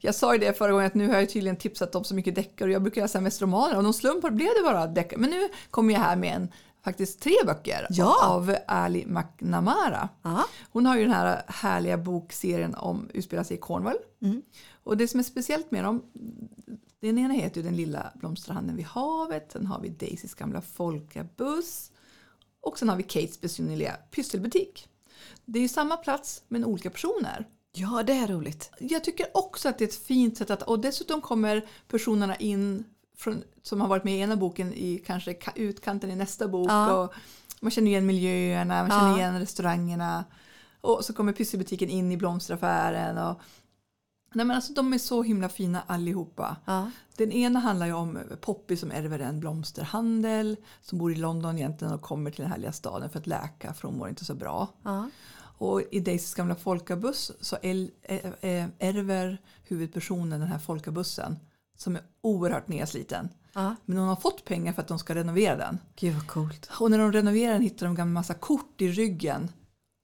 Jag 0.00 0.14
sa 0.14 0.32
ju 0.32 0.38
det 0.38 0.58
förra 0.58 0.72
gången 0.72 0.86
att 0.86 0.94
nu 0.94 1.08
har 1.08 1.14
jag 1.16 1.30
tydligen 1.30 1.56
tipsat 1.56 1.94
om 1.94 2.04
så 2.04 2.14
mycket 2.14 2.34
deckare 2.34 2.68
och 2.68 2.74
jag 2.74 2.82
brukar 2.82 3.02
läsa 3.02 3.20
mest 3.20 3.42
romaner 3.42 3.76
och 3.76 3.82
någon 3.82 3.94
slump 3.94 4.30
blev 4.30 4.48
det 4.56 4.62
bara 4.62 4.86
deckare. 4.86 5.20
Men 5.20 5.30
nu 5.30 5.48
kommer 5.70 5.94
jag 5.94 6.00
här 6.00 6.16
med 6.16 6.34
en 6.34 6.48
faktiskt 6.86 7.20
tre 7.20 7.34
böcker 7.46 7.86
ja. 7.90 8.26
av 8.26 8.56
Ali 8.66 9.06
McNamara. 9.06 10.08
Aha. 10.22 10.44
Hon 10.70 10.86
har 10.86 10.96
ju 10.96 11.02
den 11.02 11.12
här 11.12 11.42
härliga 11.46 11.98
bokserien 11.98 12.74
om 12.74 13.10
utspelar 13.14 13.44
sig 13.44 13.56
i 13.56 13.60
Cornwall. 13.60 13.96
Mm. 14.22 14.42
Och 14.84 14.96
det 14.96 15.08
som 15.08 15.20
är 15.20 15.24
speciellt 15.24 15.70
med 15.70 15.84
dem, 15.84 16.02
den 17.00 17.18
ena 17.18 17.34
heter 17.34 17.56
ju 17.56 17.62
Den 17.62 17.76
lilla 17.76 18.12
blomsterhandeln 18.14 18.76
vid 18.76 18.86
havet, 18.86 19.52
sen 19.52 19.66
har 19.66 19.80
vi 19.80 19.88
Daisys 19.88 20.34
gamla 20.34 20.60
folkabuss 20.60 21.90
och 22.60 22.78
sen 22.78 22.88
har 22.88 22.96
vi 22.96 23.02
Kates 23.02 23.40
besynnerliga 23.40 23.96
pysselbutik. 24.10 24.88
Det 25.44 25.58
är 25.58 25.62
ju 25.62 25.68
samma 25.68 25.96
plats 25.96 26.42
men 26.48 26.64
olika 26.64 26.90
personer. 26.90 27.46
Ja, 27.72 28.02
det 28.02 28.12
är 28.12 28.26
roligt. 28.26 28.70
Jag 28.78 29.04
tycker 29.04 29.26
också 29.34 29.68
att 29.68 29.78
det 29.78 29.84
är 29.84 29.88
ett 29.88 30.06
fint 30.06 30.38
sätt 30.38 30.50
att, 30.50 30.62
och 30.62 30.80
dessutom 30.80 31.20
kommer 31.20 31.68
personerna 31.88 32.36
in 32.36 32.84
från, 33.16 33.42
som 33.62 33.80
har 33.80 33.88
varit 33.88 34.04
med 34.04 34.16
i 34.16 34.20
ena 34.20 34.36
boken 34.36 34.72
i 34.74 35.02
kanske 35.06 35.36
utkanten 35.54 36.10
i 36.10 36.16
nästa 36.16 36.48
bok. 36.48 36.70
Ja. 36.70 36.94
Och 36.94 37.14
man 37.60 37.70
känner 37.70 37.88
igen 37.88 38.06
miljöerna, 38.06 38.82
man 38.82 38.90
känner 38.90 39.10
ja. 39.10 39.18
igen 39.18 39.38
restaurangerna. 39.38 40.24
Och 40.80 41.04
så 41.04 41.12
kommer 41.12 41.32
Pysselbutiken 41.32 41.88
in 41.88 42.12
i 42.12 42.16
blomsteraffären. 42.16 43.18
Och, 43.18 43.40
nej 44.34 44.46
men 44.46 44.56
alltså, 44.56 44.72
de 44.72 44.92
är 44.92 44.98
så 44.98 45.22
himla 45.22 45.48
fina 45.48 45.82
allihopa. 45.86 46.56
Ja. 46.64 46.90
Den 47.16 47.32
ena 47.32 47.58
handlar 47.58 47.86
ju 47.86 47.92
om 47.92 48.18
Poppy 48.40 48.76
som 48.76 48.90
ärver 48.90 49.18
en 49.18 49.40
blomsterhandel. 49.40 50.56
Som 50.82 50.98
bor 50.98 51.12
i 51.12 51.16
London 51.16 51.58
egentligen 51.58 51.94
och 51.94 52.02
kommer 52.02 52.30
till 52.30 52.42
den 52.42 52.50
härliga 52.50 52.72
staden 52.72 53.10
för 53.10 53.18
att 53.18 53.26
läka 53.26 53.74
för 53.74 53.88
hon 53.88 53.98
mår 53.98 54.08
inte 54.08 54.24
så 54.24 54.34
bra. 54.34 54.68
Och 55.58 55.82
i 55.90 56.00
Daisys 56.00 56.34
gamla 56.34 56.54
folkabuss 56.54 57.32
så 57.40 57.56
ärver 58.78 59.40
huvudpersonen 59.64 60.40
den 60.40 60.48
här 60.48 60.58
folkabussen 60.58 61.36
som 61.76 61.96
är 61.96 62.02
oerhört 62.20 62.68
nedsliten. 62.68 63.28
Ja. 63.52 63.76
Men 63.84 63.98
hon 63.98 64.08
har 64.08 64.16
fått 64.16 64.44
pengar 64.44 64.72
för 64.72 64.82
att 64.82 64.88
de 64.88 64.98
ska 64.98 65.14
renovera 65.14 65.56
den. 65.56 65.78
Gud 65.96 66.14
vad 66.14 66.26
coolt. 66.26 66.70
Och 66.80 66.90
när 66.90 66.98
de 66.98 67.12
renoverar 67.12 67.52
den 67.52 67.62
hittar 67.62 67.86
de 67.86 68.00
en 68.00 68.12
massa 68.12 68.34
kort 68.34 68.80
i 68.80 68.88
ryggen. 68.88 69.48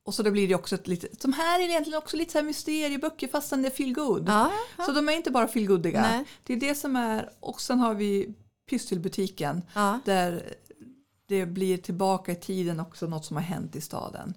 Och 0.04 0.14
så 0.14 0.22
då 0.22 0.30
blir 0.30 0.48
det 0.48 0.54
också 0.54 0.74
ett 0.74 0.86
litet, 0.86 1.20
de 1.20 1.32
här 1.32 1.60
är 1.60 1.64
egentligen 1.64 1.98
också 1.98 2.16
lite 2.16 2.32
så 2.32 2.38
här 2.38 2.44
mysterieböcker 2.44 3.28
fastän 3.28 3.62
det 3.62 3.68
är 3.68 3.70
feel 3.70 3.94
good. 3.94 4.28
Ja, 4.28 4.50
ja. 4.78 4.84
Så 4.84 4.92
de 4.92 5.08
är 5.08 5.12
inte 5.12 5.30
bara 5.30 5.48
feel 5.48 5.66
goodiga. 5.66 6.24
Det 6.42 6.52
är 6.52 6.56
det 6.56 6.74
som 6.74 6.96
är, 6.96 7.30
och 7.40 7.60
sen 7.60 7.80
har 7.80 7.94
vi 7.94 8.34
Pysselbutiken 8.70 9.62
där 10.04 10.54
det 11.26 11.46
blir 11.46 11.76
tillbaka 11.78 12.32
i 12.32 12.36
tiden 12.36 12.80
också 12.80 13.06
något 13.06 13.24
som 13.24 13.36
har 13.36 13.44
hänt 13.44 13.76
i 13.76 13.80
staden. 13.80 14.34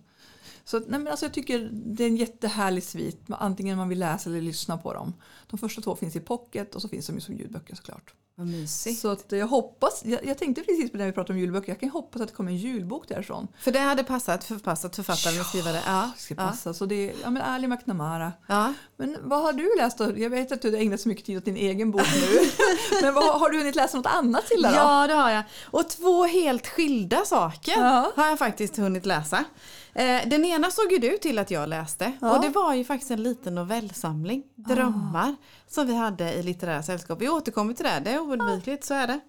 Så 0.65 0.80
nej, 0.80 0.88
men 0.88 1.08
alltså 1.08 1.25
jag 1.25 1.34
tycker 1.34 1.69
det 1.71 2.04
är 2.04 2.08
en 2.08 2.15
jättehärlig 2.15 2.84
svit, 2.84 3.21
antingen 3.30 3.78
man 3.78 3.89
vill 3.89 3.99
läsa 3.99 4.30
eller 4.30 4.41
lyssna 4.41 4.78
på 4.78 4.93
dem. 4.93 5.13
De 5.47 5.58
första 5.58 5.82
två 5.82 5.95
finns 5.95 6.15
i 6.15 6.19
pocket 6.19 6.75
och 6.75 6.82
så 6.82 6.89
finns 6.89 7.08
de 7.08 7.21
som 7.21 7.36
ljudböcker 7.36 7.75
såklart. 7.75 8.13
Vad 8.38 8.47
mysigt. 8.47 8.99
Så 8.99 9.12
att 9.12 9.32
jag 9.32 9.47
hoppas, 9.47 10.01
jag, 10.06 10.25
jag 10.25 10.38
tänkte 10.38 10.62
precis 10.62 10.91
på 10.91 10.97
när 10.97 11.06
vi 11.06 11.12
pratade 11.12 11.34
om 11.34 11.39
julböcker, 11.39 11.69
jag 11.69 11.80
kan 11.80 11.89
hoppas 11.89 12.21
att 12.21 12.28
det 12.28 12.34
kommer 12.34 12.51
en 12.51 12.58
julbok 12.58 13.08
därifrån. 13.08 13.47
För 13.60 13.71
det 13.71 13.80
hade 13.80 14.04
passat 14.04 14.43
förpassat 14.43 14.95
författaren 14.95 15.39
och 15.39 15.45
skrivare. 15.45 15.82
Ja, 15.86 16.12
det 16.15 16.21
ska 16.21 16.36
passa. 16.36 16.69
Ja. 16.69 16.73
Så 16.73 16.86
det 16.86 17.10
är, 17.10 17.15
ja 17.23 17.30
men 17.30 17.41
Ali 17.41 17.67
McNamara. 17.67 18.34
Ja. 18.47 18.73
Men 18.97 19.17
vad 19.21 19.41
har 19.41 19.54
du 19.54 19.75
läst 19.78 19.97
då? 19.97 20.17
Jag 20.17 20.30
vet 20.30 20.51
att 20.51 20.62
du 20.62 20.71
har 20.71 20.78
ägnat 20.78 21.01
så 21.01 21.10
mycket 21.10 21.25
tid 21.25 21.38
åt 21.38 21.45
din 21.45 21.58
egen 21.58 21.91
bok 21.91 22.08
nu. 22.15 22.49
men 23.01 23.13
vad, 23.13 23.39
har 23.39 23.49
du 23.49 23.58
hunnit 23.58 23.75
läsa 23.75 23.97
något 23.97 24.06
annat 24.06 24.47
Silla 24.47 24.75
Ja 24.75 25.08
det 25.08 25.13
har 25.13 25.30
jag. 25.30 25.43
Och 25.65 25.89
två 25.89 26.25
helt 26.25 26.67
skilda 26.67 27.25
saker 27.25 27.78
ja. 27.78 28.12
har 28.15 28.28
jag 28.28 28.39
faktiskt 28.39 28.78
hunnit 28.78 29.06
läsa. 29.06 29.45
Eh, 29.95 30.27
den 30.27 30.45
ena 30.45 30.71
såg 30.71 30.91
ju 30.91 30.97
du 30.97 31.17
till 31.17 31.39
att 31.39 31.51
jag 31.51 31.69
läste 31.69 32.12
ja. 32.21 32.36
och 32.36 32.41
det 32.41 32.49
var 32.49 32.73
ju 32.73 32.84
faktiskt 32.84 33.12
en 33.12 33.23
liten 33.23 33.55
novellsamling, 33.55 34.43
Drömmar, 34.55 35.29
ah. 35.29 35.36
Som 35.67 35.88
vi 35.88 35.95
hade 35.95 36.34
i 36.34 36.43
Litterära 36.43 36.84
sällskap. 36.84 37.21
Vi 37.21 37.30
återkommer 37.30 37.73
till 37.73 37.86
det, 37.86 38.01
det 38.04 38.12
är 38.12 38.19
oundvikligt, 38.19 38.84
så 38.84 38.93
är 38.93 39.08
det. 39.08 39.19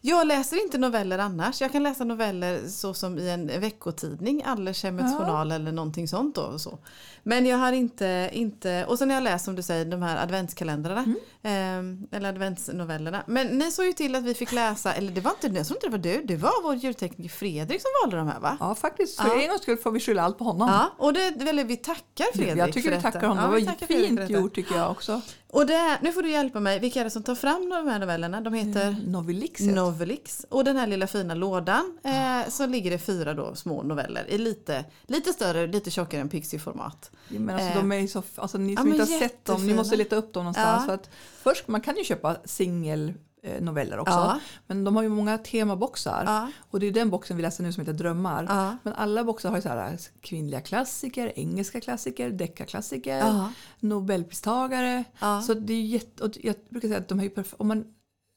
Jag 0.00 0.26
läser 0.26 0.62
inte 0.62 0.78
noveller 0.78 1.18
annars. 1.18 1.60
Jag 1.60 1.72
kan 1.72 1.82
läsa 1.82 2.04
noveller 2.04 2.68
så 2.68 2.94
som 2.94 3.18
i 3.18 3.30
en 3.30 3.60
veckotidning, 3.60 4.42
Allers 4.46 4.82
Hemmets 4.82 5.12
ja. 5.12 5.18
Journal 5.18 5.52
eller 5.52 5.72
någonting 5.72 6.08
sånt. 6.08 6.34
Då, 6.34 6.42
och 6.42 6.60
så. 6.60 6.78
Men 7.22 7.46
jag 7.46 7.56
har 7.56 7.72
inte, 7.72 8.30
inte, 8.32 8.84
och 8.88 8.98
sen 8.98 9.10
har 9.10 9.14
jag 9.14 9.24
läst 9.24 9.44
som 9.44 9.56
du 9.56 9.62
säger 9.62 9.84
de 9.84 10.02
här 10.02 10.22
adventskalendrarna. 10.22 11.04
Mm. 11.42 12.06
Eh, 12.10 12.16
eller 12.16 12.28
adventsnovellerna. 12.28 13.22
Men 13.26 13.46
ni 13.46 13.70
såg 13.70 13.86
ju 13.86 13.92
till 13.92 14.14
att 14.14 14.24
vi 14.24 14.34
fick 14.34 14.52
läsa, 14.52 14.92
eller 14.92 15.12
det 15.12 15.20
var 15.20 15.30
inte, 15.30 15.58
jag 15.58 15.66
tror 15.66 15.76
inte 15.76 15.86
det 15.86 15.90
var 15.90 15.98
du, 15.98 16.22
det 16.24 16.36
var 16.36 16.62
vår 16.62 16.74
ljudtekniker 16.74 17.30
Fredrik 17.30 17.80
som 17.80 17.90
valde 18.02 18.16
de 18.16 18.28
här 18.28 18.40
va? 18.40 18.56
Ja 18.60 18.74
faktiskt, 18.74 19.20
för 19.20 19.28
ja. 19.28 19.42
en 19.42 19.48
gångs 19.48 19.62
skull 19.62 19.76
får 19.76 19.90
vi 19.90 20.00
skylla 20.00 20.22
allt 20.22 20.38
på 20.38 20.44
honom. 20.44 20.68
Ja, 20.68 20.94
och 20.98 21.12
det, 21.12 21.48
eller 21.48 21.64
vi 21.64 21.76
tackar 21.76 22.36
Fredrik 22.36 22.56
Jag 22.56 22.72
tycker 22.72 22.90
vi 22.90 23.02
tackar 23.02 23.26
honom, 23.26 23.52
ja, 23.52 23.60
det 23.60 23.66
var 23.80 23.86
fint 23.86 24.30
gjort 24.30 24.54
tycker 24.54 24.74
jag 24.74 24.90
också. 24.90 25.22
Och 25.52 25.66
det, 25.66 25.98
nu 26.02 26.12
får 26.12 26.22
du 26.22 26.30
hjälpa 26.30 26.60
mig, 26.60 26.78
vilka 26.78 27.00
är 27.00 27.04
det 27.04 27.10
som 27.10 27.22
tar 27.22 27.34
fram 27.34 27.68
de 27.70 27.88
här 27.88 27.98
novellerna? 27.98 28.40
De 28.40 28.54
heter 28.54 28.88
mm, 28.88 29.02
Novelix. 29.02 29.60
Novelix. 29.60 30.46
Och 30.48 30.64
den 30.64 30.76
här 30.76 30.86
lilla 30.86 31.06
fina 31.06 31.34
lådan 31.34 31.98
eh, 32.04 32.48
så 32.48 32.66
ligger 32.66 32.90
det 32.90 32.98
fyra 32.98 33.34
då 33.34 33.54
små 33.54 33.82
noveller 33.82 34.30
i 34.30 34.38
lite, 34.38 34.84
lite 35.06 35.32
större, 35.32 35.66
lite 35.66 35.90
tjockare 35.90 36.20
än 36.20 36.28
Pixie-format. 36.28 37.10
Ja, 37.28 37.40
men 37.40 37.54
alltså, 37.54 37.70
eh. 37.70 37.76
de 37.76 37.92
är 37.92 38.06
så, 38.06 38.22
alltså, 38.34 38.58
ni 38.58 38.76
som 38.76 38.88
ja, 38.88 38.94
inte 38.94 39.12
har 39.12 39.18
sett 39.18 39.44
dem, 39.44 39.66
ni 39.66 39.74
måste 39.74 39.96
leta 39.96 40.16
upp 40.16 40.32
dem 40.32 40.44
någonstans. 40.44 40.82
Ja. 40.82 40.86
För 40.86 40.94
att 40.94 41.10
först, 41.42 41.68
man 41.68 41.80
kan 41.80 41.96
ju 41.96 42.04
köpa 42.04 42.36
singel 42.44 43.12
noveller 43.60 43.98
också. 43.98 44.14
Ja. 44.14 44.40
Men 44.66 44.84
de 44.84 44.96
har 44.96 45.02
ju 45.02 45.08
många 45.08 45.38
temaboxar. 45.38 46.24
Ja. 46.26 46.50
Och 46.70 46.80
det 46.80 46.86
är 46.86 46.90
den 46.90 47.10
boxen 47.10 47.36
vi 47.36 47.42
läser 47.42 47.62
nu 47.62 47.72
som 47.72 47.80
heter 47.80 47.92
Drömmar. 47.92 48.46
Ja. 48.48 48.76
Men 48.82 48.92
alla 48.92 49.24
boxar 49.24 49.48
har 49.48 49.56
ju 49.56 49.62
så 49.62 49.68
här 49.68 49.98
kvinnliga 50.20 50.60
klassiker, 50.60 51.32
engelska 51.36 51.80
klassiker, 51.80 52.30
deckarklassiker, 52.30 53.44
nobelpristagare. 53.80 55.04
Så 55.46 55.54
det 55.54 55.72
är 55.72 55.82
jätte, 55.82 56.30
jag 56.42 56.54
brukar 56.68 56.88
säga 56.88 57.00
att 57.00 57.08
de 57.08 57.20
är 57.20 57.24
ju 57.24 57.44
om 57.56 57.84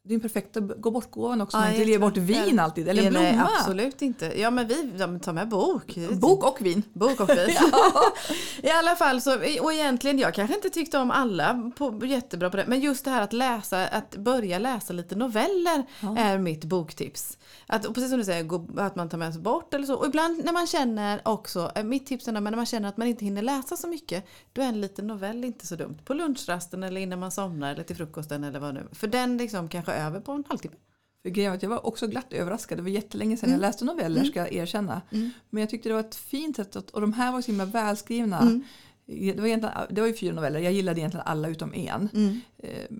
det 0.06 0.14
är 0.14 0.16
en 0.16 0.22
perfekt 0.22 0.58
gå 0.78 0.92
bort-gåvan 0.92 1.42
också. 1.42 1.58
Ja, 1.58 1.62
man 1.62 1.74
inte 1.74 1.92
ger 1.92 2.00
bort 2.00 2.18
vin 2.18 2.60
alltid. 2.60 2.88
Eller 2.88 3.04
en 3.04 3.10
blomma. 3.10 3.26
Nej, 3.26 3.46
absolut 3.60 4.02
inte. 4.02 4.42
Ja 4.42 4.52
men 4.52 4.68
vi 4.68 4.94
ja, 4.98 5.20
tar 5.20 5.34
med 5.34 5.50
bok. 5.50 5.98
Bok 6.12 6.44
och 6.44 6.66
vin. 6.66 6.84
Bok 6.94 7.20
och 7.20 7.30
vin. 7.30 7.58
I 8.62 8.70
alla 8.70 8.96
fall 8.96 9.22
så, 9.22 9.36
och 9.62 9.74
egentligen 9.74 10.20
jag 10.20 10.34
kanske 10.34 10.56
inte 10.56 10.70
tyckte 10.70 10.98
om 10.98 11.12
alla 11.12 11.72
på, 11.78 12.06
jättebra 12.06 12.50
på 12.50 12.58
det. 12.58 12.66
Men 12.68 12.80
just 12.80 13.06
det 13.06 13.12
här 13.12 13.22
att 13.22 13.34
läsa, 13.34 13.88
att 13.88 14.16
börja 14.16 14.60
läsa 14.60 14.94
lite 14.94 15.16
noveller 15.16 15.86
ja. 16.00 16.18
är 16.18 16.38
mitt 16.38 16.66
boktips. 16.66 17.38
Att, 17.68 17.94
precis 17.94 18.10
som 18.10 18.20
du 18.20 18.26
säger, 18.26 18.80
att 18.80 18.96
man 18.96 19.10
tar 19.10 19.18
med 19.18 19.34
sig 19.34 19.42
bort 19.42 19.74
eller 19.74 19.86
så. 19.86 19.96
Och 19.96 20.06
ibland 20.06 20.46
när 20.46 20.54
man 20.54 20.68
känner 20.68 21.22
också, 21.26 21.72
eh, 21.76 21.84
mitt 21.84 22.06
tips 22.06 22.28
är 22.28 22.32
när 22.32 22.42
man 22.42 22.66
känner 22.66 22.90
att 22.90 22.98
man 22.98 23.08
inte 23.08 23.26
hinner 23.26 23.42
läsa 23.42 23.78
så 23.78 23.88
mycket. 23.88 24.26
Då 24.54 24.62
är 24.62 24.66
en 24.66 24.82
liten 24.82 25.08
novell 25.08 25.46
inte 25.46 25.68
så 25.68 25.76
dumt. 25.76 25.98
På 26.06 26.14
lunchrasten 26.14 26.84
eller 26.84 27.02
innan 27.02 27.20
man 27.20 27.32
somnar 27.32 27.72
eller 27.72 27.84
till 27.84 27.96
frukosten 27.96 28.44
eller 28.44 28.60
vad 28.60 28.74
nu. 28.74 28.88
För 28.92 29.08
den 29.08 29.38
liksom 29.38 29.70
kanske 29.70 29.93
över 29.94 30.20
på 30.20 30.32
en 30.32 30.44
halvtimme. 30.48 30.76
För 31.22 31.30
grejen 31.30 31.60
jag 31.62 31.70
var 31.70 31.86
också 31.86 32.08
glatt 32.08 32.34
överraskad. 32.34 32.78
Det 32.78 32.82
var 32.82 32.90
jättelänge 32.90 33.38
sedan 33.38 33.50
mm. 33.50 33.62
jag 33.62 33.68
läste 33.68 33.86
noveller 33.86 34.22
mm. 34.22 34.32
ska 34.32 34.40
jag 34.40 34.54
erkänna. 34.54 35.02
Mm. 35.12 35.30
Men 35.50 35.62
jag 35.62 35.70
tyckte 35.70 35.90
det 35.90 35.94
var 35.94 36.02
ett 36.02 36.16
fint 36.16 36.56
sätt 36.56 36.76
att, 36.76 36.90
och 36.90 37.02
de 37.02 37.14
här 37.14 37.32
var 37.32 37.42
så 37.42 37.48
himla 37.48 37.66
välskrivna. 37.66 38.40
Mm. 38.40 38.64
Det 39.06 39.42
var, 39.42 39.94
det 39.94 40.02
var 40.02 40.08
ju 40.08 40.14
fyra 40.14 40.34
noveller, 40.34 40.60
jag 40.60 40.74
gillade 40.74 41.00
egentligen 41.00 41.26
alla 41.26 41.48
utom 41.48 41.74
en. 41.74 42.10
Mm. 42.14 42.42
Eh, 42.58 42.98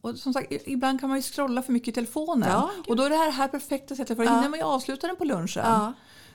och 0.00 0.16
som 0.16 0.32
sagt, 0.32 0.52
ibland 0.66 1.00
kan 1.00 1.08
man 1.08 1.18
ju 1.18 1.22
scrolla 1.22 1.62
för 1.62 1.72
mycket 1.72 1.88
i 1.88 1.92
telefonen. 1.92 2.48
Ja, 2.48 2.70
och 2.88 2.96
då 2.96 3.02
är 3.02 3.10
det 3.10 3.16
här, 3.16 3.30
här 3.30 3.48
perfekta 3.48 3.96
sättet 3.96 4.16
för 4.16 4.24
då 4.24 4.30
ja. 4.30 4.34
hinner 4.34 4.48
man 4.48 4.58
ju 4.58 4.64
avsluta 4.64 5.06
den 5.06 5.16
på 5.16 5.24
lunchen. 5.24 5.64
Ja. 5.64 5.92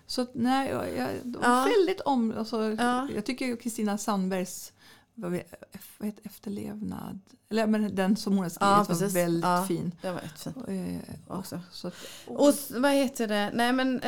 Så 0.07 0.27
nej, 0.33 0.69
jag, 0.69 0.97
jag 0.97 1.09
ja. 1.41 1.67
väldigt 1.77 2.01
om, 2.01 2.33
alltså, 2.37 2.71
ja. 2.71 3.07
jag 3.15 3.25
tycker 3.25 3.55
Kristina 3.55 3.97
Sandbergs 3.97 4.73
vad 5.15 5.33
heter, 5.33 6.21
efterlevnad 6.23 7.19
eller 7.49 7.67
men 7.67 7.95
den 7.95 8.15
som 8.15 8.33
hon 8.33 8.43
har 8.43 8.49
skrivit 8.49 8.99
ja, 9.01 9.07
var 9.07 9.13
väldigt 9.13 9.43
ja, 9.43 9.65
fin. 9.67 9.95
Den 10.01 10.13
var 10.13 10.21
jättefin. 10.21 11.01
Eh, 11.27 11.37
också. 11.37 11.59
Så 11.71 11.87
att, 11.87 11.93
och, 12.27 12.53
vad 12.69 12.91
heter 12.91 13.27
det? 13.27 13.51
Nej 13.53 13.73
men, 13.73 13.95
eh, 13.95 14.01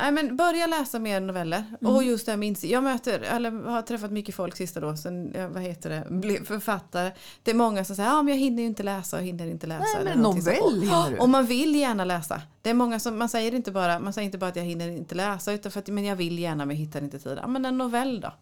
nej, 0.00 0.12
men 0.12 0.36
börja 0.36 0.66
läsa 0.66 0.98
mer 0.98 1.20
noveller. 1.20 1.64
Mm. 1.80 1.94
Och 1.94 2.04
just 2.04 2.26
det 2.26 2.32
här 2.32 2.36
minns 2.36 2.64
jag 2.64 2.82
möter, 2.82 3.20
eller 3.20 3.50
har 3.50 3.82
träffat 3.82 4.10
mycket 4.10 4.34
folk 4.34 4.56
sista 4.56 4.80
då 4.80 4.96
sen, 4.96 5.36
vad 5.52 5.62
heter 5.62 5.90
det, 5.90 6.06
blev 6.10 6.44
författare. 6.44 7.12
Det 7.42 7.50
är 7.50 7.54
många 7.54 7.84
som 7.84 7.96
säger, 7.96 8.08
ja 8.08 8.22
men 8.22 8.34
jag 8.34 8.40
hinner 8.40 8.62
inte 8.62 8.82
läsa 8.82 9.16
och 9.16 9.22
hinner 9.22 9.46
inte 9.46 9.66
läsa. 9.66 9.84
Nej 9.94 10.04
men 10.04 10.18
novell 10.18 10.80
hinner 10.80 11.10
du. 11.10 11.16
Och 11.18 11.28
man 11.28 11.46
vill 11.46 11.74
gärna 11.76 12.04
läsa. 12.04 12.42
Det 12.62 12.70
är 12.70 12.74
många 12.74 13.00
som, 13.00 13.18
man 13.18 13.28
säger 13.28 13.54
inte 13.54 13.72
bara, 13.72 13.98
man 13.98 14.12
säger 14.12 14.26
inte 14.26 14.38
bara 14.38 14.50
att 14.50 14.56
jag 14.56 14.64
hinner 14.64 14.88
inte 14.88 15.14
läsa 15.14 15.52
utan 15.52 15.72
för 15.72 15.80
att 15.80 15.88
men 15.88 16.04
jag 16.04 16.16
vill 16.16 16.38
gärna 16.38 16.66
men 16.66 16.76
hittar 16.76 17.02
inte 17.02 17.18
tid. 17.18 17.38
Ja 17.42 17.46
men 17.46 17.64
en 17.64 17.78
novell 17.78 18.20
då. 18.20 18.32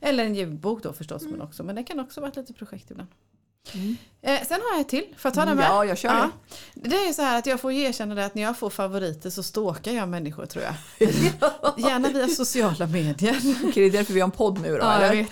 Eller 0.00 0.24
en 0.24 0.34
ljudbok 0.34 0.82
då 0.82 0.92
förstås 0.92 1.22
mm. 1.22 1.32
men 1.32 1.42
också. 1.42 1.62
Men 1.62 1.74
det 1.76 1.84
kan 1.84 2.00
också 2.00 2.20
vara 2.20 2.30
ett 2.30 2.36
litet 2.36 2.56
projekt 2.56 2.90
ibland. 2.90 3.08
Mm. 3.74 3.96
Eh, 4.22 4.46
sen 4.48 4.60
har 4.60 4.72
jag 4.72 4.80
ett 4.80 4.88
till, 4.88 5.04
för 5.16 5.28
att 5.28 5.34
ta 5.34 5.44
den 5.44 5.56
med? 5.56 5.66
Ja, 5.68 5.84
jag 5.84 5.98
kör 5.98 6.08
ja. 6.08 6.30
det. 6.74 6.88
Det 6.88 6.96
är 6.96 7.12
så 7.12 7.22
här 7.22 7.38
att 7.38 7.46
jag 7.46 7.60
får 7.60 7.72
erkänna 7.72 8.14
det 8.14 8.24
att 8.24 8.34
när 8.34 8.42
jag 8.42 8.58
får 8.58 8.70
favoriter 8.70 9.30
så 9.30 9.42
stalkar 9.42 9.92
jag 9.92 10.08
människor 10.08 10.46
tror 10.46 10.64
jag. 10.64 10.74
Gärna 11.78 12.08
via 12.08 12.28
sociala 12.28 12.86
medier. 12.86 13.36
Okej, 13.64 13.72
det 13.74 13.84
är 13.84 13.90
därför 13.98 14.12
vi 14.12 14.20
har 14.20 14.28
en 14.28 14.30
podd 14.30 14.60
nu 14.62 14.70
då? 14.70 14.78
Ja, 14.78 14.92
eller? 14.92 15.26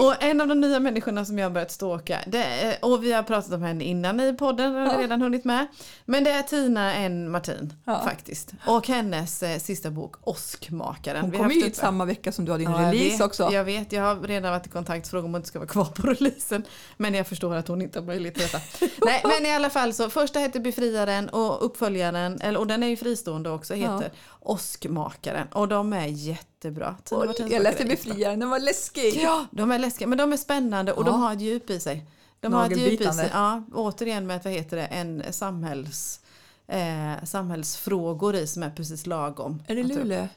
Och 0.00 0.22
en 0.22 0.40
av 0.40 0.48
de 0.48 0.60
nya 0.60 0.80
människorna 0.80 1.24
som 1.24 1.38
jag 1.38 1.46
har 1.46 1.50
börjat 1.50 1.70
stalka, 1.70 2.18
det 2.26 2.78
och 2.82 3.04
vi 3.04 3.12
har 3.12 3.22
pratat 3.22 3.52
om 3.52 3.62
henne 3.62 3.84
innan 3.84 4.20
i 4.20 4.32
podden, 4.32 4.74
har 4.74 4.86
ja. 4.86 4.98
redan 5.00 5.22
hunnit 5.22 5.44
med. 5.44 5.66
Men 6.04 6.24
det 6.24 6.30
är 6.30 6.42
Tina 6.42 6.94
N 6.94 7.30
Martin 7.30 7.72
ja. 7.84 8.02
faktiskt. 8.04 8.52
Och 8.66 8.88
hennes 8.88 9.42
eh, 9.42 9.58
sista 9.58 9.90
bok 9.90 10.14
Åskmakaren. 10.20 11.22
Hon 11.22 11.32
kommer 11.32 11.54
ju 11.54 11.66
ut 11.66 11.76
samma 11.76 12.04
vecka 12.04 12.32
som 12.32 12.44
du 12.44 12.50
har 12.50 12.58
din 12.58 12.70
ja, 12.70 12.78
release 12.78 12.96
jag 12.96 13.10
vet, 13.10 13.20
också. 13.20 13.50
Jag 13.52 13.64
vet, 13.64 13.92
jag 13.92 14.02
har 14.02 14.16
redan 14.16 14.50
varit 14.50 14.66
i 14.66 14.70
kontakt 14.70 15.06
och 15.06 15.10
frågat 15.10 15.24
om 15.24 15.30
hon 15.30 15.38
inte 15.38 15.48
ska 15.48 15.58
vara 15.58 15.68
kvar 15.68 15.84
på 15.84 16.06
releasen. 16.06 16.64
Men 16.96 17.14
jag 17.14 17.26
förstår 17.26 17.54
att 17.54 17.68
hon 17.68 17.82
inte 17.82 17.98
har 17.98 18.06
möjlighet 18.06 18.31
till 18.34 18.42
detta. 18.42 18.60
Nej 19.06 19.22
men 19.24 19.46
i 19.46 19.54
alla 19.54 19.70
fall 19.70 19.94
så 19.94 20.10
första 20.10 20.38
heter 20.38 20.60
Befriaren 20.60 21.28
och 21.28 21.66
uppföljaren, 21.66 22.40
eller, 22.40 22.60
och 22.60 22.66
den 22.66 22.82
är 22.82 22.86
ju 22.86 22.96
fristående 22.96 23.50
också, 23.50 23.74
heter 23.74 24.10
ja. 24.14 24.36
Åskmakaren. 24.40 25.48
Och 25.48 25.68
de 25.68 25.92
är 25.92 26.06
jättebra. 26.06 26.96
Och 27.10 27.34
jag 27.38 27.62
läste 27.62 27.84
Befriaren, 27.84 28.40
den 28.40 28.50
var 28.50 28.60
läskig. 28.60 29.20
Ja, 29.22 29.46
de 29.50 29.70
är 29.70 29.78
läskiga 29.78 30.08
men 30.08 30.18
de 30.18 30.32
är 30.32 30.36
spännande 30.36 30.92
och 30.92 31.06
ja. 31.06 31.10
de 31.10 31.20
har 31.20 31.32
ett 31.32 31.40
djup 31.40 31.70
i 31.70 31.80
sig. 31.80 32.06
De 32.40 32.52
har 32.52 32.66
ett 32.66 32.78
djup 32.78 33.00
i 33.00 33.04
sig. 33.04 33.30
Ja, 33.32 33.62
återigen 33.74 34.26
med 34.26 34.40
vad 34.44 34.52
heter 34.52 34.76
det, 34.76 34.86
en 34.86 35.32
samhälls, 35.32 36.20
eh, 36.66 37.24
samhällsfrågor 37.24 38.34
i 38.34 38.46
som 38.46 38.62
är 38.62 38.70
precis 38.70 39.06
lagom. 39.06 39.62
Är 39.66 39.76
det 39.76 39.82
Luleå? 39.82 40.28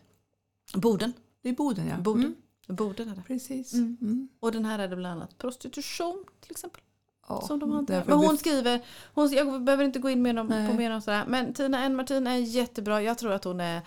Boden. 0.74 1.14
Det 1.42 1.50
är 1.50 1.54
Boden 1.54 1.88
ja. 1.88 1.98
Boden. 1.98 2.24
Mm. 2.24 2.36
Boden 2.68 3.10
är 3.10 3.16
det. 3.16 3.22
Precis. 3.28 3.74
Mm. 3.74 3.98
Mm. 4.02 4.30
Och 4.40 4.52
den 4.52 4.66
här 4.66 4.80
är 4.80 4.88
det 4.88 4.96
bland 4.96 5.22
annat 5.22 5.38
prostitution 5.38 6.24
till 6.42 6.52
exempel. 6.52 6.82
Ja, 7.28 7.42
som 7.42 7.60
de 7.60 7.80
inte. 7.80 8.04
Men 8.08 8.18
hon 8.18 8.38
skriver, 8.38 8.82
hon, 9.14 9.34
jag 9.34 9.62
behöver 9.62 9.84
inte 9.84 10.00
gå 10.00 10.10
in 10.10 10.22
mer 10.22 10.40
om, 10.40 10.48
på 10.48 10.78
mer 10.78 10.92
om 10.92 11.02
sådär. 11.02 11.24
Men 11.28 11.54
Tina 11.54 11.84
N 11.84 11.96
Martin 11.96 12.28
är 12.28 12.36
jättebra. 12.36 13.02
Jag 13.02 13.18
tror 13.18 13.32
att 13.32 13.44
hon 13.44 13.60
är 13.60 13.82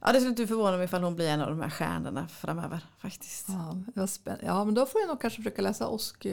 Ja, 0.00 0.12
det 0.12 0.18
skulle 0.18 0.30
inte 0.30 0.46
förvåna 0.46 0.76
mig 0.76 0.84
ifall 0.84 1.02
hon 1.02 1.16
blir 1.16 1.28
en 1.28 1.40
av 1.40 1.48
de 1.48 1.60
här 1.60 1.70
stjärnorna 1.70 2.28
framöver. 2.28 2.80
faktiskt. 2.98 3.48
Ja, 3.48 4.36
ja 4.42 4.64
men 4.64 4.74
då 4.74 4.86
får 4.86 5.00
jag 5.00 5.08
nog 5.08 5.20
kanske 5.20 5.36
försöka 5.36 5.62
läsa 5.62 5.88
Osk... 5.88 6.26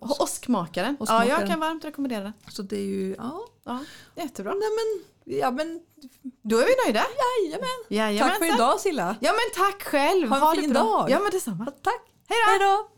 Osk? 0.00 0.22
Åskmakaren. 0.22 0.96
Ja, 1.00 1.24
jag 1.24 1.46
kan 1.46 1.60
varmt 1.60 1.84
rekommendera 1.84 2.22
den. 2.22 2.32
Så 2.48 2.62
det 2.62 2.76
är 2.76 2.84
ju... 2.84 3.14
Ja, 3.18 3.40
ja 3.64 3.84
jättebra. 4.14 4.54
Nej, 4.54 4.68
men, 4.68 5.04
ja, 5.38 5.50
men, 5.50 5.80
då 6.42 6.58
är 6.58 6.66
vi 6.66 6.72
nöjda. 6.86 7.04
Jajamän. 7.42 7.68
Jajamän. 7.88 8.30
Tack 8.30 8.38
för 8.38 8.54
idag 8.54 8.80
Silla. 8.80 9.16
Ja 9.20 9.32
men 9.32 9.64
tack 9.64 9.82
själv. 9.82 10.28
Ha 10.28 10.36
en 10.36 10.42
ha 10.42 10.54
fin 10.54 10.72
dag. 10.72 11.10
Ja 11.10 11.18
men 11.20 11.30
detsamma. 11.30 11.64
Tack. 11.64 12.02
Hej 12.28 12.58
då. 12.60 12.93